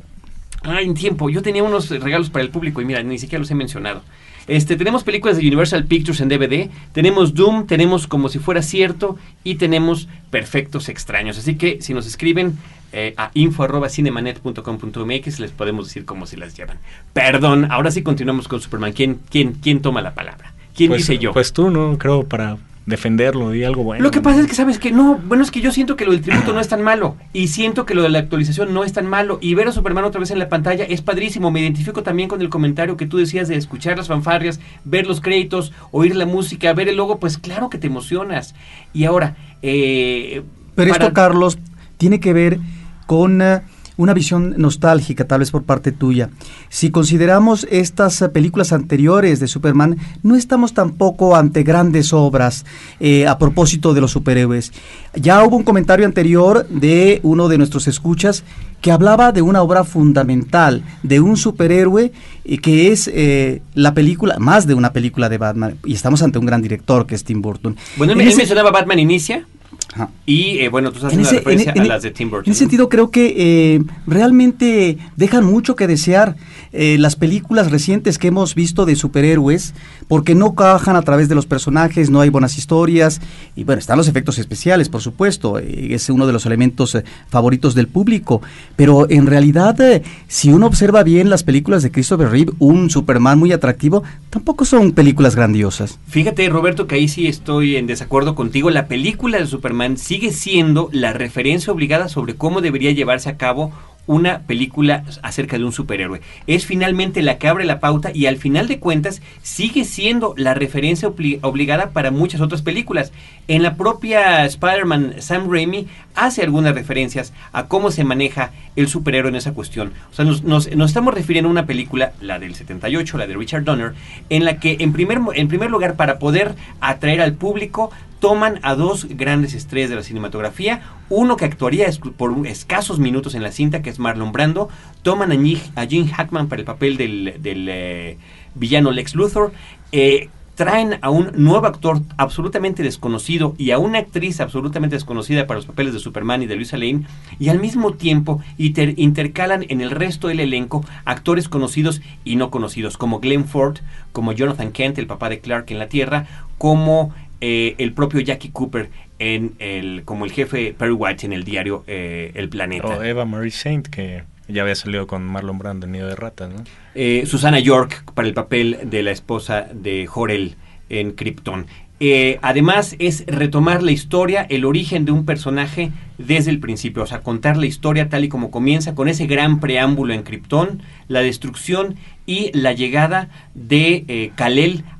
Ah, 0.62 0.80
en 0.82 0.94
tiempo, 0.94 1.30
yo 1.30 1.40
tenía 1.42 1.62
unos 1.62 1.88
regalos 1.90 2.30
para 2.30 2.44
el 2.44 2.50
público 2.50 2.80
y 2.80 2.84
mira, 2.84 3.02
ni 3.02 3.18
siquiera 3.18 3.40
los 3.40 3.50
he 3.50 3.54
mencionado. 3.54 4.02
Este, 4.48 4.76
tenemos 4.76 5.04
películas 5.04 5.36
de 5.36 5.46
Universal 5.46 5.84
Pictures 5.84 6.20
en 6.22 6.28
DVD, 6.30 6.70
tenemos 6.92 7.34
Doom, 7.34 7.66
tenemos 7.66 8.06
Como 8.06 8.28
si 8.30 8.38
fuera 8.38 8.62
cierto 8.62 9.16
y 9.44 9.56
tenemos 9.56 10.08
Perfectos 10.30 10.88
Extraños. 10.88 11.36
Así 11.38 11.56
que 11.56 11.80
si 11.82 11.92
nos 11.94 12.06
escriben 12.06 12.56
eh, 12.92 13.12
a 13.18 13.30
info@cinemanet.com.mx 13.34 15.40
les 15.40 15.50
podemos 15.50 15.86
decir 15.88 16.04
cómo 16.04 16.26
se 16.26 16.36
las 16.38 16.56
llevan. 16.56 16.78
Perdón, 17.12 17.70
ahora 17.70 17.90
sí 17.90 18.02
continuamos 18.02 18.48
con 18.48 18.60
Superman. 18.60 18.92
¿Quién, 18.94 19.20
quién, 19.30 19.52
quién 19.52 19.80
toma 19.82 20.00
la 20.02 20.14
palabra? 20.14 20.54
¿Quién 20.74 20.90
Pues- 20.90 21.02
dice 21.06 21.18
yo? 21.18 21.32
Pues 21.32 21.52
tú, 21.52 21.70
¿no? 21.70 21.98
Creo 21.98 22.24
para 22.24 22.56
defenderlo, 22.88 23.50
di 23.50 23.64
algo 23.64 23.82
bueno. 23.84 24.02
Lo 24.02 24.10
que 24.10 24.20
pasa 24.20 24.40
es 24.40 24.46
que, 24.46 24.54
¿sabes 24.54 24.78
que 24.78 24.90
No, 24.90 25.18
bueno, 25.26 25.42
es 25.44 25.50
que 25.50 25.60
yo 25.60 25.70
siento 25.70 25.94
que 25.96 26.04
lo 26.06 26.12
del 26.12 26.22
tributo 26.22 26.52
no 26.52 26.60
es 26.60 26.68
tan 26.68 26.82
malo. 26.82 27.16
Y 27.32 27.48
siento 27.48 27.84
que 27.86 27.94
lo 27.94 28.02
de 28.02 28.08
la 28.08 28.18
actualización 28.18 28.72
no 28.72 28.82
es 28.82 28.92
tan 28.94 29.06
malo. 29.06 29.38
Y 29.42 29.54
ver 29.54 29.68
a 29.68 29.72
Superman 29.72 30.04
otra 30.04 30.20
vez 30.20 30.30
en 30.30 30.38
la 30.38 30.48
pantalla 30.48 30.84
es 30.84 31.02
padrísimo. 31.02 31.50
Me 31.50 31.60
identifico 31.60 32.02
también 32.02 32.28
con 32.28 32.40
el 32.40 32.48
comentario 32.48 32.96
que 32.96 33.06
tú 33.06 33.18
decías 33.18 33.46
de 33.48 33.56
escuchar 33.56 33.98
las 33.98 34.08
fanfarrias, 34.08 34.58
ver 34.84 35.06
los 35.06 35.20
créditos, 35.20 35.72
oír 35.92 36.16
la 36.16 36.26
música, 36.26 36.72
ver 36.72 36.88
el 36.88 36.96
logo. 36.96 37.18
Pues 37.18 37.36
claro 37.38 37.68
que 37.70 37.78
te 37.78 37.86
emocionas. 37.86 38.54
Y 38.94 39.04
ahora, 39.04 39.36
eh, 39.62 40.42
Pero 40.74 40.90
para- 40.92 41.04
esto, 41.04 41.14
Carlos, 41.14 41.58
tiene 41.98 42.20
que 42.20 42.32
ver 42.32 42.58
con 43.06 43.42
eh, 43.42 43.60
una 43.98 44.14
visión 44.14 44.54
nostálgica, 44.56 45.26
tal 45.26 45.40
vez 45.40 45.50
por 45.50 45.64
parte 45.64 45.92
tuya. 45.92 46.30
Si 46.70 46.90
consideramos 46.90 47.66
estas 47.70 48.22
eh, 48.22 48.30
películas 48.30 48.72
anteriores 48.72 49.40
de 49.40 49.48
Superman, 49.48 49.98
no 50.22 50.34
estamos 50.34 50.72
tampoco 50.72 51.36
ante 51.36 51.62
grandes 51.62 52.14
obras 52.14 52.64
eh, 52.98 53.26
a 53.26 53.36
propósito 53.36 53.92
de 53.92 54.00
los 54.00 54.12
superhéroes. 54.12 54.72
Ya 55.14 55.44
hubo 55.44 55.56
un 55.56 55.64
comentario 55.64 56.06
anterior 56.06 56.66
de 56.68 57.20
uno 57.22 57.48
de 57.48 57.58
nuestros 57.58 57.88
escuchas 57.88 58.44
que 58.80 58.92
hablaba 58.92 59.32
de 59.32 59.42
una 59.42 59.62
obra 59.62 59.84
fundamental, 59.84 60.82
de 61.02 61.20
un 61.20 61.36
superhéroe 61.36 62.12
eh, 62.44 62.58
que 62.58 62.92
es 62.92 63.10
eh, 63.12 63.62
la 63.74 63.94
película, 63.94 64.36
más 64.38 64.66
de 64.66 64.74
una 64.74 64.92
película 64.92 65.28
de 65.28 65.38
Batman, 65.38 65.76
y 65.84 65.94
estamos 65.94 66.22
ante 66.22 66.38
un 66.38 66.46
gran 66.46 66.62
director 66.62 67.06
que 67.06 67.14
es 67.14 67.24
Tim 67.24 67.42
Burton. 67.42 67.76
Bueno, 67.96 68.12
él, 68.12 68.18
mencionaba 68.18 68.70
Batman 68.70 68.98
Inicia. 68.98 69.46
Ajá. 69.94 70.10
Y 70.26 70.58
eh, 70.58 70.68
bueno, 70.68 70.90
tú 70.90 70.96
estás 70.98 71.12
En 71.14 71.20
haciendo 71.20 71.28
ese, 71.30 71.38
referencia 71.38 71.72
en- 71.72 71.78
en- 71.78 71.84
a 71.84 71.94
las 71.94 72.02
de 72.02 72.10
Tim 72.10 72.30
Burton. 72.30 72.44
en 72.46 72.52
ese 72.52 72.58
sentido, 72.60 72.88
creo 72.88 73.10
que 73.10 73.34
eh, 73.76 73.80
realmente 74.06 74.98
dejan 75.16 75.44
mucho 75.44 75.76
que 75.76 75.86
desear 75.86 76.36
eh, 76.72 76.96
las 76.98 77.16
películas 77.16 77.70
recientes 77.70 78.18
que 78.18 78.28
hemos 78.28 78.54
visto 78.54 78.84
de 78.84 78.94
superhéroes, 78.96 79.72
porque 80.08 80.34
no 80.34 80.54
cajan 80.54 80.96
a 80.96 81.02
través 81.02 81.28
de 81.30 81.34
los 81.34 81.46
personajes, 81.46 82.10
no 82.10 82.20
hay 82.20 82.28
buenas 82.28 82.58
historias, 82.58 83.20
y 83.56 83.64
bueno, 83.64 83.78
están 83.78 83.96
los 83.96 84.08
efectos 84.08 84.38
especiales, 84.38 84.88
por 84.90 85.00
supuesto, 85.00 85.58
eh, 85.58 85.88
es 85.94 86.10
uno 86.10 86.26
de 86.26 86.32
los 86.34 86.44
elementos 86.44 86.94
eh, 86.94 87.04
favoritos 87.30 87.74
del 87.74 87.88
público, 87.88 88.42
pero 88.76 89.08
en 89.08 89.26
realidad, 89.26 89.80
eh, 89.80 90.02
si 90.26 90.52
uno 90.52 90.66
observa 90.66 91.02
bien 91.02 91.30
las 91.30 91.42
películas 91.44 91.82
de 91.82 91.90
Christopher 91.90 92.28
Reeve, 92.30 92.52
un 92.58 92.90
Superman 92.90 93.38
muy 93.38 93.52
atractivo, 93.52 94.02
tampoco 94.28 94.64
son 94.66 94.92
películas 94.92 95.34
grandiosas. 95.34 95.98
Fíjate, 96.08 96.48
Roberto, 96.50 96.86
que 96.86 96.96
ahí 96.96 97.08
sí 97.08 97.26
estoy 97.26 97.76
en 97.76 97.86
desacuerdo 97.86 98.34
contigo. 98.34 98.68
La 98.70 98.86
película 98.88 99.38
de 99.38 99.46
Superman 99.46 99.77
sigue 99.96 100.32
siendo 100.32 100.88
la 100.92 101.12
referencia 101.12 101.72
obligada 101.72 102.08
sobre 102.08 102.34
cómo 102.34 102.60
debería 102.60 102.92
llevarse 102.92 103.28
a 103.28 103.36
cabo 103.36 103.72
una 104.06 104.38
película 104.46 105.04
acerca 105.22 105.58
de 105.58 105.64
un 105.66 105.72
superhéroe. 105.72 106.22
Es 106.46 106.64
finalmente 106.64 107.20
la 107.20 107.36
que 107.36 107.46
abre 107.46 107.66
la 107.66 107.78
pauta 107.78 108.10
y 108.14 108.24
al 108.24 108.38
final 108.38 108.66
de 108.66 108.78
cuentas 108.78 109.20
sigue 109.42 109.84
siendo 109.84 110.32
la 110.38 110.54
referencia 110.54 111.10
obli- 111.10 111.38
obligada 111.42 111.90
para 111.90 112.10
muchas 112.10 112.40
otras 112.40 112.62
películas. 112.62 113.12
En 113.48 113.62
la 113.62 113.74
propia 113.74 114.46
Spider-Man, 114.46 115.16
Sam 115.18 115.52
Raimi 115.52 115.88
hace 116.14 116.40
algunas 116.42 116.74
referencias 116.74 117.34
a 117.52 117.66
cómo 117.66 117.90
se 117.90 118.02
maneja 118.02 118.50
el 118.76 118.88
superhéroe 118.88 119.28
en 119.28 119.36
esa 119.36 119.52
cuestión. 119.52 119.92
O 120.10 120.14
sea, 120.14 120.24
nos, 120.24 120.42
nos- 120.42 120.68
estamos 120.68 121.12
refiriendo 121.12 121.48
a 121.50 121.52
una 121.52 121.66
película, 121.66 122.12
la 122.22 122.38
del 122.38 122.54
78, 122.54 123.18
la 123.18 123.26
de 123.26 123.36
Richard 123.36 123.64
Donner, 123.64 123.92
en 124.30 124.46
la 124.46 124.56
que 124.58 124.78
en 124.80 124.94
primer, 124.94 125.20
en 125.34 125.48
primer 125.48 125.70
lugar, 125.70 125.96
para 125.96 126.18
poder 126.18 126.54
atraer 126.80 127.20
al 127.20 127.34
público, 127.34 127.90
toman 128.20 128.58
a 128.62 128.74
dos 128.74 129.06
grandes 129.08 129.54
estrellas 129.54 129.90
de 129.90 129.96
la 129.96 130.02
cinematografía, 130.02 130.82
uno 131.08 131.36
que 131.36 131.44
actuaría 131.44 131.86
por 132.16 132.46
escasos 132.46 132.98
minutos 132.98 133.34
en 133.34 133.42
la 133.42 133.52
cinta, 133.52 133.82
que 133.82 133.90
es 133.90 133.98
Marlon 133.98 134.32
Brando, 134.32 134.68
toman 135.02 135.32
a, 135.32 135.36
Ji- 135.36 135.62
a 135.76 135.86
Gene 135.86 136.08
Hackman 136.08 136.48
para 136.48 136.60
el 136.60 136.66
papel 136.66 136.96
del, 136.96 137.36
del, 137.40 137.66
eh, 137.70 138.18
villano 138.54 138.90
Lex 138.90 139.14
Luthor, 139.14 139.52
eh, 139.92 140.28
traen 140.56 140.98
a 141.02 141.10
un 141.10 141.30
nuevo 141.36 141.68
actor 141.68 142.02
absolutamente 142.16 142.82
desconocido 142.82 143.54
y 143.58 143.70
a 143.70 143.78
una 143.78 144.00
actriz 144.00 144.40
absolutamente 144.40 144.96
desconocida 144.96 145.46
para 145.46 145.58
los 145.58 145.66
papeles 145.66 145.92
de 145.92 146.00
Superman 146.00 146.42
y 146.42 146.46
de 146.46 146.56
Luisa 146.56 146.76
Lane. 146.76 147.02
Y 147.38 147.48
al 147.48 147.60
mismo 147.60 147.92
tiempo 147.92 148.42
inter- 148.58 148.94
intercalan 148.96 149.64
en 149.68 149.80
el 149.80 149.92
resto 149.92 150.26
del 150.26 150.40
elenco 150.40 150.84
actores 151.04 151.48
conocidos 151.48 152.00
y 152.24 152.34
no 152.34 152.50
conocidos 152.50 152.96
como 152.98 153.20
Glenn 153.20 153.44
Ford, 153.44 153.78
como 154.10 154.32
Jonathan 154.32 154.72
Kent, 154.72 154.98
el 154.98 155.06
papá 155.06 155.28
de 155.28 155.38
Clark 155.38 155.66
en 155.70 155.78
la 155.78 155.86
Tierra, 155.86 156.26
como 156.58 157.14
eh, 157.40 157.74
el 157.78 157.92
propio 157.92 158.20
Jackie 158.20 158.50
Cooper 158.50 158.90
en 159.18 159.54
el 159.58 160.02
como 160.04 160.24
el 160.24 160.32
jefe 160.32 160.74
Perry 160.76 160.92
White 160.92 161.26
en 161.26 161.32
el 161.32 161.44
diario 161.44 161.84
eh, 161.86 162.32
El 162.34 162.48
Planeta. 162.48 162.88
O 162.88 163.02
Eva 163.02 163.24
Marie 163.24 163.50
Saint, 163.50 163.86
que 163.86 164.24
ya 164.48 164.62
había 164.62 164.74
salido 164.74 165.06
con 165.06 165.24
Marlon 165.24 165.58
Brando 165.58 165.86
en 165.86 165.92
Nido 165.92 166.08
de 166.08 166.16
Ratas, 166.16 166.50
¿no? 166.50 166.64
Eh, 166.94 167.24
Susana 167.26 167.60
York 167.60 168.10
para 168.14 168.26
el 168.26 168.34
papel 168.34 168.78
de 168.84 169.02
la 169.02 169.10
esposa 169.10 169.68
de 169.72 170.06
Jorel 170.06 170.56
en 170.88 171.12
Krypton. 171.12 171.66
Eh, 172.00 172.38
además 172.42 172.94
es 173.00 173.24
retomar 173.26 173.82
la 173.82 173.90
historia, 173.90 174.46
el 174.48 174.64
origen 174.64 175.04
de 175.04 175.10
un 175.10 175.24
personaje 175.24 175.90
desde 176.16 176.50
el 176.50 176.60
principio, 176.60 177.02
o 177.02 177.06
sea, 177.06 177.20
contar 177.22 177.56
la 177.56 177.66
historia 177.66 178.08
tal 178.08 178.24
y 178.24 178.28
como 178.28 178.52
comienza 178.52 178.94
con 178.94 179.08
ese 179.08 179.26
gran 179.26 179.58
preámbulo 179.58 180.14
en 180.14 180.22
Krypton, 180.22 180.80
la 181.08 181.20
destrucción 181.20 181.96
y 182.28 182.50
la 182.52 182.74
llegada 182.74 183.30
de 183.54 184.04
eh, 184.06 184.32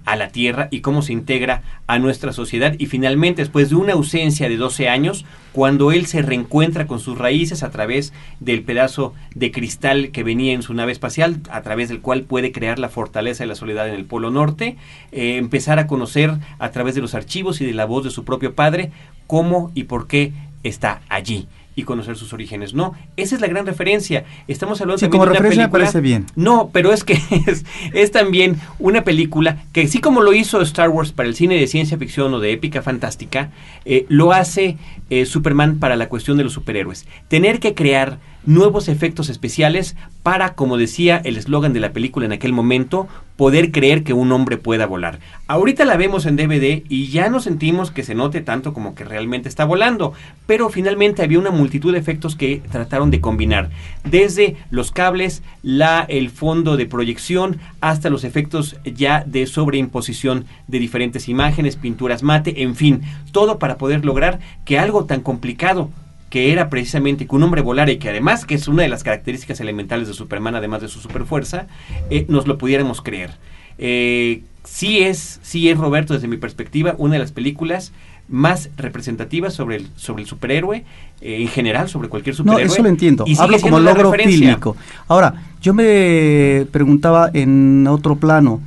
a 0.06 0.16
la 0.16 0.28
Tierra 0.28 0.68
y 0.70 0.80
cómo 0.80 1.02
se 1.02 1.12
integra 1.12 1.62
a 1.86 1.98
nuestra 1.98 2.32
sociedad. 2.32 2.74
Y 2.78 2.86
finalmente 2.86 3.42
después 3.42 3.68
de 3.68 3.76
una 3.76 3.92
ausencia 3.92 4.48
de 4.48 4.56
12 4.56 4.88
años, 4.88 5.26
cuando 5.52 5.92
él 5.92 6.06
se 6.06 6.22
reencuentra 6.22 6.86
con 6.86 7.00
sus 7.00 7.18
raíces 7.18 7.62
a 7.62 7.70
través 7.70 8.14
del 8.40 8.62
pedazo 8.62 9.12
de 9.34 9.52
cristal 9.52 10.10
que 10.10 10.24
venía 10.24 10.54
en 10.54 10.62
su 10.62 10.72
nave 10.72 10.92
espacial, 10.92 11.42
a 11.50 11.60
través 11.60 11.90
del 11.90 12.00
cual 12.00 12.22
puede 12.22 12.50
crear 12.50 12.78
la 12.78 12.88
fortaleza 12.88 13.44
de 13.44 13.48
la 13.48 13.54
soledad 13.54 13.90
en 13.90 13.94
el 13.94 14.06
Polo 14.06 14.30
Norte, 14.30 14.78
eh, 15.12 15.36
empezar 15.36 15.78
a 15.78 15.86
conocer 15.86 16.32
a 16.58 16.70
través 16.70 16.94
de 16.94 17.02
los 17.02 17.14
archivos 17.14 17.60
y 17.60 17.66
de 17.66 17.74
la 17.74 17.84
voz 17.84 18.04
de 18.04 18.10
su 18.10 18.24
propio 18.24 18.54
padre 18.54 18.90
cómo 19.26 19.70
y 19.74 19.84
por 19.84 20.06
qué 20.06 20.32
está 20.62 21.02
allí 21.10 21.46
y 21.78 21.84
conocer 21.84 22.16
sus 22.16 22.32
orígenes. 22.32 22.74
No, 22.74 22.94
esa 23.16 23.36
es 23.36 23.40
la 23.40 23.46
gran 23.46 23.64
referencia. 23.64 24.24
Estamos 24.48 24.80
hablando 24.80 24.98
Sí, 24.98 25.04
también 25.04 25.20
como 25.20 25.24
de 25.26 25.30
una 25.30 25.38
referencia 25.38 25.62
me 25.62 25.68
película- 25.68 25.84
parece 25.84 26.00
bien. 26.00 26.26
No, 26.34 26.70
pero 26.72 26.92
es 26.92 27.04
que 27.04 27.12
es, 27.46 27.64
es 27.92 28.10
también 28.10 28.56
una 28.80 29.04
película 29.04 29.58
que 29.72 29.82
así 29.82 30.00
como 30.00 30.20
lo 30.20 30.32
hizo 30.32 30.60
Star 30.62 30.88
Wars 30.88 31.12
para 31.12 31.28
el 31.28 31.36
cine 31.36 31.54
de 31.54 31.68
ciencia 31.68 31.96
ficción 31.96 32.34
o 32.34 32.40
de 32.40 32.50
épica 32.52 32.82
fantástica, 32.82 33.50
eh, 33.84 34.06
lo 34.08 34.32
hace 34.32 34.76
eh, 35.10 35.24
Superman 35.24 35.78
para 35.78 35.94
la 35.94 36.08
cuestión 36.08 36.36
de 36.36 36.42
los 36.44 36.52
superhéroes. 36.52 37.06
Tener 37.28 37.60
que 37.60 37.74
crear 37.74 38.18
nuevos 38.44 38.88
efectos 38.88 39.28
especiales 39.28 39.96
para, 40.22 40.54
como 40.54 40.76
decía 40.76 41.20
el 41.24 41.36
eslogan 41.36 41.72
de 41.72 41.80
la 41.80 41.92
película 41.92 42.26
en 42.26 42.32
aquel 42.32 42.52
momento, 42.52 43.08
poder 43.36 43.70
creer 43.70 44.02
que 44.02 44.12
un 44.12 44.32
hombre 44.32 44.56
pueda 44.56 44.84
volar. 44.86 45.20
Ahorita 45.46 45.84
la 45.84 45.96
vemos 45.96 46.26
en 46.26 46.34
DVD 46.34 46.82
y 46.88 47.06
ya 47.08 47.28
no 47.30 47.38
sentimos 47.38 47.92
que 47.92 48.02
se 48.02 48.16
note 48.16 48.40
tanto 48.40 48.74
como 48.74 48.96
que 48.96 49.04
realmente 49.04 49.48
está 49.48 49.64
volando, 49.64 50.12
pero 50.46 50.70
finalmente 50.70 51.22
había 51.22 51.38
una 51.38 51.52
multitud 51.52 51.92
de 51.92 52.00
efectos 52.00 52.34
que 52.34 52.60
trataron 52.70 53.12
de 53.12 53.20
combinar, 53.20 53.70
desde 54.02 54.56
los 54.70 54.90
cables, 54.90 55.42
la, 55.62 56.04
el 56.08 56.30
fondo 56.30 56.76
de 56.76 56.86
proyección, 56.86 57.60
hasta 57.80 58.10
los 58.10 58.24
efectos 58.24 58.76
ya 58.84 59.22
de 59.24 59.46
sobreimposición 59.46 60.46
de 60.66 60.80
diferentes 60.80 61.28
imágenes, 61.28 61.76
pinturas 61.76 62.24
mate, 62.24 62.62
en 62.62 62.74
fin, 62.74 63.02
todo 63.30 63.60
para 63.60 63.78
poder 63.78 64.04
lograr 64.04 64.40
que 64.64 64.80
algo 64.80 65.04
tan 65.04 65.20
complicado 65.20 65.90
que 66.30 66.52
era 66.52 66.68
precisamente 66.68 67.26
que 67.26 67.34
un 67.34 67.42
hombre 67.42 67.62
volara 67.62 67.90
y 67.90 67.98
que 67.98 68.10
además, 68.10 68.44
que 68.44 68.54
es 68.54 68.68
una 68.68 68.82
de 68.82 68.88
las 68.88 69.02
características 69.02 69.60
elementales 69.60 70.08
de 70.08 70.14
Superman, 70.14 70.54
además 70.54 70.82
de 70.82 70.88
su 70.88 71.00
superfuerza, 71.00 71.66
eh, 72.10 72.26
nos 72.28 72.46
lo 72.46 72.58
pudiéramos 72.58 73.00
creer. 73.00 73.30
Eh, 73.78 74.42
sí 74.64 74.98
es, 75.00 75.40
sí 75.42 75.70
es 75.70 75.78
Roberto, 75.78 76.12
desde 76.14 76.28
mi 76.28 76.36
perspectiva, 76.36 76.94
una 76.98 77.14
de 77.14 77.20
las 77.20 77.32
películas 77.32 77.92
más 78.28 78.68
representativas 78.76 79.54
sobre 79.54 79.76
el, 79.76 79.86
sobre 79.96 80.22
el 80.22 80.28
superhéroe, 80.28 80.84
eh, 81.22 81.36
en 81.40 81.48
general, 81.48 81.88
sobre 81.88 82.08
cualquier 82.10 82.34
No, 82.34 82.38
superhéroe. 82.52 82.64
eso 82.74 82.82
lo 82.82 82.88
entiendo. 82.90 83.24
y 83.26 83.34
Hablo 83.38 83.58
como 83.60 83.80
logro 83.80 84.12
fílmico. 84.12 84.76
Ahora, 85.06 85.44
yo 85.62 85.72
me 85.72 86.66
preguntaba 86.70 87.30
en 87.32 87.86
otro 87.88 88.16
plano, 88.16 88.60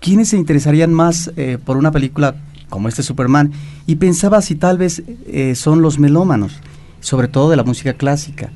¿quiénes 0.00 0.28
se 0.28 0.36
interesarían 0.36 0.92
más 0.92 1.32
eh, 1.36 1.56
por 1.64 1.76
una 1.78 1.90
película 1.90 2.34
como 2.68 2.88
este 2.88 3.02
Superman? 3.02 3.52
Y 3.86 3.96
pensaba 3.96 4.42
si 4.42 4.54
tal 4.54 4.78
vez 4.78 5.02
eh, 5.26 5.54
son 5.54 5.82
los 5.82 5.98
melómanos, 5.98 6.60
sobre 7.00 7.28
todo 7.28 7.50
de 7.50 7.56
la 7.56 7.64
música 7.64 7.94
clásica. 7.94 8.50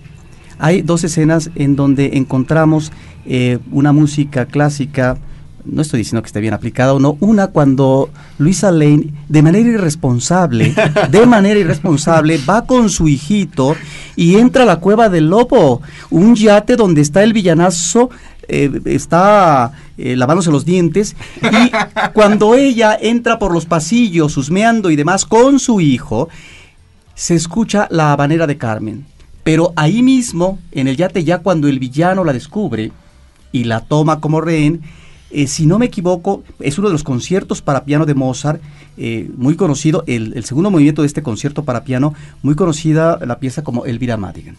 Hay 0.58 0.82
dos 0.82 1.02
escenas 1.04 1.50
en 1.54 1.76
donde 1.76 2.16
encontramos 2.18 2.92
eh, 3.26 3.58
una 3.70 3.92
música 3.92 4.46
clásica, 4.46 5.18
no 5.64 5.82
estoy 5.82 5.98
diciendo 5.98 6.22
que 6.22 6.26
esté 6.26 6.40
bien 6.40 6.54
aplicada 6.54 6.94
o 6.94 6.98
no, 6.98 7.16
una 7.20 7.48
cuando 7.48 8.10
Luisa 8.38 8.70
Lane, 8.70 9.12
de 9.28 9.42
manera 9.42 9.68
irresponsable, 9.68 10.74
de 11.10 11.26
manera 11.26 11.58
irresponsable, 11.58 12.38
va 12.48 12.66
con 12.66 12.90
su 12.90 13.08
hijito 13.08 13.76
y 14.16 14.36
entra 14.36 14.64
a 14.64 14.66
la 14.66 14.80
cueva 14.80 15.08
del 15.08 15.30
lobo, 15.30 15.82
un 16.10 16.34
yate 16.34 16.76
donde 16.76 17.00
está 17.00 17.22
el 17.22 17.32
villanazo, 17.32 18.10
eh, 18.48 18.70
está 18.86 19.72
eh, 19.98 20.16
lavándose 20.16 20.50
los 20.50 20.64
dientes, 20.64 21.16
y 21.42 21.70
cuando 22.12 22.54
ella 22.54 22.96
entra 23.00 23.38
por 23.38 23.52
los 23.52 23.66
pasillos, 23.66 24.36
husmeando 24.36 24.90
y 24.90 24.96
demás 24.96 25.24
con 25.24 25.58
su 25.58 25.80
hijo, 25.80 26.28
se 27.14 27.34
escucha 27.34 27.86
la 27.90 28.12
habanera 28.12 28.46
de 28.46 28.58
Carmen. 28.58 29.06
Pero 29.44 29.72
ahí 29.76 30.02
mismo, 30.02 30.58
en 30.70 30.88
el 30.88 30.96
yate, 30.96 31.24
ya 31.24 31.38
cuando 31.38 31.68
el 31.68 31.78
villano 31.78 32.24
la 32.24 32.32
descubre 32.32 32.92
y 33.50 33.64
la 33.64 33.80
toma 33.80 34.20
como 34.20 34.40
rehén, 34.40 34.82
eh, 35.30 35.46
si 35.46 35.66
no 35.66 35.78
me 35.78 35.86
equivoco, 35.86 36.44
es 36.60 36.78
uno 36.78 36.88
de 36.88 36.92
los 36.92 37.02
conciertos 37.02 37.62
para 37.62 37.84
piano 37.84 38.06
de 38.06 38.14
Mozart, 38.14 38.60
eh, 38.98 39.30
muy 39.36 39.56
conocido, 39.56 40.04
el, 40.06 40.34
el 40.36 40.44
segundo 40.44 40.70
movimiento 40.70 41.02
de 41.02 41.06
este 41.06 41.22
concierto 41.22 41.64
para 41.64 41.84
piano, 41.84 42.14
muy 42.42 42.54
conocida 42.54 43.18
la 43.24 43.38
pieza 43.38 43.64
como 43.64 43.86
Elvira 43.86 44.16
Madigan. 44.16 44.56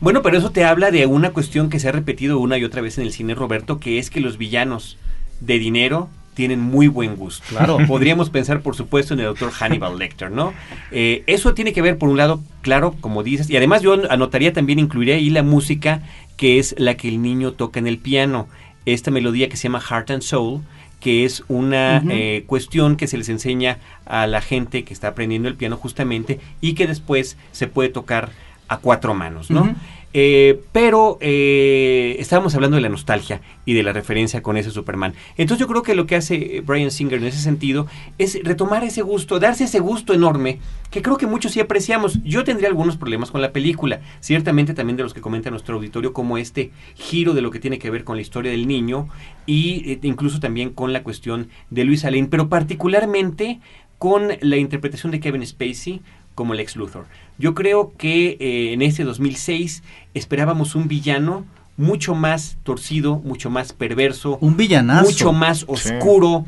Bueno, 0.00 0.22
pero 0.22 0.38
eso 0.38 0.50
te 0.50 0.64
habla 0.64 0.90
de 0.90 1.06
una 1.06 1.30
cuestión 1.30 1.70
que 1.70 1.80
se 1.80 1.88
ha 1.88 1.92
repetido 1.92 2.38
una 2.38 2.56
y 2.56 2.64
otra 2.64 2.82
vez 2.82 2.98
en 2.98 3.04
el 3.04 3.12
cine, 3.12 3.34
Roberto, 3.34 3.80
que 3.80 3.98
es 3.98 4.10
que 4.10 4.20
los 4.20 4.38
villanos 4.38 4.96
de 5.40 5.58
dinero 5.58 6.08
tienen 6.34 6.60
muy 6.60 6.86
buen 6.86 7.16
gusto. 7.16 7.44
Claro. 7.48 7.78
Podríamos 7.88 8.30
pensar, 8.30 8.60
por 8.60 8.76
supuesto, 8.76 9.14
en 9.14 9.20
el 9.20 9.26
doctor 9.26 9.50
Hannibal 9.50 9.98
Lecter, 9.98 10.30
¿no? 10.30 10.54
Eh, 10.92 11.24
eso 11.26 11.52
tiene 11.52 11.72
que 11.72 11.82
ver, 11.82 11.98
por 11.98 12.08
un 12.08 12.16
lado, 12.16 12.40
claro, 12.62 12.94
como 13.00 13.24
dices, 13.24 13.50
y 13.50 13.56
además 13.56 13.82
yo 13.82 13.96
anotaría 14.08 14.52
también, 14.52 14.78
incluiría 14.78 15.16
ahí 15.16 15.30
la 15.30 15.42
música 15.42 16.02
que 16.36 16.60
es 16.60 16.76
la 16.78 16.96
que 16.96 17.08
el 17.08 17.20
niño 17.20 17.54
toca 17.54 17.80
en 17.80 17.88
el 17.88 17.98
piano. 17.98 18.46
Esta 18.86 19.10
melodía 19.10 19.48
que 19.48 19.56
se 19.56 19.64
llama 19.64 19.80
Heart 19.80 20.12
and 20.12 20.22
Soul, 20.22 20.62
que 21.00 21.24
es 21.24 21.42
una 21.48 22.02
eh, 22.08 22.44
cuestión 22.46 22.96
que 22.96 23.08
se 23.08 23.18
les 23.18 23.28
enseña 23.28 23.78
a 24.06 24.28
la 24.28 24.40
gente 24.40 24.84
que 24.84 24.94
está 24.94 25.08
aprendiendo 25.08 25.48
el 25.48 25.56
piano 25.56 25.76
justamente 25.76 26.38
y 26.60 26.74
que 26.74 26.86
después 26.86 27.36
se 27.50 27.66
puede 27.66 27.88
tocar 27.88 28.30
a 28.68 28.78
cuatro 28.78 29.14
manos, 29.14 29.50
¿no? 29.50 29.74
Eh, 30.14 30.62
pero 30.72 31.18
eh, 31.20 32.16
estábamos 32.18 32.54
hablando 32.54 32.76
de 32.76 32.80
la 32.80 32.88
nostalgia 32.88 33.42
y 33.66 33.74
de 33.74 33.82
la 33.82 33.92
referencia 33.92 34.42
con 34.42 34.56
ese 34.56 34.70
Superman. 34.70 35.12
Entonces 35.36 35.60
yo 35.60 35.68
creo 35.68 35.82
que 35.82 35.94
lo 35.94 36.06
que 36.06 36.16
hace 36.16 36.56
eh, 36.56 36.60
Brian 36.62 36.90
Singer 36.90 37.18
en 37.18 37.26
ese 37.26 37.40
sentido 37.40 37.86
es 38.16 38.42
retomar 38.42 38.84
ese 38.84 39.02
gusto, 39.02 39.38
darse 39.38 39.64
ese 39.64 39.80
gusto 39.80 40.14
enorme 40.14 40.60
que 40.90 41.02
creo 41.02 41.18
que 41.18 41.26
muchos 41.26 41.52
sí 41.52 41.60
apreciamos. 41.60 42.22
Yo 42.24 42.42
tendría 42.42 42.68
algunos 42.68 42.96
problemas 42.96 43.30
con 43.30 43.42
la 43.42 43.52
película, 43.52 44.00
ciertamente 44.20 44.72
también 44.72 44.96
de 44.96 45.02
los 45.02 45.12
que 45.12 45.20
comenta 45.20 45.50
nuestro 45.50 45.76
auditorio, 45.76 46.14
como 46.14 46.38
este 46.38 46.70
giro 46.94 47.34
de 47.34 47.42
lo 47.42 47.50
que 47.50 47.60
tiene 47.60 47.78
que 47.78 47.90
ver 47.90 48.04
con 48.04 48.16
la 48.16 48.22
historia 48.22 48.50
del 48.50 48.66
niño 48.66 49.08
y 49.44 49.92
eh, 49.92 50.00
incluso 50.02 50.40
también 50.40 50.70
con 50.70 50.94
la 50.94 51.02
cuestión 51.02 51.48
de 51.68 51.84
Luis 51.84 52.04
Lane, 52.04 52.28
pero 52.30 52.48
particularmente 52.48 53.60
con 53.98 54.28
la 54.40 54.56
interpretación 54.56 55.12
de 55.12 55.20
Kevin 55.20 55.44
Spacey 55.44 56.00
como 56.38 56.54
Lex 56.54 56.76
Luthor. 56.76 57.06
Yo 57.36 57.52
creo 57.52 57.94
que 57.98 58.36
eh, 58.38 58.72
en 58.72 58.80
este 58.80 59.02
2006 59.02 59.82
esperábamos 60.14 60.76
un 60.76 60.86
villano 60.86 61.44
mucho 61.76 62.14
más 62.14 62.58
torcido, 62.62 63.16
mucho 63.16 63.50
más 63.50 63.72
perverso, 63.72 64.38
Un 64.40 64.56
villanazo. 64.56 65.04
mucho 65.04 65.32
más 65.32 65.64
oscuro, 65.66 66.46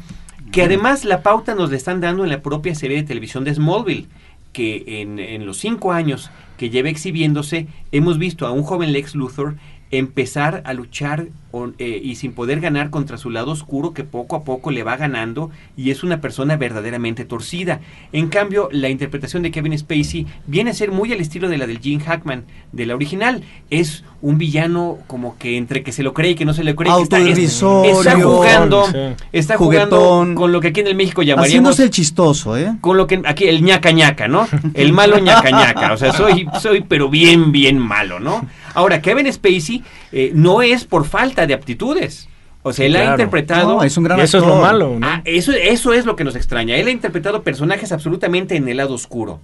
que 0.53 0.63
además 0.63 1.05
la 1.05 1.25
pauta 1.25 1.57
nos 1.57 1.73
la 1.73 1.77
están 1.77 2.01
dando 2.01 2.23
en 2.23 2.31
la 2.31 2.41
propia 2.41 2.73
serie 2.77 2.99
de 2.99 3.03
televisión 3.03 3.43
de 3.43 3.53
Smallville, 3.53 4.07
que 4.53 5.03
en, 5.03 5.19
en 5.19 5.45
los 5.45 5.57
cinco 5.57 5.91
años 5.91 6.31
que 6.57 6.71
lleva 6.71 6.89
exhibiéndose, 6.89 7.67
hemos 7.91 8.17
visto 8.17 8.47
a 8.47 8.53
un 8.53 8.63
joven 8.63 8.93
Lex 8.93 9.17
Luthor 9.17 9.57
empezar 9.91 10.63
a 10.65 10.73
luchar 10.73 11.27
o- 11.53 11.71
eh, 11.79 12.01
y 12.05 12.15
sin 12.15 12.33
poder 12.33 12.61
ganar 12.61 12.91
contra 12.91 13.17
su 13.19 13.29
lado 13.29 13.51
oscuro 13.51 13.93
que 13.93 14.05
poco 14.05 14.37
a 14.37 14.45
poco 14.45 14.71
le 14.71 14.85
va 14.85 14.97
ganando 14.97 15.51
y 15.77 15.91
es 15.91 16.05
una 16.05 16.21
persona 16.21 16.57
verdaderamente 16.57 17.25
torcida. 17.25 17.81
En 18.13 18.29
cambio, 18.29 18.69
la 18.71 18.89
interpretación 18.89 19.43
de 19.43 19.51
Kevin 19.51 19.77
Spacey 19.77 20.27
viene 20.47 20.71
a 20.71 20.75
ser 20.75 20.93
muy 20.93 21.13
al 21.13 21.21
estilo 21.21 21.49
de 21.49 21.59
la 21.59 21.67
del 21.67 21.81
Gene 21.81 22.05
Hackman, 22.05 22.45
de 22.71 22.87
la 22.87 22.95
original. 22.95 23.43
Es 23.69 24.05
un 24.23 24.39
villano 24.39 24.99
como 25.09 25.37
que 25.39 25.57
entre 25.57 25.83
que 25.83 25.91
se 25.91 26.05
lo 26.05 26.15
cree 26.15 26.33
y 26.33 26.35
que 26.37 26.45
no 26.45 26.55
se 26.55 26.63
le 26.63 26.77
cree. 26.77 26.93
está- 27.03 27.19
es-. 27.19 27.39
Está 27.39 28.21
jugando, 28.21 28.85
Sí. 28.87 28.99
está 29.33 29.57
Juguetón. 29.57 29.89
jugando 29.91 30.35
con 30.41 30.53
lo 30.53 30.61
que 30.61 30.69
aquí 30.69 30.81
en 30.81 30.87
el 30.87 30.95
México 30.95 31.23
llamaríamos 31.23 31.49
Haciéndose 31.49 31.83
el 31.83 31.91
chistoso, 31.91 32.57
¿eh? 32.57 32.77
con 32.81 32.97
lo 32.97 33.09
que 33.09 33.23
aquí 33.25 33.49
el 33.49 33.63
ñaca 33.65 33.91
ñaca, 33.91 34.29
¿no? 34.29 34.47
El 34.75 34.93
malo 34.93 35.19
ñaca 35.19 35.51
ñaca, 35.51 35.93
o 35.93 35.97
sea, 35.97 36.13
soy 36.13 36.47
soy 36.61 36.83
pero 36.87 37.09
bien 37.09 37.51
bien 37.51 37.77
malo, 37.79 38.21
¿no? 38.21 38.47
Ahora 38.75 39.01
Kevin 39.03 39.33
Spacey 39.33 39.83
eh, 40.13 40.33
no 40.35 40.63
es 40.63 40.85
por 40.85 41.05
falta 41.07 41.47
de 41.47 41.55
aptitudes. 41.55 42.29
O 42.63 42.73
sea, 42.75 42.85
él 42.85 42.95
ha 42.97 43.05
interpretado 43.13 43.77
No, 43.77 43.83
es 43.83 43.97
un 43.97 44.05
gran 44.05 44.19
Y 44.19 44.23
eso 44.23 44.37
es 44.39 44.45
lo 44.45 44.51
actor. 44.57 44.63
malo, 44.67 44.99
¿no? 45.01 45.07
Ah, 45.07 45.23
eso, 45.25 45.53
eso 45.53 45.95
es 45.95 46.05
lo 46.05 46.15
que 46.15 46.25
nos 46.25 46.37
extraña. 46.37 46.77
Él 46.77 46.89
ha 46.89 46.91
interpretado 46.91 47.43
personajes 47.43 47.91
absolutamente 47.93 48.55
en 48.57 48.69
el 48.69 48.77
lado 48.77 48.95
oscuro. 48.95 49.41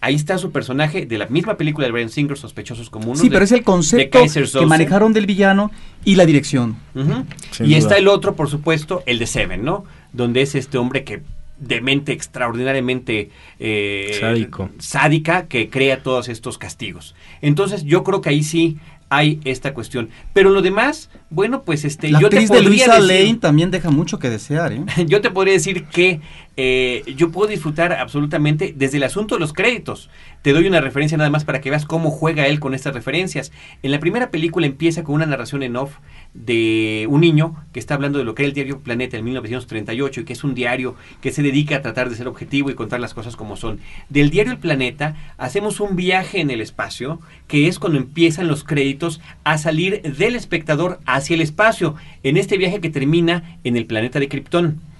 Ahí 0.00 0.14
está 0.16 0.36
su 0.38 0.50
personaje 0.52 1.06
de 1.06 1.16
la 1.18 1.26
misma 1.26 1.56
película 1.56 1.86
de 1.86 1.92
Brian 1.92 2.08
Singer, 2.08 2.36
Sospechosos 2.36 2.90
Comunes. 2.90 3.20
Sí, 3.20 3.28
de- 3.28 3.32
pero 3.34 3.44
es 3.44 3.52
el 3.52 3.58
de 3.60 3.64
concepto 3.64 4.58
que 4.60 4.66
manejaron 4.66 5.12
del 5.12 5.26
villano 5.26 5.70
y 6.04 6.16
la 6.16 6.24
dirección. 6.26 6.76
Y 6.94 7.02
duda. 7.02 7.24
está 7.66 7.96
el 7.98 8.08
otro, 8.08 8.34
por 8.34 8.48
supuesto, 8.48 9.02
el 9.06 9.18
de 9.20 9.26
Seven, 9.26 9.64
¿no? 9.64 9.84
Donde 10.12 10.42
es 10.42 10.54
este 10.56 10.78
hombre 10.78 11.04
que 11.04 11.22
de 11.62 11.80
mente 11.80 12.12
extraordinariamente 12.12 13.30
eh, 13.58 14.16
Sádico. 14.20 14.70
sádica 14.78 15.46
que 15.46 15.70
crea 15.70 16.02
todos 16.02 16.28
estos 16.28 16.58
castigos. 16.58 17.14
Entonces 17.40 17.84
yo 17.84 18.02
creo 18.04 18.20
que 18.20 18.30
ahí 18.30 18.42
sí 18.42 18.78
hay 19.08 19.40
esta 19.44 19.74
cuestión. 19.74 20.08
Pero 20.32 20.50
lo 20.50 20.62
demás, 20.62 21.10
bueno, 21.30 21.64
pues 21.64 21.84
este, 21.84 22.10
La 22.10 22.20
yo 22.20 22.28
te 22.30 22.36
actriz 22.36 22.48
de 22.50 22.56
podría 22.62 22.68
Luisa 22.70 22.98
decir- 23.00 23.26
Lane 23.26 23.38
también 23.38 23.70
deja 23.70 23.90
mucho 23.90 24.18
que 24.18 24.30
desear, 24.30 24.72
¿eh? 24.72 24.84
yo 25.06 25.20
te 25.20 25.30
podría 25.30 25.54
decir 25.54 25.84
que 25.84 26.20
eh, 26.56 27.02
yo 27.16 27.30
puedo 27.30 27.48
disfrutar 27.48 27.92
absolutamente 27.94 28.74
desde 28.76 28.98
el 28.98 29.04
asunto 29.04 29.36
de 29.36 29.40
los 29.40 29.52
créditos. 29.52 30.10
Te 30.42 30.52
doy 30.52 30.66
una 30.66 30.80
referencia 30.80 31.16
nada 31.16 31.30
más 31.30 31.44
para 31.44 31.60
que 31.60 31.70
veas 31.70 31.86
cómo 31.86 32.10
juega 32.10 32.46
él 32.46 32.60
con 32.60 32.74
estas 32.74 32.94
referencias. 32.94 33.52
En 33.82 33.90
la 33.90 34.00
primera 34.00 34.30
película 34.30 34.66
empieza 34.66 35.04
con 35.04 35.14
una 35.14 35.26
narración 35.26 35.62
en 35.62 35.76
off 35.76 35.96
de 36.34 37.06
un 37.08 37.20
niño 37.20 37.56
que 37.72 37.78
está 37.78 37.94
hablando 37.94 38.18
de 38.18 38.24
lo 38.24 38.34
que 38.34 38.42
era 38.42 38.48
el 38.48 38.54
diario 38.54 38.80
Planeta 38.80 39.16
en 39.16 39.24
1938 39.24 40.20
y 40.20 40.24
que 40.24 40.32
es 40.32 40.44
un 40.44 40.54
diario 40.54 40.94
que 41.20 41.30
se 41.30 41.42
dedica 41.42 41.76
a 41.76 41.82
tratar 41.82 42.10
de 42.10 42.16
ser 42.16 42.28
objetivo 42.28 42.70
y 42.70 42.74
contar 42.74 43.00
las 43.00 43.14
cosas 43.14 43.36
como 43.36 43.56
son. 43.56 43.80
Del 44.08 44.30
diario 44.30 44.52
El 44.52 44.58
Planeta 44.58 45.14
hacemos 45.38 45.80
un 45.80 45.96
viaje 45.96 46.40
en 46.40 46.50
el 46.50 46.60
espacio 46.60 47.20
que 47.48 47.68
es 47.68 47.78
cuando 47.78 47.98
empiezan 47.98 48.48
los 48.48 48.64
créditos 48.64 49.20
a 49.44 49.58
salir 49.58 50.02
del 50.02 50.36
espectador 50.36 51.00
hacia 51.06 51.34
el 51.34 51.40
espacio 51.40 51.94
en 52.22 52.36
este 52.36 52.58
viaje 52.58 52.80
que 52.80 52.90
termina 52.90 53.58
en 53.64 53.76
el 53.76 53.86
planeta 53.86 54.18
de 54.18 54.28
Krypton 54.28 54.91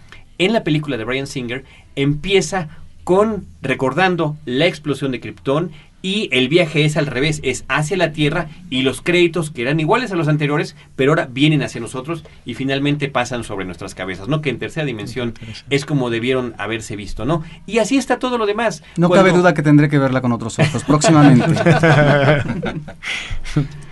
en 0.45 0.53
la 0.53 0.65
película 0.65 0.97
de 0.97 1.05
Brian 1.05 1.27
Singer 1.27 1.65
empieza 1.97 2.69
con 3.05 3.47
recordando 3.63 4.37
la 4.45 4.67
explosión 4.67 5.11
de 5.13 5.21
Krypton 5.21 5.73
y 6.05 6.29
el 6.33 6.49
viaje 6.49 6.85
es 6.85 6.97
al 6.97 7.07
revés, 7.07 7.39
es 7.45 7.65
hacia 7.69 7.97
la 7.97 8.11
Tierra 8.11 8.49
y 8.71 8.83
los 8.83 9.03
créditos 9.03 9.51
que 9.53 9.63
eran 9.63 9.79
iguales 9.79 10.11
a 10.11 10.17
los 10.17 10.27
anteriores, 10.27 10.75
pero 10.97 11.13
ahora 11.13 11.29
vienen 11.31 11.63
hacia 11.63 11.81
nosotros 11.81 12.25
y 12.45 12.55
finalmente 12.55 13.07
pasan 13.09 13.45
sobre 13.45 13.67
nuestras 13.67 13.95
cabezas, 13.95 14.27
¿no? 14.27 14.41
Que 14.41 14.51
en 14.51 14.59
tercera 14.59 14.85
dimensión 14.85 15.35
es 15.71 15.85
como 15.87 16.11
debieron 16.11 16.55
haberse 16.59 16.97
visto, 16.97 17.25
¿no? 17.25 17.45
Y 17.67 17.79
así 17.79 17.99
está 17.99 18.19
todo 18.19 18.37
lo 18.37 18.47
demás. 18.47 18.83
No 18.97 19.07
Cuando- 19.09 19.27
cabe 19.27 19.37
duda 19.39 19.55
que 19.55 19.63
tendré 19.63 19.89
que 19.89 19.99
verla 20.01 20.21
con 20.21 20.33
otros 20.33 20.59
ojos 20.59 20.83
próximamente. 20.85 21.47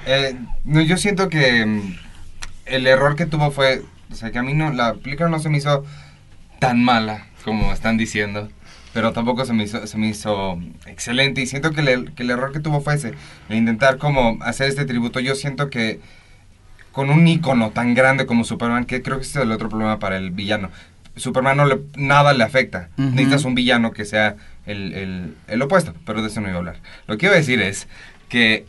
Eh, 0.06 0.34
no, 0.64 0.80
yo 0.80 0.96
siento 0.96 1.28
que 1.28 1.64
mm, 1.66 1.94
el 2.66 2.86
error 2.86 3.16
que 3.16 3.26
tuvo 3.26 3.50
fue, 3.50 3.82
o 4.10 4.14
sea, 4.14 4.30
que 4.32 4.38
a 4.38 4.42
mí 4.42 4.54
no, 4.54 4.72
la 4.72 4.94
película 4.94 5.28
no 5.28 5.38
se 5.38 5.50
me 5.50 5.58
hizo 5.58 5.84
tan 6.60 6.84
mala 6.84 7.26
como 7.44 7.72
están 7.72 7.96
diciendo, 7.96 8.48
pero 8.94 9.12
tampoco 9.12 9.44
se 9.44 9.52
me 9.52 9.64
hizo, 9.64 9.86
se 9.86 9.98
me 9.98 10.08
hizo 10.08 10.60
excelente 10.86 11.40
y 11.40 11.46
siento 11.46 11.72
que, 11.72 11.82
le- 11.82 12.04
que 12.14 12.22
el 12.22 12.30
error 12.30 12.52
que 12.52 12.60
tuvo 12.60 12.80
fue 12.80 12.94
ese, 12.94 13.14
el 13.48 13.56
intentar 13.56 13.98
como 13.98 14.38
hacer 14.42 14.68
este 14.68 14.84
tributo, 14.84 15.18
yo 15.20 15.34
siento 15.34 15.70
que 15.70 16.00
con 16.92 17.08
un 17.10 17.26
icono 17.26 17.70
tan 17.70 17.94
grande 17.94 18.26
como 18.26 18.44
Superman, 18.44 18.84
que 18.84 19.00
creo 19.02 19.16
que 19.18 19.22
ese 19.22 19.38
es 19.38 19.44
el 19.44 19.52
otro 19.52 19.68
problema 19.68 19.98
para 19.98 20.16
el 20.16 20.30
villano. 20.32 20.70
Superman 21.16 21.56
no 21.56 21.64
le, 21.66 21.80
nada 21.96 22.32
le 22.32 22.44
afecta. 22.44 22.88
Necesitas 22.96 23.44
un 23.44 23.54
villano 23.54 23.90
que 23.92 24.04
sea 24.04 24.36
el, 24.66 24.92
el- 24.94 25.34
el 25.48 25.62
opuesto, 25.62 25.94
pero 26.04 26.20
de 26.22 26.28
eso 26.28 26.40
no 26.40 26.48
iba 26.48 26.56
a 26.56 26.58
hablar. 26.58 26.76
Lo 27.06 27.16
que 27.16 27.26
iba 27.26 27.34
a 27.34 27.38
decir 27.38 27.60
es 27.60 27.86
que 28.28 28.66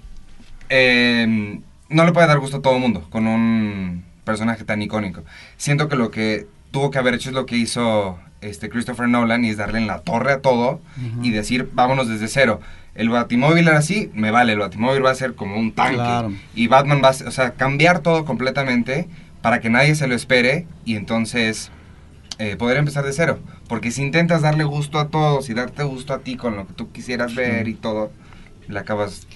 eh, 0.70 1.60
no 1.89 2.06
le 2.06 2.12
puede 2.14 2.28
dar 2.28 2.39
gusto 2.39 2.58
a 2.58 2.62
todo 2.62 2.76
el 2.76 2.82
mundo 2.82 3.08
con 3.10 3.28
un 3.28 4.04
personaje 4.24 4.64
tan 4.64 4.82
icónico. 4.82 5.24
Siento 5.58 5.88
que 5.89 5.96
lo 5.96 6.12
que 6.12 6.48
tuvo 6.72 6.91
que 6.91 6.97
haber 6.97 7.13
hecho 7.13 7.30
es 7.30 7.36
lo 7.36 7.45
que 7.45 7.57
hizo 7.57 8.19
este 8.41 8.69
Christopher 8.69 9.07
Nolan 9.07 9.45
y 9.45 9.49
es 9.49 9.57
darle 9.57 9.78
en 9.78 9.88
la 9.88 9.99
torre 9.99 10.34
a 10.34 10.41
todo 10.41 10.82
y 11.22 11.30
decir, 11.30 11.69
vámonos 11.74 12.07
desde 12.09 12.28
cero. 12.28 12.59
El 12.95 13.09
Batimóvil 13.09 13.67
era 13.67 13.78
así, 13.78 14.09
me 14.13 14.32
vale, 14.32 14.53
el 14.53 14.59
Batimóvil 14.59 15.05
va 15.05 15.11
a 15.11 15.15
ser 15.15 15.36
como 15.36 15.57
un 15.57 15.72
tanque. 15.74 15.95
Claro. 15.95 16.34
Y 16.55 16.67
Batman 16.67 17.01
va 17.03 17.09
a, 17.09 17.28
o 17.28 17.32
sea, 17.32 17.51
cambiar 17.51 17.99
todo 17.99 18.26
completamente 18.26 19.07
para 19.41 19.59
que 19.61 19.69
nadie 19.69 19.95
se 19.95 20.07
lo 20.07 20.15
espere 20.15 20.65
y 20.84 20.95
entonces 20.95 21.72
eh, 22.38 22.55
poder 22.55 22.78
empezar 22.78 23.05
de 23.05 23.13
cero. 23.13 23.39
Porque 23.67 23.91
si 23.91 24.01
intentas 24.01 24.41
darle 24.41 24.63
gusto 24.63 24.99
a 24.99 25.09
todos 25.09 25.49
y 25.49 25.53
darte 25.53 25.84
gusto 25.84 26.13
a 26.13 26.19
ti 26.19 26.36
con 26.36 26.55
lo 26.55 26.67
que 26.67 26.74
tú 26.74 26.91
quisieras 26.91 27.36
ver 27.36 27.67
y 27.67 27.76
todo, 27.76 28.11
le 28.67 28.80
acabas 28.80 29.28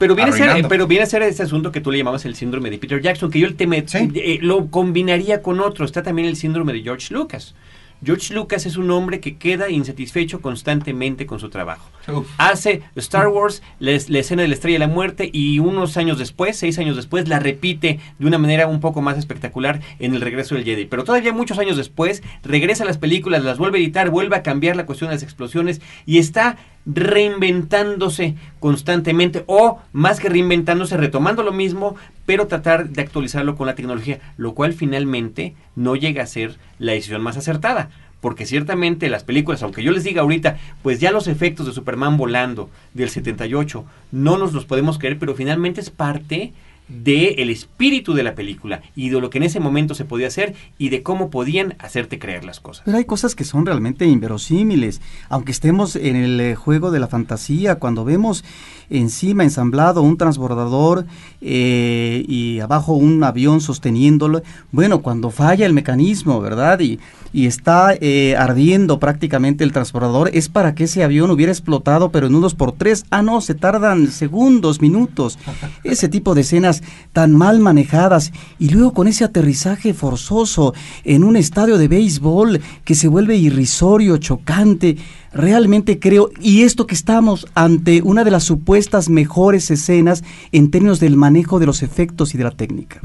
Pero 0.00 0.14
viene, 0.14 0.30
a 0.30 0.34
ser, 0.34 0.66
pero 0.66 0.86
viene 0.86 1.04
a 1.04 1.06
ser 1.06 1.22
ese 1.22 1.42
asunto 1.42 1.70
que 1.70 1.82
tú 1.82 1.92
le 1.92 1.98
llamabas 1.98 2.24
el 2.24 2.34
síndrome 2.34 2.70
de 2.70 2.78
Peter 2.78 3.02
Jackson, 3.02 3.30
que 3.30 3.38
yo 3.38 3.46
el 3.46 3.54
tema 3.54 3.76
Sí. 3.84 4.10
eh, 4.14 4.38
lo 4.40 4.68
combinaría 4.70 5.42
con 5.42 5.60
otro. 5.60 5.84
Está 5.84 6.02
también 6.02 6.26
el 6.26 6.36
síndrome 6.36 6.72
de 6.72 6.82
George 6.82 7.12
Lucas. 7.12 7.54
George 8.02 8.32
Lucas 8.32 8.64
es 8.64 8.78
un 8.78 8.90
hombre 8.90 9.20
que 9.20 9.36
queda 9.36 9.68
insatisfecho 9.68 10.40
constantemente 10.40 11.26
con 11.26 11.38
su 11.38 11.50
trabajo. 11.50 11.90
Uf. 12.08 12.26
Hace 12.38 12.80
Star 12.96 13.28
Wars, 13.28 13.62
la 13.78 13.90
escena 13.92 14.40
de 14.40 14.48
la 14.48 14.54
estrella 14.54 14.76
de 14.76 14.86
la 14.86 14.92
muerte, 14.92 15.28
y 15.30 15.58
unos 15.58 15.98
años 15.98 16.18
después, 16.18 16.56
seis 16.56 16.78
años 16.78 16.96
después, 16.96 17.28
la 17.28 17.40
repite 17.40 18.00
de 18.18 18.26
una 18.26 18.38
manera 18.38 18.66
un 18.68 18.80
poco 18.80 19.02
más 19.02 19.18
espectacular 19.18 19.82
en 19.98 20.14
el 20.14 20.22
regreso 20.22 20.54
del 20.54 20.64
Jedi. 20.64 20.86
Pero 20.86 21.04
todavía 21.04 21.34
muchos 21.34 21.58
años 21.58 21.76
después, 21.76 22.22
regresa 22.42 22.84
a 22.84 22.86
las 22.86 22.96
películas, 22.96 23.44
las 23.44 23.58
vuelve 23.58 23.76
a 23.78 23.82
editar, 23.82 24.08
vuelve 24.08 24.36
a 24.36 24.42
cambiar 24.42 24.76
la 24.76 24.86
cuestión 24.86 25.10
de 25.10 25.16
las 25.16 25.22
explosiones 25.22 25.82
y 26.06 26.16
está 26.16 26.56
reinventándose 26.92 28.34
constantemente 28.58 29.44
o 29.46 29.78
más 29.92 30.20
que 30.20 30.28
reinventándose 30.28 30.96
retomando 30.96 31.42
lo 31.42 31.52
mismo 31.52 31.96
pero 32.26 32.46
tratar 32.46 32.88
de 32.88 33.02
actualizarlo 33.02 33.56
con 33.56 33.66
la 33.66 33.74
tecnología 33.74 34.20
lo 34.36 34.54
cual 34.54 34.72
finalmente 34.72 35.54
no 35.76 35.96
llega 35.96 36.22
a 36.22 36.26
ser 36.26 36.58
la 36.78 36.92
decisión 36.92 37.22
más 37.22 37.36
acertada 37.36 37.90
porque 38.20 38.46
ciertamente 38.46 39.08
las 39.08 39.24
películas, 39.24 39.62
aunque 39.62 39.82
yo 39.82 39.92
les 39.92 40.04
diga 40.04 40.22
ahorita, 40.22 40.58
pues 40.82 41.00
ya 41.00 41.10
los 41.10 41.26
efectos 41.26 41.66
de 41.66 41.72
Superman 41.72 42.16
volando 42.16 42.68
del 42.92 43.08
78 43.08 43.84
no 44.12 44.36
nos 44.36 44.52
los 44.52 44.66
podemos 44.66 44.98
creer, 44.98 45.18
pero 45.18 45.34
finalmente 45.34 45.80
es 45.80 45.90
parte 45.90 46.52
del 46.90 47.50
espíritu 47.50 48.14
de 48.14 48.22
la 48.22 48.34
película 48.34 48.82
y 48.96 49.08
de 49.08 49.20
lo 49.20 49.30
que 49.30 49.38
en 49.38 49.44
ese 49.44 49.60
momento 49.60 49.94
se 49.94 50.04
podía 50.04 50.26
hacer 50.26 50.54
y 50.78 50.88
de 50.88 51.02
cómo 51.02 51.30
podían 51.30 51.74
hacerte 51.78 52.18
creer 52.18 52.44
las 52.44 52.60
cosas. 52.60 52.82
Pero 52.84 52.98
hay 52.98 53.04
cosas 53.04 53.34
que 53.34 53.44
son 53.44 53.64
realmente 53.64 54.06
inverosímiles. 54.06 55.00
Aunque 55.28 55.52
estemos 55.52 55.96
en 55.96 56.16
el 56.16 56.40
eh, 56.40 56.54
juego 56.54 56.90
de 56.90 57.00
la 57.00 57.08
fantasía, 57.08 57.76
cuando 57.76 58.04
vemos 58.04 58.44
encima 58.90 59.44
ensamblado 59.44 60.02
un 60.02 60.16
transbordador 60.16 61.06
eh, 61.40 62.24
y 62.28 62.60
abajo 62.60 62.92
un 62.94 63.22
avión 63.24 63.60
sosteniéndolo, 63.60 64.42
bueno, 64.72 65.00
cuando 65.00 65.30
falla 65.30 65.64
el 65.64 65.72
mecanismo, 65.72 66.40
¿verdad? 66.40 66.80
Y, 66.80 66.98
y 67.32 67.46
está 67.46 67.94
eh, 68.00 68.34
ardiendo 68.36 68.98
prácticamente 68.98 69.62
el 69.62 69.72
transbordador, 69.72 70.30
es 70.32 70.48
para 70.48 70.74
que 70.74 70.84
ese 70.84 71.04
avión 71.04 71.30
hubiera 71.30 71.52
explotado, 71.52 72.10
pero 72.10 72.26
en 72.26 72.34
unos 72.34 72.54
por 72.54 72.72
tres. 72.72 73.04
Ah, 73.10 73.22
no, 73.22 73.40
se 73.40 73.54
tardan 73.54 74.08
segundos, 74.10 74.80
minutos. 74.80 75.38
Ese 75.84 76.08
tipo 76.08 76.34
de 76.34 76.40
escenas 76.40 76.82
tan 77.12 77.34
mal 77.34 77.60
manejadas 77.60 78.32
y 78.58 78.70
luego 78.70 78.92
con 78.92 79.08
ese 79.08 79.24
aterrizaje 79.24 79.94
forzoso 79.94 80.74
en 81.04 81.24
un 81.24 81.36
estadio 81.36 81.78
de 81.78 81.88
béisbol 81.88 82.60
que 82.84 82.94
se 82.94 83.08
vuelve 83.08 83.36
irrisorio, 83.36 84.16
chocante. 84.18 84.96
Realmente 85.32 85.98
creo, 86.00 86.30
y 86.40 86.62
esto 86.62 86.86
que 86.86 86.94
estamos 86.94 87.46
ante 87.54 88.02
una 88.02 88.24
de 88.24 88.30
las 88.32 88.44
supuestas 88.44 89.08
mejores 89.08 89.70
escenas 89.70 90.24
en 90.50 90.70
términos 90.70 90.98
del 90.98 91.16
manejo 91.16 91.58
de 91.60 91.66
los 91.66 91.82
efectos 91.82 92.34
y 92.34 92.38
de 92.38 92.44
la 92.44 92.50
técnica. 92.50 93.00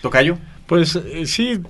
¿Tocayo? 0.00 0.36
Pues 0.66 0.96
eh, 0.96 1.26
sí, 1.26 1.60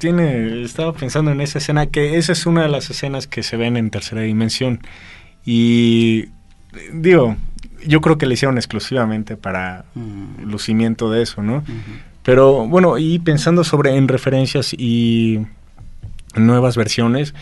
tiene, 0.00 0.62
estaba 0.62 0.92
pensando 0.92 1.30
en 1.30 1.40
esa 1.40 1.58
escena, 1.58 1.86
que 1.86 2.16
esa 2.16 2.32
es 2.32 2.46
una 2.46 2.62
de 2.62 2.68
las 2.68 2.90
escenas 2.90 3.26
que 3.26 3.42
se 3.42 3.56
ven 3.56 3.76
en 3.76 3.90
tercera 3.90 4.22
dimensión. 4.22 4.80
Y 5.44 6.24
digo, 6.92 7.36
yo 7.86 8.00
creo 8.00 8.18
que 8.18 8.26
le 8.26 8.34
hicieron 8.34 8.58
exclusivamente 8.58 9.36
para 9.36 9.84
Mm. 9.94 10.50
lucimiento 10.50 11.10
de 11.10 11.22
eso, 11.22 11.42
¿no? 11.42 11.62
Pero 12.22 12.66
bueno, 12.66 12.98
y 12.98 13.20
pensando 13.20 13.62
sobre 13.62 13.96
en 13.96 14.08
referencias 14.08 14.74
y 14.76 15.46
nuevas 16.34 16.76
versiones, 16.76 17.34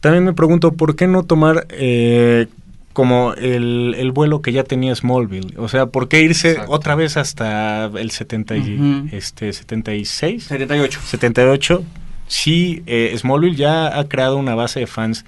también 0.00 0.24
me 0.24 0.32
pregunto 0.32 0.72
por 0.72 0.96
qué 0.96 1.06
no 1.06 1.22
tomar 1.24 1.66
eh, 1.70 2.46
como 2.92 3.34
el, 3.34 3.94
el 3.98 4.12
vuelo 4.12 4.42
que 4.42 4.52
ya 4.52 4.64
tenía 4.64 4.94
Smallville. 4.94 5.54
O 5.58 5.68
sea, 5.68 5.86
¿por 5.86 6.08
qué 6.08 6.20
irse 6.22 6.50
Exacto. 6.52 6.72
otra 6.72 6.94
vez 6.94 7.16
hasta 7.16 7.84
el 7.86 8.10
70 8.10 8.56
y- 8.56 8.74
Ujú. 8.78 9.08
este, 9.12 9.52
76? 9.52 10.44
78. 10.44 11.00
78, 11.04 11.84
sí, 12.26 12.82
eh, 12.86 13.14
Smallville 13.16 13.56
ya 13.56 13.98
ha 13.98 14.04
creado 14.08 14.36
una 14.38 14.54
base 14.54 14.80
de 14.80 14.86
fans 14.86 15.24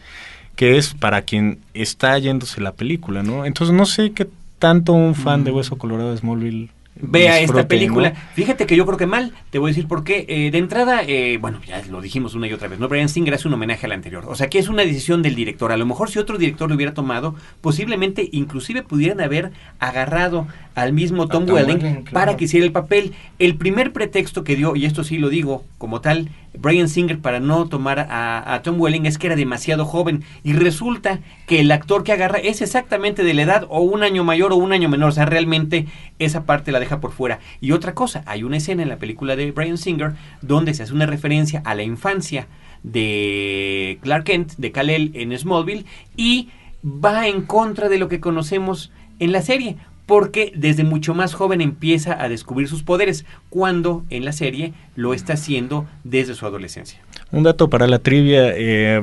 que 0.57 0.77
es 0.77 0.93
para 0.95 1.23
quien 1.23 1.59
está 1.75 2.18
yéndose 2.18 2.61
la 2.61 2.73
película, 2.73 3.23
¿no? 3.23 3.47
Entonces 3.47 3.75
no 3.75 3.87
sé 3.87 4.12
qué 4.12 4.29
tanto 4.59 4.93
un 4.93 5.14
fan 5.14 5.45
de 5.45 5.51
Hueso 5.51 5.77
Colorado 5.79 6.11
de 6.12 6.18
Smallville 6.18 6.68
Vea 6.95 7.40
esta 7.40 7.66
película. 7.66 8.11
¿no? 8.11 8.16
Fíjate 8.34 8.66
que 8.66 8.76
yo 8.76 8.84
creo 8.84 8.99
que 8.99 9.07
mal. 9.07 9.32
Te 9.51 9.59
voy 9.59 9.70
a 9.70 9.72
decir 9.72 9.88
por 9.88 10.05
qué. 10.05 10.26
Eh, 10.28 10.51
de 10.51 10.59
entrada, 10.59 11.03
eh, 11.07 11.38
bueno, 11.38 11.61
ya 11.66 11.82
lo 11.90 12.01
dijimos 12.01 12.34
una 12.34 12.47
y 12.47 12.53
otra 12.53 12.68
vez, 12.68 12.78
¿no? 12.78 12.88
Brian 12.88 13.09
Singer 13.09 13.34
hace 13.34 13.49
un 13.49 13.55
homenaje 13.55 13.86
al 13.86 13.93
anterior. 13.93 14.24
O 14.28 14.34
sea, 14.34 14.51
que 14.51 14.59
es 14.59 14.68
una 14.68 14.82
decisión 14.82 15.22
del 15.22 15.34
director. 15.34 15.72
A 15.72 15.76
lo 15.76 15.86
mejor 15.86 16.11
si 16.11 16.18
otro 16.18 16.36
director 16.36 16.68
lo 16.68 16.76
hubiera 16.76 16.93
tomado, 16.93 17.34
posiblemente 17.61 18.28
inclusive 18.32 18.82
pudieran 18.82 19.20
haber 19.20 19.53
agarrado 19.78 20.47
al 20.75 20.93
mismo 20.93 21.29
Tom, 21.29 21.47
Tom 21.47 21.55
Welling, 21.55 21.77
Welling, 21.77 22.03
claro. 22.03 22.12
para 22.12 22.37
que 22.37 22.45
hiciera 22.45 22.64
el 22.66 22.73
papel. 22.73 23.12
El 23.39 23.57
primer 23.57 23.93
pretexto 23.93 24.45
que 24.45 24.57
dio, 24.57 24.77
y 24.77 24.85
esto 24.85 25.05
sí 25.05 25.18
lo 25.18 25.29
digo 25.29 25.64
como 25.79 26.01
tal, 26.01 26.29
Brian 26.55 26.89
Singer 26.89 27.18
para 27.18 27.41
no 27.41 27.68
tomar 27.68 28.01
a, 28.01 28.55
a 28.55 28.62
Tom 28.62 28.81
Welling 28.81 29.07
es 29.07 29.18
que 29.18 29.27
era 29.27 29.37
demasiado 29.37 29.85
joven. 29.85 30.23
Y 30.45 30.53
resulta 30.53 31.20
que 31.47 31.61
el 31.61 31.70
actor 31.70 32.05
que 32.05 32.12
agarra 32.12 32.39
es 32.39 32.62
exactamente 32.62 33.25
de 33.25 33.35
la 33.35 33.43
edad 33.43 33.66
o 33.68 33.81
un 33.81 34.03
año 34.03 34.25
mayor 34.25 34.53
o 34.53 34.57
un 34.57 34.73
año 34.73 34.89
menor. 34.89 35.11
O 35.11 35.12
sea, 35.12 35.27
realmente 35.27 35.87
esa 36.18 36.45
parte 36.45 36.73
la 36.73 36.81
deja 36.81 37.01
por 37.01 37.12
fuera. 37.12 37.41
Y 37.61 37.73
otra 37.73 37.95
cosa, 37.95 38.23
hay 38.27 38.43
una 38.43 38.59
escena 38.59 38.83
en 38.83 38.89
la 38.89 38.97
película 38.97 39.37
de 39.37 39.51
Brian 39.53 39.79
Singer 39.79 40.12
donde 40.41 40.75
se 40.75 40.83
hace 40.83 40.93
una 40.93 41.07
referencia 41.07 41.62
a 41.64 41.75
la 41.75 41.83
infancia 41.83 42.47
de 42.83 43.99
Clark 44.03 44.25
Kent, 44.25 44.55
de 44.57 44.73
Kal-El 44.73 45.12
en 45.14 45.37
Smallville, 45.37 45.87
y 46.16 46.49
va 46.85 47.29
en 47.29 47.43
contra 47.43 47.89
de 47.89 47.99
lo 47.99 48.09
que 48.09 48.20
conocemos 48.20 48.91
en 49.18 49.33
la 49.33 49.43
serie. 49.43 49.77
Porque 50.12 50.52
desde 50.54 50.84
mucho 50.84 51.14
más 51.14 51.32
joven 51.32 51.62
empieza 51.62 52.22
a 52.22 52.28
descubrir 52.28 52.68
sus 52.68 52.82
poderes, 52.82 53.24
cuando 53.48 54.04
en 54.10 54.26
la 54.26 54.32
serie 54.32 54.74
lo 54.94 55.14
está 55.14 55.32
haciendo 55.32 55.86
desde 56.04 56.34
su 56.34 56.44
adolescencia. 56.44 57.00
Un 57.30 57.44
dato 57.44 57.70
para 57.70 57.86
la 57.86 57.98
trivia, 57.98 58.52
eh, 58.54 59.02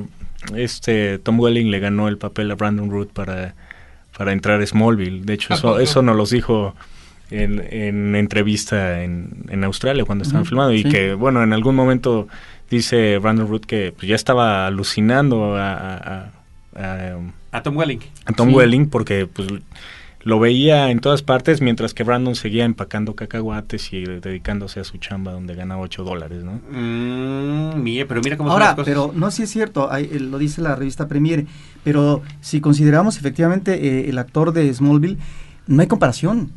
este 0.55 1.17
Tom 1.17 1.39
Welling 1.39 1.71
le 1.71 1.79
ganó 1.79 2.09
el 2.09 2.19
papel 2.19 2.51
a 2.51 2.53
Brandon 2.55 2.91
Root 2.91 3.09
para, 3.11 3.55
para 4.15 4.33
entrar 4.33 4.61
a 4.61 4.67
Smallville. 4.67 5.25
De 5.25 5.33
hecho, 5.33 5.51
eso, 5.55 5.79
eso 5.87 6.03
nos 6.03 6.15
los 6.15 6.29
dijo 6.29 6.75
en, 7.31 7.59
en 7.71 8.15
entrevista 8.15 9.01
en, 9.01 9.45
en 9.49 9.63
Australia 9.63 10.05
cuando 10.05 10.21
estaban 10.25 10.43
Ujú, 10.43 10.49
filmando 10.49 10.73
y 10.75 10.83
sí. 10.83 10.89
que, 10.89 11.15
bueno, 11.15 11.41
en 11.41 11.53
algún 11.53 11.73
momento 11.73 12.27
dice 12.69 13.17
Brandon 13.17 13.47
Root 13.47 13.65
que 13.65 13.93
pues, 13.97 14.07
ya 14.07 14.15
estaba 14.15 14.67
alucinando 14.67 15.55
a, 15.57 15.73
a- 15.73 16.31
a- 16.75 17.17
A 17.51 17.63
Tom 17.63 17.75
Welling. 17.77 17.99
a 18.25 18.31
Tom 18.33 18.49
Sí. 18.49 18.53
Welling 18.55 18.85
porque 18.91 19.25
pues 19.25 19.47
lo 20.23 20.39
veía 20.39 20.91
en 20.91 20.99
todas 20.99 21.21
partes 21.23 21.61
mientras 21.61 21.93
que 21.93 22.03
Brandon 22.03 22.35
seguía 22.35 22.65
empacando 22.65 23.15
cacahuates 23.15 23.93
y 23.93 24.03
dedicándose 24.03 24.79
a 24.81 24.83
su 24.83 24.97
chamba 24.97 25.31
donde 25.31 25.55
gana 25.55 25.79
8 25.79 26.03
dólares, 26.03 26.43
¿no? 26.43 26.59
Mm, 26.71 27.81
mire, 27.81 28.05
pero 28.05 28.21
mira 28.21 28.35
cómo 28.35 28.49
son 28.49 28.53
Ahora, 28.53 28.65
las 28.65 28.75
cosas. 28.75 28.85
pero 28.87 29.13
no, 29.15 29.31
sí 29.31 29.43
es 29.43 29.49
cierto, 29.49 29.91
hay- 29.91 30.09
eh, 30.11 30.19
lo 30.19 30.37
dice 30.37 30.61
la 30.61 30.75
revista 30.75 31.07
Premiere, 31.07 31.45
pero 31.83 32.21
si 32.41 32.59
consideramos 32.59 33.17
efectivamente 33.17 33.73
eh, 33.75 34.09
el 34.09 34.17
actor 34.17 34.51
de 34.51 34.73
Smallville, 34.73 35.17
no 35.67 35.81
hay 35.81 35.87
comparación. 35.87 36.51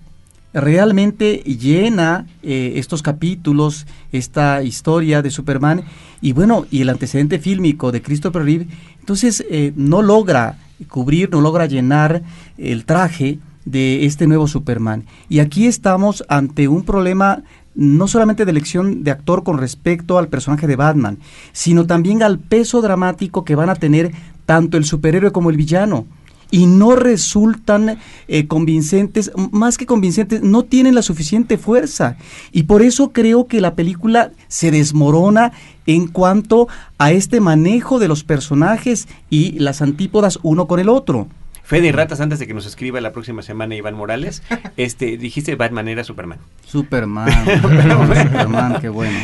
Realmente 0.55 1.37
llena 1.47 2.27
eh, 2.43 2.75
estos 2.77 3.01
capítulos, 3.01 3.87
esta 4.13 4.63
historia 4.63 5.23
de 5.23 5.31
Superman, 5.31 5.83
y 6.21 6.33
bueno, 6.33 6.67
y 6.71 6.83
el 6.83 6.91
antecedente 6.91 7.39
fílmico 7.39 7.91
de 7.91 8.03
Christopher 8.03 8.43
Reeve, 8.45 8.67
entonces 9.01 9.45
eh, 9.49 9.73
no 9.77 10.03
logra 10.03 10.59
cubrir, 10.89 11.31
no 11.31 11.41
logra 11.41 11.67
llenar 11.67 12.23
el 12.59 12.85
traje 12.85 13.39
de 13.65 14.07
este 14.07 14.27
nuevo 14.27 14.47
Superman. 14.47 15.05
Y 15.29 15.41
aquí 15.41 15.67
estamos 15.67 16.25
ante 16.29 16.69
un 16.69 16.83
problema 16.83 17.43
no 17.75 18.07
solamente 18.07 18.45
de 18.45 18.51
elección 18.51 19.03
de 19.03 19.11
actor 19.11 19.45
con 19.45 19.59
respecto 19.59 20.19
al 20.19 20.29
personaje 20.29 20.67
de 20.67 20.77
Batman, 20.77 21.19
sino 21.53 21.87
también 21.87 22.23
al 22.23 22.39
peso 22.39 22.83
dramático 22.83 23.45
que 23.45 23.55
van 23.55 23.71
a 23.71 23.77
tener 23.77 24.13
tanto 24.47 24.77
el 24.77 24.85
superhéroe 24.85 25.33
como 25.33 25.51
el 25.51 25.57
villano. 25.57 26.07
Y 26.51 26.67
no 26.67 26.97
resultan 26.97 27.99
eh, 28.29 28.47
convincentes, 28.47 29.33
más 29.53 29.79
que 29.79 29.87
convincentes, 29.87 30.43
no 30.43 30.65
tienen 30.65 30.95
la 30.95 31.01
suficiente 31.01 31.57
fuerza. 31.57 32.19
Y 32.53 32.65
por 32.65 32.83
eso 32.83 33.11
creo 33.11 33.47
que 33.47 33.63
la 33.63 33.75
película 33.75 34.33
se 34.49 34.71
desmorona 34.71 35.53
en 35.87 36.09
cuanto 36.09 36.69
a 36.99 37.11
este 37.11 37.41
manejo 37.41 37.99
de 37.99 38.09
los 38.09 38.23
personajes 38.23 39.09
y 39.31 39.53
las 39.61 39.81
antípodas 39.81 40.41
uno 40.43 40.67
con 40.67 40.79
el 40.79 40.91
otro. 40.91 41.27
Fede 41.65 41.89
y 41.89 41.93
Ratas, 41.93 42.21
antes 42.21 42.39
de 42.39 42.47
que 42.47 42.55
nos 42.55 42.67
escriba 42.67 43.01
la 43.01 43.13
próxima 43.13 43.43
semana 43.43 43.75
Iván 43.75 43.95
Morales, 43.95 44.43
este, 44.77 45.17
dijiste 45.17 45.55
Batman 45.55 45.89
era 45.89 46.05
Superman. 46.05 46.39
Superman, 46.67 47.31
Superman, 47.63 48.79
qué 48.81 48.89
bueno. 48.89 49.19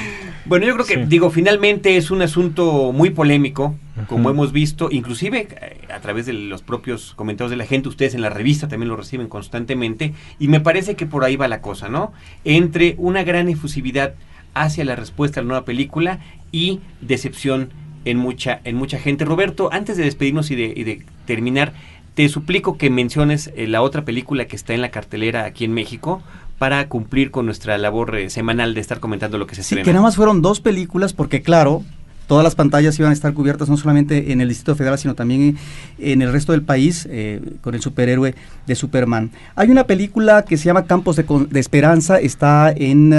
Bueno, 0.47 0.65
yo 0.65 0.75
creo 0.75 0.87
que, 0.87 0.95
Sí. 0.95 1.01
digo, 1.09 1.31
finalmente 1.31 1.99
es 1.99 2.11
un 2.11 2.23
asunto 2.23 2.91
muy 2.93 3.11
polémico, 3.11 3.75
como 4.07 4.31
hemos 4.31 4.51
visto, 4.53 4.89
inclusive 4.91 5.47
eh, 5.61 5.79
a 5.93 6.01
través 6.01 6.25
de 6.25 6.33
los 6.33 6.63
propios 6.63 7.13
comentarios 7.17 7.51
de 7.51 7.57
la 7.59 7.67
gente, 7.67 7.91
ustedes 7.91 8.15
en 8.15 8.23
la 8.23 8.31
revista 8.31 8.67
también 8.67 8.89
lo 8.89 8.97
reciben 8.97 9.29
constantemente, 9.29 10.15
y 10.39 10.49
me 10.49 10.61
parece 10.61 10.95
que 10.97 11.05
por 11.05 11.25
ahí 11.25 11.37
va 11.37 11.49
la 11.49 11.61
cosa, 11.61 11.91
¿no? 11.91 12.15
Entre 12.45 12.95
una 12.97 13.25
gran 13.25 13.51
efusividad 13.51 14.15
hacia 14.55 14.87
la 14.87 14.97
respuesta 14.97 15.41
a 15.41 15.43
la 15.43 15.49
nueva 15.49 15.65
película 15.67 16.21
y 16.51 16.81
decepción 17.03 17.69
en 18.07 18.17
mucha, 18.17 18.61
en 18.65 18.77
mucha 18.77 18.99
gente. 18.99 19.27
Roberto, 19.27 19.69
antes 19.71 19.99
de 19.99 20.05
despedirnos 20.05 20.51
y 20.51 20.57
de, 20.57 20.73
y 20.75 20.85
de 20.85 21.03
terminar, 21.27 21.75
te 22.19 22.29
suplico 22.29 22.77
que 22.77 22.91
menciones 22.91 23.53
eh, 23.55 23.69
la 23.69 23.81
otra 23.81 24.05
película 24.05 24.47
que 24.47 24.57
está 24.57 24.75
en 24.75 24.81
la 24.81 24.89
cartelera 24.91 25.45
aquí 25.45 25.65
en 25.65 25.73
México 25.73 26.21
para 26.59 26.89
cumplir 26.89 27.31
con 27.31 27.47
nuestra 27.47 27.79
labor 27.79 28.17
eh, 28.17 28.29
semanal 28.29 28.75
de 28.75 28.81
estar 28.81 28.99
comentando 28.99 29.39
lo 29.39 29.47
que 29.47 29.55
se 29.55 29.63
Sí, 29.63 29.77
estrena. 29.77 29.85
que 29.85 29.93
nada 29.93 30.03
más 30.03 30.17
fueron 30.17 30.43
dos 30.43 30.61
películas, 30.61 31.13
porque 31.13 31.43
claro, 31.43 31.85
todas 32.27 32.43
las 32.43 32.57
pantallas 32.57 32.99
iban 32.99 33.13
a 33.13 33.15
estar 33.15 33.33
cubiertas 33.35 33.69
no 33.69 33.77
solamente 33.77 34.33
en 34.33 34.41
el 34.41 34.49
Distrito 34.49 34.75
Federal, 34.75 34.99
sino 34.99 35.15
también 35.15 35.57
en, 36.01 36.11
en 36.11 36.23
el 36.23 36.33
resto 36.33 36.51
del 36.51 36.63
país, 36.63 37.07
eh, 37.09 37.41
con 37.61 37.77
el 37.77 37.83
superhéroe 37.83 38.35
de 38.67 38.75
Superman. 38.75 39.31
Hay 39.55 39.71
una 39.71 39.85
película 39.85 40.43
que 40.43 40.57
se 40.57 40.65
llama 40.65 40.87
Campos 40.87 41.15
de, 41.15 41.25
de 41.49 41.61
Esperanza, 41.61 42.19
está 42.19 42.73
en, 42.77 43.15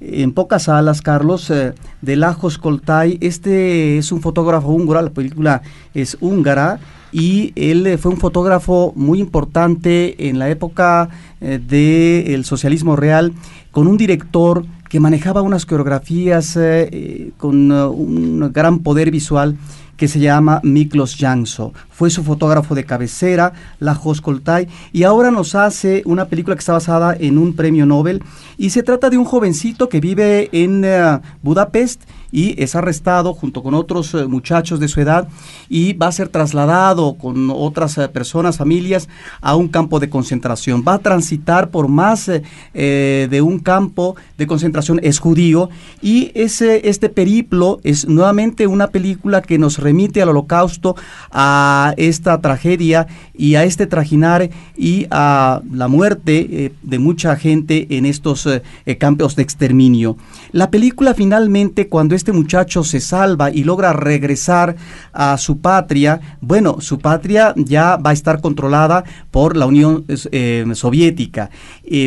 en 0.00 0.32
pocas 0.32 0.64
salas, 0.64 1.00
Carlos, 1.00 1.48
eh, 1.50 1.74
de 2.00 2.16
Lajos 2.16 2.58
Koltai. 2.58 3.18
Este 3.20 3.98
es 3.98 4.10
un 4.10 4.20
fotógrafo 4.20 4.66
húngaro, 4.66 5.00
la 5.00 5.10
película 5.10 5.62
es 5.94 6.16
húngara. 6.20 6.80
Y 7.12 7.52
él 7.54 7.86
eh, 7.86 7.98
fue 7.98 8.10
un 8.10 8.18
fotógrafo 8.18 8.92
muy 8.96 9.20
importante 9.20 10.28
en 10.28 10.38
la 10.38 10.48
época 10.48 11.10
del 11.40 12.44
socialismo 12.44 12.94
real, 12.94 13.32
con 13.72 13.88
un 13.88 13.96
director 13.96 14.64
que 14.92 15.00
manejaba 15.00 15.40
unas 15.40 15.64
coreografías 15.64 16.54
eh, 16.54 16.86
eh, 16.92 17.30
con 17.38 17.72
eh, 17.72 17.86
un 17.86 18.52
gran 18.52 18.80
poder 18.80 19.10
visual 19.10 19.56
que 19.96 20.06
se 20.06 20.20
llama 20.20 20.60
Miklos 20.62 21.16
Janso. 21.18 21.72
Fue 22.02 22.10
su 22.10 22.24
fotógrafo 22.24 22.74
de 22.74 22.82
cabecera, 22.82 23.52
Lajos 23.78 24.20
Koltai, 24.20 24.66
y 24.92 25.04
ahora 25.04 25.30
nos 25.30 25.54
hace 25.54 26.02
una 26.04 26.24
película 26.24 26.56
que 26.56 26.58
está 26.58 26.72
basada 26.72 27.14
en 27.16 27.38
un 27.38 27.54
premio 27.54 27.86
Nobel. 27.86 28.24
Y 28.58 28.70
se 28.70 28.82
trata 28.82 29.08
de 29.08 29.18
un 29.18 29.24
jovencito 29.24 29.88
que 29.88 30.00
vive 30.00 30.48
en 30.50 30.84
eh, 30.84 31.20
Budapest 31.42 32.02
y 32.32 32.60
es 32.60 32.74
arrestado 32.74 33.34
junto 33.34 33.62
con 33.62 33.74
otros 33.74 34.14
eh, 34.14 34.26
muchachos 34.26 34.80
de 34.80 34.88
su 34.88 35.00
edad 35.00 35.28
y 35.68 35.92
va 35.92 36.06
a 36.06 36.12
ser 36.12 36.28
trasladado 36.28 37.14
con 37.14 37.50
otras 37.50 37.98
eh, 37.98 38.08
personas, 38.08 38.56
familias, 38.56 39.08
a 39.40 39.54
un 39.54 39.68
campo 39.68 40.00
de 40.00 40.10
concentración. 40.10 40.82
Va 40.86 40.94
a 40.94 40.98
transitar 40.98 41.70
por 41.70 41.86
más 41.86 42.28
de 42.72 43.42
un 43.44 43.58
campo 43.58 44.16
de 44.38 44.46
concentración, 44.46 44.98
es 45.02 45.18
judío, 45.18 45.68
y 46.00 46.32
ese, 46.34 46.88
este 46.88 47.08
periplo 47.10 47.80
es 47.84 48.08
nuevamente 48.08 48.66
una 48.66 48.88
película 48.88 49.42
que 49.42 49.58
nos 49.58 49.78
remite 49.78 50.22
al 50.22 50.30
holocausto, 50.30 50.96
a 51.30 51.91
esta 51.96 52.40
tragedia 52.40 53.06
y 53.34 53.54
a 53.54 53.64
este 53.64 53.86
trajinar 53.86 54.50
y 54.76 55.06
a 55.10 55.60
la 55.70 55.88
muerte 55.88 56.46
eh, 56.50 56.72
de 56.82 56.98
mucha 56.98 57.36
gente 57.36 57.86
en 57.90 58.06
estos 58.06 58.46
eh, 58.46 58.62
eh, 58.86 58.96
campos 58.96 59.36
de 59.36 59.42
exterminio. 59.42 60.16
La 60.52 60.70
película 60.70 61.14
finalmente, 61.14 61.88
cuando 61.88 62.14
este 62.14 62.32
muchacho 62.32 62.84
se 62.84 63.00
salva 63.00 63.50
y 63.50 63.64
logra 63.64 63.92
regresar 63.92 64.76
a 65.12 65.36
su 65.38 65.58
patria, 65.58 66.20
bueno, 66.40 66.80
su 66.80 66.98
patria 66.98 67.54
ya 67.56 67.96
va 67.96 68.10
a 68.10 68.12
estar 68.12 68.40
controlada 68.40 69.04
por 69.30 69.56
la 69.56 69.66
Unión 69.66 70.04
eh, 70.08 70.64
Soviética, 70.74 71.50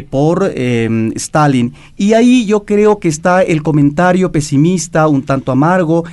por 0.10 0.52
eh, 0.54 1.12
Stalin. 1.16 1.74
Y 1.98 2.14
ahí 2.14 2.46
yo 2.46 2.66
creo 2.66 3.00
que 3.00 3.08
está 3.08 3.42
el 3.42 3.64
comentario 3.64 4.32
pesimista, 4.32 5.08
un 5.08 5.24
tanto 5.24 5.52
amargo, 5.52 6.04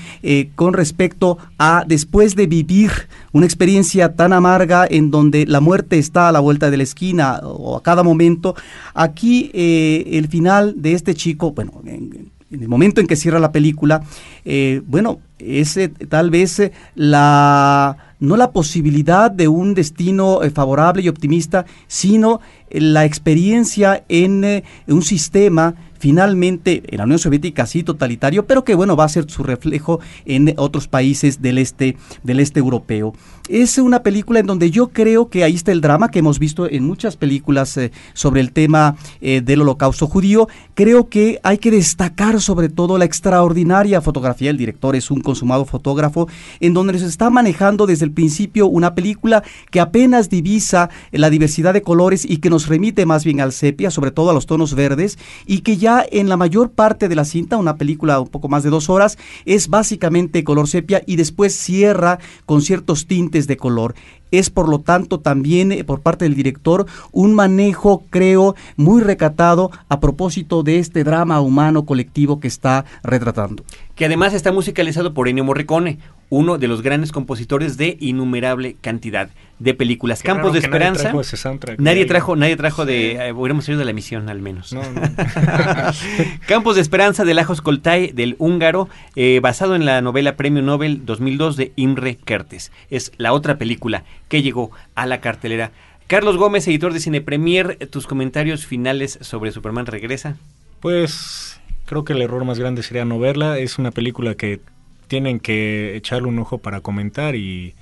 con 0.55 0.73
respecto 0.73 1.39
a 1.59 1.85
después 1.87 2.37
de 2.37 2.47
vivir 2.47 2.93
una 3.33 3.47
experiencia 3.47 4.15
tan 4.15 4.33
amarga 4.33 4.87
en 4.89 5.11
donde 5.11 5.47
la 5.47 5.61
muerte 5.61 5.99
está 5.99 6.29
a 6.29 6.33
la 6.33 6.41
vuelta 6.41 6.71
de 6.71 6.77
la 6.77 6.83
esquina 6.83 7.41
o 7.43 7.77
a 7.77 7.83
cada 7.83 8.03
momento, 8.03 8.55
aquí 8.95 9.51
eh, 9.55 10.05
el 10.13 10.29
final 10.29 10.75
de 10.77 10.93
este 10.93 11.15
chico, 11.15 11.53
bueno, 11.53 11.81
en, 11.87 12.31
el 12.51 12.69
momento 12.69 13.01
en 13.01 13.07
que 13.07 13.17
cierra 13.17 13.41
la 13.41 13.51
película, 13.51 14.03
eh, 14.45 14.83
bueno, 14.87 15.21
es 15.39 15.77
eh, 15.79 15.89
tal 15.89 16.31
vez 16.31 16.71
la 16.95 17.97
no 18.21 18.37
la 18.37 18.53
posibilidad 18.53 19.33
de 19.33 19.49
un 19.49 19.75
destino 19.75 20.39
favorable 20.55 21.03
y 21.03 21.09
optimista, 21.09 21.67
sino 21.89 22.41
la 22.71 23.05
experiencia 23.05 24.05
en 24.09 24.63
un 24.87 25.03
sistema 25.03 25.75
finalmente 26.03 26.83
en 26.89 26.99
la 26.99 27.05
Unión 27.05 27.21
Soviética 27.21 27.65
sí 27.65 27.85
totalitario, 27.85 28.45
pero 28.45 28.65
que 28.65 28.75
bueno 28.75 28.97
va 28.97 29.05
a 29.05 29.09
ser 29.09 29.31
su 29.31 29.45
reflejo 29.45 30.01
en 30.25 30.53
otros 30.57 30.89
países 30.89 31.41
del 31.41 31.59
este 31.59 31.97
del 32.25 32.41
este 32.41 32.59
europeo. 32.59 33.13
Es 33.49 33.79
una 33.79 34.03
película 34.03 34.41
en 34.41 34.47
donde 34.47 34.71
yo 34.71 34.89
creo 34.89 35.29
que 35.29 35.45
ahí 35.45 35.55
está 35.55 35.71
el 35.73 35.81
drama 35.81 36.11
que 36.11 36.21
hemos 36.21 36.39
visto 36.39 36.69
en 36.69 36.85
muchas 36.85 37.17
películas 37.17 37.77
eh, 37.77 37.93
sobre 38.15 38.41
el 38.41 38.53
tema 38.53 38.97
eh, 39.21 39.43
del 39.45 39.63
Holocausto 39.63 40.07
judío. 40.07 40.49
Creo 40.75 41.09
que 41.09 41.39
hay 41.43 41.59
que 41.59 41.71
destacar 41.71 42.41
sobre 42.41 42.69
todo 42.69 42.99
la 42.99 43.05
extraordinaria 43.05 44.01
fotografía. 44.01 44.51
El 44.51 44.59
director 44.59 44.97
es 44.97 45.11
un 45.11 45.21
consumado 45.21 45.65
fotógrafo 45.67 46.29
en 46.61 46.73
donde 46.73 46.99
se 46.99 47.07
está 47.07 47.31
manejando 47.31 47.87
desde 47.87 48.05
el 48.05 48.13
principio 48.13 48.67
una 48.67 48.95
película 48.95 49.43
que 49.71 49.81
apenas 49.81 50.31
divisa 50.31 50.91
la 51.11 51.31
diversidad 51.31 51.75
de 51.75 51.83
colores 51.83 52.25
y 52.29 52.39
que 52.39 52.51
nos 52.51 52.69
remite 52.69 53.07
más 53.07 53.25
bien 53.25 53.41
al 53.41 53.53
sepia, 53.53 53.91
sobre 53.91 54.13
todo 54.13 54.31
a 54.31 54.35
los 54.35 54.47
tonos 54.47 54.75
verdes, 54.75 55.19
y 55.47 55.61
que 55.61 55.77
ya 55.77 55.92
en 56.01 56.29
la 56.29 56.37
mayor 56.37 56.71
parte 56.71 57.09
de 57.09 57.15
la 57.15 57.25
cinta, 57.25 57.57
una 57.57 57.77
película 57.77 58.21
un 58.21 58.29
poco 58.29 58.49
más 58.49 58.63
de 58.63 58.71
dos 58.71 58.89
horas, 58.89 59.19
es 59.45 59.69
básicamente 59.69 60.45
color 60.45 60.69
sepia 60.69 61.03
y 61.07 61.17
después 61.17 61.55
cierra 61.55 62.19
con 62.47 62.63
ciertos 62.63 63.07
tintes 63.07 63.47
de 63.47 63.57
color. 63.57 63.95
Es 64.31 64.49
por 64.49 64.69
lo 64.69 64.79
tanto 64.79 65.21
también 65.21 65.73
eh, 65.73 65.85
por 65.85 66.01
parte 66.01 66.25
del 66.25 66.35
director 66.35 66.87
un 67.13 67.35
manejo, 67.35 68.05
creo, 68.09 68.55
muy 68.77 69.03
recatado 69.03 69.71
a 69.89 70.01
propósito 70.01 70.63
de 70.63 70.79
este 70.79 71.05
drama 71.05 71.41
humano 71.41 71.85
colectivo 71.85 72.41
que 72.41 72.49
está 72.49 72.85
retratando. 73.03 73.65
que 73.95 74.07
además 74.07 74.33
está 74.33 74.51
musicalizado 74.51 75.13
por 75.13 75.29
Ennio 75.29 75.45
Morricone, 75.45 75.99
uno 76.31 76.57
de 76.57 76.67
los 76.67 76.81
grandes 76.81 77.13
compositores 77.13 77.77
de 77.77 77.99
innumerable 78.01 78.77
cantidad 78.81 79.29
de 79.63 79.75
películas. 79.75 80.23
Qué 80.23 80.27
Campos 80.27 80.53
de 80.53 80.61
nadie 80.61 80.67
Esperanza. 80.67 81.03
trajo 81.03 81.21
ese 81.21 81.37
soundtrack. 81.37 81.79
Nadie 81.81 82.05
trajo, 82.07 82.37
nadie 82.37 82.57
trajo 82.57 82.85
de. 82.85 83.13
eh, 83.29 83.33
hubiéramos 83.33 83.65
salido 83.65 83.79
de 83.81 83.85
la 83.85 83.93
misión 83.93 84.29
al 84.29 84.41
menos. 84.43 84.73
No, 84.73 84.83
no. 84.83 85.01
Campos 86.47 86.75
de 86.77 86.83
Esperanza 86.83 87.25
de 87.25 87.35
Lajos 87.35 87.61
Koltai 87.63 88.13
del 88.13 88.37
húngaro, 88.39 88.89
eh, 89.17 89.41
basado 89.43 89.75
en 89.77 89.85
la 89.87 90.01
novela 90.03 90.37
Premio 90.37 90.63
Nobel 90.63 91.05
2002 91.07 91.57
de 91.57 91.73
Imre 91.77 92.17
Kertész. 92.17 92.71
Es 92.91 93.13
la 93.17 93.33
otra 93.33 93.59
película 93.59 94.05
que 94.29 94.43
llegó 94.43 94.71
a 94.95 95.07
la 95.07 95.21
cartelera. 95.21 95.71
Carlos 96.07 96.37
Gómez, 96.37 96.67
editor 96.69 96.93
de 96.93 97.01
Cine 97.01 97.21
Premier, 97.21 97.79
tus 97.91 98.07
comentarios 98.07 98.67
finales 98.67 99.19
sobre 99.23 99.51
Superman 99.53 99.87
Regresa. 99.87 100.37
Pues 100.81 101.61
creo 101.87 102.05
que 102.05 102.13
el 102.13 102.23
error 102.23 102.45
más 102.45 102.59
grande 102.59 102.83
sería 102.83 103.05
no 103.05 103.19
verla. 103.19 103.59
Es 103.59 103.79
una 103.79 103.91
película 103.93 104.35
que 104.35 104.61
tienen 105.09 105.41
que 105.41 105.97
echarle 105.97 106.29
un 106.29 106.39
ojo 106.39 106.59
para 106.59 106.81
comentar 106.81 107.35
y, 107.37 107.75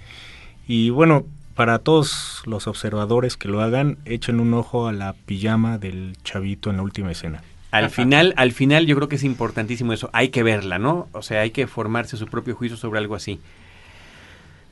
y 0.68 0.91
bueno, 0.91 1.24
para 1.61 1.79
todos 1.79 2.43
los 2.47 2.67
observadores 2.67 3.37
que 3.37 3.47
lo 3.47 3.61
hagan, 3.61 3.99
echen 4.07 4.41
un 4.41 4.55
ojo 4.55 4.89
a 4.89 4.95
la 4.95 5.13
pijama 5.13 5.77
del 5.77 6.17
chavito 6.25 6.71
en 6.71 6.79
la 6.79 6.83
última 6.83 7.13
escena. 7.13 7.43
Al 7.71 7.91
final, 7.91 8.33
al 8.39 8.53
final 8.53 8.87
yo 8.87 8.97
creo 8.97 9.11
que 9.11 9.17
es 9.17 9.25
importantísimo 9.25 9.93
eso. 9.93 10.09
Hay 10.15 10.31
que 10.31 10.43
verla, 10.43 10.79
¿no? 10.79 11.07
O 11.13 11.21
sea, 11.21 11.43
hay 11.43 11.51
que 11.51 11.67
formarse 11.67 12.17
su 12.17 12.29
propio 12.29 12.55
juicio 12.55 12.79
sobre 12.79 12.99
algo 12.99 13.15
así. 13.15 13.43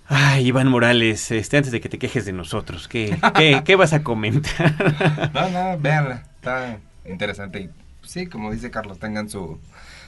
Ay, 0.06 0.46
Iván 0.46 0.68
Morales, 0.68 1.30
este, 1.30 1.58
antes 1.58 1.72
de 1.72 1.82
que 1.82 1.90
te 1.90 1.98
quejes 1.98 2.24
de 2.24 2.32
nosotros, 2.32 2.88
¿qué, 2.88 3.18
qué, 3.34 3.60
qué 3.66 3.76
vas 3.76 3.92
a 3.92 4.02
comentar? 4.02 4.74
No, 5.34 5.50
no, 5.50 5.78
véanla. 5.78 6.22
Está 6.36 6.78
interesante. 7.04 7.60
Y 7.60 7.70
sí, 8.02 8.28
como 8.28 8.50
dice 8.50 8.70
Carlos, 8.70 8.98
tengan 8.98 9.28
su. 9.28 9.60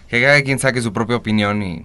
Que 0.08 0.22
cada 0.22 0.40
quien 0.42 0.58
saque 0.58 0.80
su 0.80 0.94
propia 0.94 1.16
opinión 1.16 1.62
y 1.62 1.84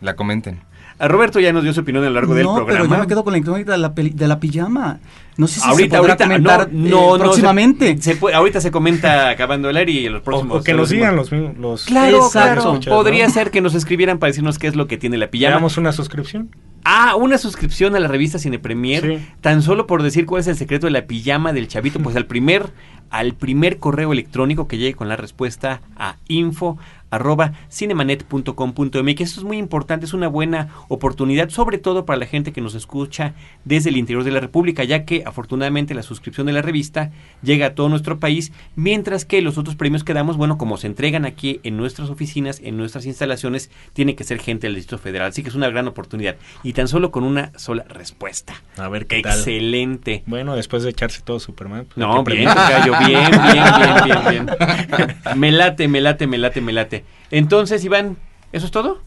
la 0.00 0.16
comenten. 0.16 0.62
A 0.98 1.08
Roberto 1.08 1.40
ya 1.40 1.52
nos 1.52 1.62
dio 1.64 1.72
su 1.72 1.80
opinión 1.80 2.04
a 2.04 2.08
lo 2.08 2.14
largo 2.14 2.34
del 2.34 2.44
no, 2.44 2.54
programa. 2.54 2.80
pero 2.80 2.94
yo 2.94 3.00
me 3.02 3.06
quedo 3.08 3.24
con 3.24 3.32
la 3.32 3.38
incógnita 3.38 3.72
de 3.72 3.78
la, 3.78 3.94
peli- 3.94 4.10
de 4.10 4.28
la 4.28 4.38
pijama. 4.38 5.00
No 5.36 5.46
sé 5.46 5.60
si 5.60 5.66
ahorita, 5.68 5.96
se 5.96 6.00
podrá 6.00 6.12
ahorita, 6.14 6.24
comentar 6.26 6.72
no, 6.72 6.86
eh, 6.86 6.90
no, 6.90 7.12
no, 7.18 7.24
próximamente. 7.24 7.96
se- 7.96 8.02
se 8.02 8.16
puede- 8.16 8.36
ahorita 8.36 8.60
se 8.60 8.70
comenta 8.70 9.28
acabando 9.30 9.68
el 9.70 9.76
aire 9.76 9.92
y 9.92 10.06
en 10.06 10.12
los 10.12 10.20
O, 10.20 10.24
próximos. 10.24 10.60
o 10.60 10.62
que 10.64 10.74
nos 10.74 10.90
digan 10.90 11.16
los, 11.16 11.32
mismos- 11.32 11.56
los 11.58 11.84
Claro, 11.86 12.16
Exacto. 12.18 12.30
claro. 12.54 12.60
escuchas, 12.72 12.92
Podría 12.94 13.26
¿no? 13.26 13.32
ser 13.32 13.50
que 13.50 13.60
nos 13.60 13.74
escribieran 13.74 14.18
para 14.18 14.28
decirnos 14.28 14.58
qué 14.58 14.66
es 14.68 14.76
lo 14.76 14.86
que 14.86 14.96
tiene 14.98 15.16
la 15.16 15.30
pijama. 15.30 15.52
Pillamos 15.56 15.76
una 15.78 15.92
suscripción. 15.92 16.50
Ah, 16.84 17.14
una 17.16 17.38
suscripción 17.38 17.94
a 17.96 18.00
la 18.00 18.08
revista 18.08 18.38
Cine 18.38 18.58
Premier, 18.58 19.02
Sí. 19.18 19.26
tan 19.40 19.62
solo 19.62 19.86
por 19.86 20.02
decir 20.02 20.26
cuál 20.26 20.40
es 20.40 20.48
el 20.48 20.56
secreto 20.56 20.86
de 20.86 20.90
la 20.92 21.06
pijama 21.06 21.52
del 21.52 21.68
chavito, 21.68 22.00
pues 22.00 22.14
al 22.16 22.26
primer, 22.26 22.70
al 23.10 23.34
primer 23.34 23.78
correo 23.78 24.12
electrónico 24.12 24.68
que 24.68 24.78
llegue 24.78 24.94
con 24.94 25.08
la 25.08 25.16
respuesta 25.16 25.80
a 25.96 26.16
info 26.28 26.78
arroba 27.12 27.52
cinemanet.com.mx. 27.70 29.20
Esto 29.20 29.40
es 29.40 29.44
muy 29.44 29.58
importante, 29.58 30.06
es 30.06 30.14
una 30.14 30.28
buena 30.28 30.68
oportunidad, 30.88 31.50
sobre 31.50 31.78
todo 31.78 32.04
para 32.06 32.18
la 32.18 32.26
gente 32.26 32.52
que 32.52 32.60
nos 32.60 32.74
escucha 32.74 33.34
desde 33.64 33.90
el 33.90 33.98
interior 33.98 34.24
de 34.24 34.30
la 34.32 34.40
República, 34.40 34.82
ya 34.82 35.04
que 35.04 35.22
afortunadamente 35.26 35.94
la 35.94 36.02
suscripción 36.02 36.46
de 36.46 36.54
la 36.54 36.62
revista 36.62 37.10
llega 37.42 37.66
a 37.66 37.74
todo 37.74 37.88
nuestro 37.88 38.18
país, 38.18 38.50
mientras 38.76 39.24
que 39.24 39.42
los 39.42 39.58
otros 39.58 39.76
premios 39.76 40.04
que 40.04 40.14
damos, 40.14 40.36
bueno, 40.36 40.56
como 40.56 40.78
se 40.78 40.86
entregan 40.86 41.26
aquí 41.26 41.60
en 41.62 41.76
nuestras 41.76 42.08
oficinas, 42.08 42.60
en 42.64 42.78
nuestras 42.78 43.04
instalaciones, 43.04 43.70
tiene 43.92 44.16
que 44.16 44.24
ser 44.24 44.38
gente 44.40 44.66
del 44.66 44.76
Distrito 44.76 45.02
Federal. 45.02 45.28
Así 45.28 45.42
que 45.42 45.50
es 45.50 45.54
una 45.54 45.68
gran 45.68 45.86
oportunidad. 45.88 46.36
Y 46.62 46.72
tan 46.72 46.88
solo 46.88 47.10
con 47.10 47.24
una 47.24 47.52
sola 47.58 47.84
respuesta. 47.88 48.54
A 48.78 48.88
ver 48.88 49.06
qué 49.06 49.20
tal. 49.20 49.36
Excelente. 49.36 50.22
Bueno, 50.26 50.56
después 50.56 50.82
de 50.82 50.90
echarse 50.90 51.20
todo 51.22 51.38
Superman. 51.38 51.84
pues, 51.84 51.96
No, 51.96 52.24
bien, 52.24 52.48
bien, 52.48 52.90
bien, 53.06 53.30
bien, 53.52 54.04
bien, 54.04 54.46
bien. 54.46 55.16
Me 55.36 55.52
late, 55.52 55.88
me 55.88 56.00
late, 56.00 56.26
me 56.26 56.38
late, 56.38 56.60
me 56.60 56.72
late. 56.72 57.01
Entonces, 57.30 57.84
Iván, 57.84 58.16
¿eso 58.52 58.66
es 58.66 58.72
todo? 58.72 59.02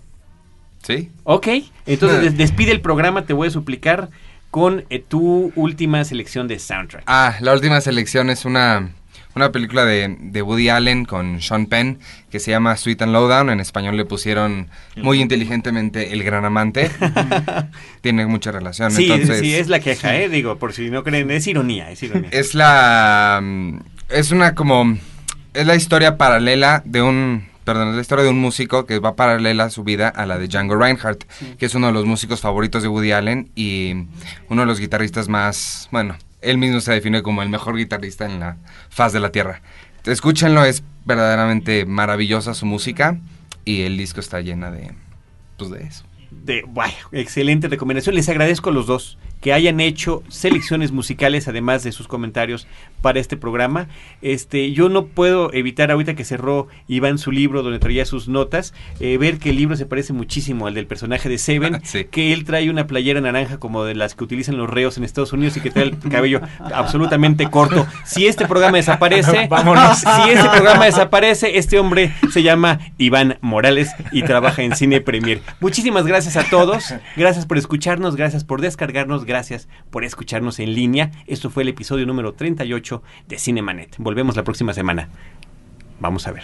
¿Sí? 0.84 1.10
Ok, 1.24 1.48
entonces 1.86 2.22
des- 2.24 2.38
despide 2.38 2.72
el 2.72 2.82
programa, 2.82 3.26
te 3.26 3.34
voy 3.34 3.48
a 3.48 3.52
suplicar 3.52 4.10
con 4.52 4.86
eh, 4.90 5.00
tu 5.00 5.52
última 5.56 6.04
selección 6.06 6.48
de 6.48 6.60
soundtrack. 6.60 7.04
Ah, 7.08 7.36
la 7.42 7.54
última 7.54 7.82
selección 7.82 8.30
es 8.30 8.46
una, 8.46 8.92
una 9.36 9.52
película 9.52 9.84
de, 9.84 10.16
de 10.20 10.42
Woody 10.42 10.70
Allen 10.70 11.04
con 11.04 11.42
Sean 11.42 11.66
Penn 11.66 12.00
que 12.30 12.40
se 12.40 12.52
llama 12.52 12.78
Sweet 12.78 13.02
and 13.02 13.12
Lowdown. 13.12 13.50
En 13.50 13.60
español 13.60 13.98
le 13.98 14.06
pusieron 14.06 14.70
muy 14.96 15.20
inteligentemente 15.22 16.14
El 16.14 16.24
Gran 16.24 16.46
Amante. 16.46 16.90
Tiene 18.02 18.26
mucha 18.28 18.52
relación. 18.52 18.92
Sí, 18.92 19.12
entonces, 19.12 19.40
sí, 19.40 19.54
es 19.56 19.68
la 19.68 19.80
queja, 19.80 20.16
¿eh? 20.18 20.30
Digo, 20.30 20.58
por 20.58 20.72
si 20.74 20.90
no 20.90 21.04
creen, 21.04 21.32
es 21.32 21.48
ironía, 21.48 21.92
es 21.92 22.02
ironía. 22.04 22.30
Es 22.32 22.54
la. 22.56 23.40
mm, 23.44 23.78
Es 24.10 24.32
una 24.32 24.56
como. 24.56 24.98
Es 25.54 25.66
la 25.66 25.76
historia 25.76 26.18
paralela 26.18 26.82
de 26.86 27.02
un. 27.02 27.46
Perdón, 27.66 27.90
es 27.90 27.96
la 27.96 28.02
historia 28.02 28.24
de 28.24 28.30
un 28.30 28.40
músico 28.40 28.86
que 28.86 29.00
va 29.00 29.16
paralela 29.16 29.72
su 29.72 29.84
vida 29.84 30.08
a 30.08 30.28
la 30.28 30.38
de 30.38 30.48
Django 30.48 30.76
Reinhardt, 30.76 31.24
que 31.58 31.66
es 31.66 31.74
uno 31.74 31.88
de 31.88 31.94
los 31.94 32.06
músicos 32.06 32.40
favoritos 32.40 32.84
de 32.84 32.90
Woody 32.90 33.12
Allen 33.12 33.50
y 33.56 34.06
uno 34.50 34.62
de 34.62 34.68
los 34.68 34.80
guitarristas 34.80 35.28
más. 35.28 35.90
Bueno, 35.92 36.16
él 36.42 36.60
mismo 36.60 36.80
se 36.80 36.94
define 36.94 37.24
como 37.24 37.42
el 37.42 37.50
mejor 37.50 37.76
guitarrista 37.76 38.26
en 38.26 38.40
la 38.40 38.58
faz 38.90 39.14
de 39.14 39.20
la 39.20 39.32
tierra. 39.32 39.62
Escúchenlo, 40.06 40.64
es 40.64 40.84
verdaderamente 41.06 41.88
maravillosa 41.88 42.54
su 42.54 42.68
música 42.68 43.18
y 43.66 43.82
el 43.82 43.98
disco 43.98 44.20
está 44.20 44.42
llena 44.42 44.70
de. 44.70 44.94
Pues 45.58 45.72
de 45.72 45.84
eso. 45.84 46.06
De, 46.30 46.64
bueno, 46.68 46.94
excelente 47.12 47.68
recomendación. 47.68 48.14
Les 48.14 48.30
agradezco 48.30 48.70
a 48.70 48.74
los 48.74 48.86
dos 48.86 49.18
que 49.46 49.54
hayan 49.54 49.80
hecho 49.80 50.24
selecciones 50.28 50.92
musicales, 50.92 51.48
además 51.48 51.84
de 51.84 51.92
sus 51.92 52.08
comentarios 52.08 52.66
para 53.04 53.20
este 53.20 53.38
programa. 53.38 53.86
Este, 54.24 54.72
yo 54.72 54.90
no 54.90 55.06
puedo 55.06 55.54
evitar 55.54 55.92
ahorita 55.92 56.16
que 56.16 56.24
cerró 56.24 56.68
Iván 56.88 57.20
su 57.20 57.32
libro 57.32 57.62
donde 57.62 57.78
traía 57.78 58.06
sus 58.06 58.28
notas, 58.28 58.74
eh, 59.00 59.20
ver 59.20 59.38
que 59.38 59.52
el 59.52 59.58
libro 59.58 59.76
se 59.76 59.86
parece 59.86 60.14
muchísimo 60.14 60.66
al 60.66 60.74
del 60.74 60.88
personaje 60.88 61.30
de 61.30 61.38
Seven, 61.38 61.80
Sí. 61.84 62.06
que 62.06 62.34
él 62.34 62.44
trae 62.44 62.72
una 62.72 62.88
playera 62.88 63.22
naranja 63.22 63.60
como 63.60 63.84
de 63.84 63.94
las 63.94 64.16
que 64.16 64.24
utilizan 64.24 64.58
los 64.58 64.68
reos 64.68 64.98
en 64.98 65.04
Estados 65.04 65.32
Unidos 65.32 65.56
y 65.58 65.60
que 65.62 65.70
trae 65.70 65.86
el 65.86 66.00
cabello 66.00 66.42
absolutamente 66.74 67.48
corto. 67.48 67.86
Si 68.04 68.26
este 68.26 68.48
programa 68.48 68.78
desaparece, 68.78 69.46
Vámonos. 69.52 70.00
si 70.00 70.32
este 70.32 70.50
programa 70.50 70.86
desaparece, 70.86 71.60
este 71.60 71.78
hombre 71.78 72.12
se 72.32 72.42
llama 72.42 72.80
Iván 72.98 73.38
Morales 73.42 73.92
y 74.12 74.24
trabaja 74.24 74.64
en 74.64 74.76
Cine 74.76 75.02
Premier. 75.02 75.40
Muchísimas 75.60 76.08
gracias 76.08 76.36
a 76.36 76.50
todos. 76.50 76.96
Gracias 77.16 77.46
por 77.46 77.60
escucharnos, 77.60 78.16
gracias 78.16 78.44
por 78.44 78.60
descargarnos, 78.62 79.24
gracias 79.24 79.35
por 79.90 80.04
escucharnos 80.04 80.60
en 80.60 80.74
línea. 80.74 81.12
Esto 81.28 81.50
fue 81.50 81.64
el 81.64 81.70
episodio 81.70 82.06
número 82.06 82.34
38 82.34 83.04
de 83.28 83.38
Cinemanet. 83.38 83.96
Volvemos 83.98 84.36
la 84.36 84.44
próxima 84.44 84.74
semana. 84.74 85.10
Vamos 86.00 86.28
a 86.28 86.32
ver. 86.32 86.44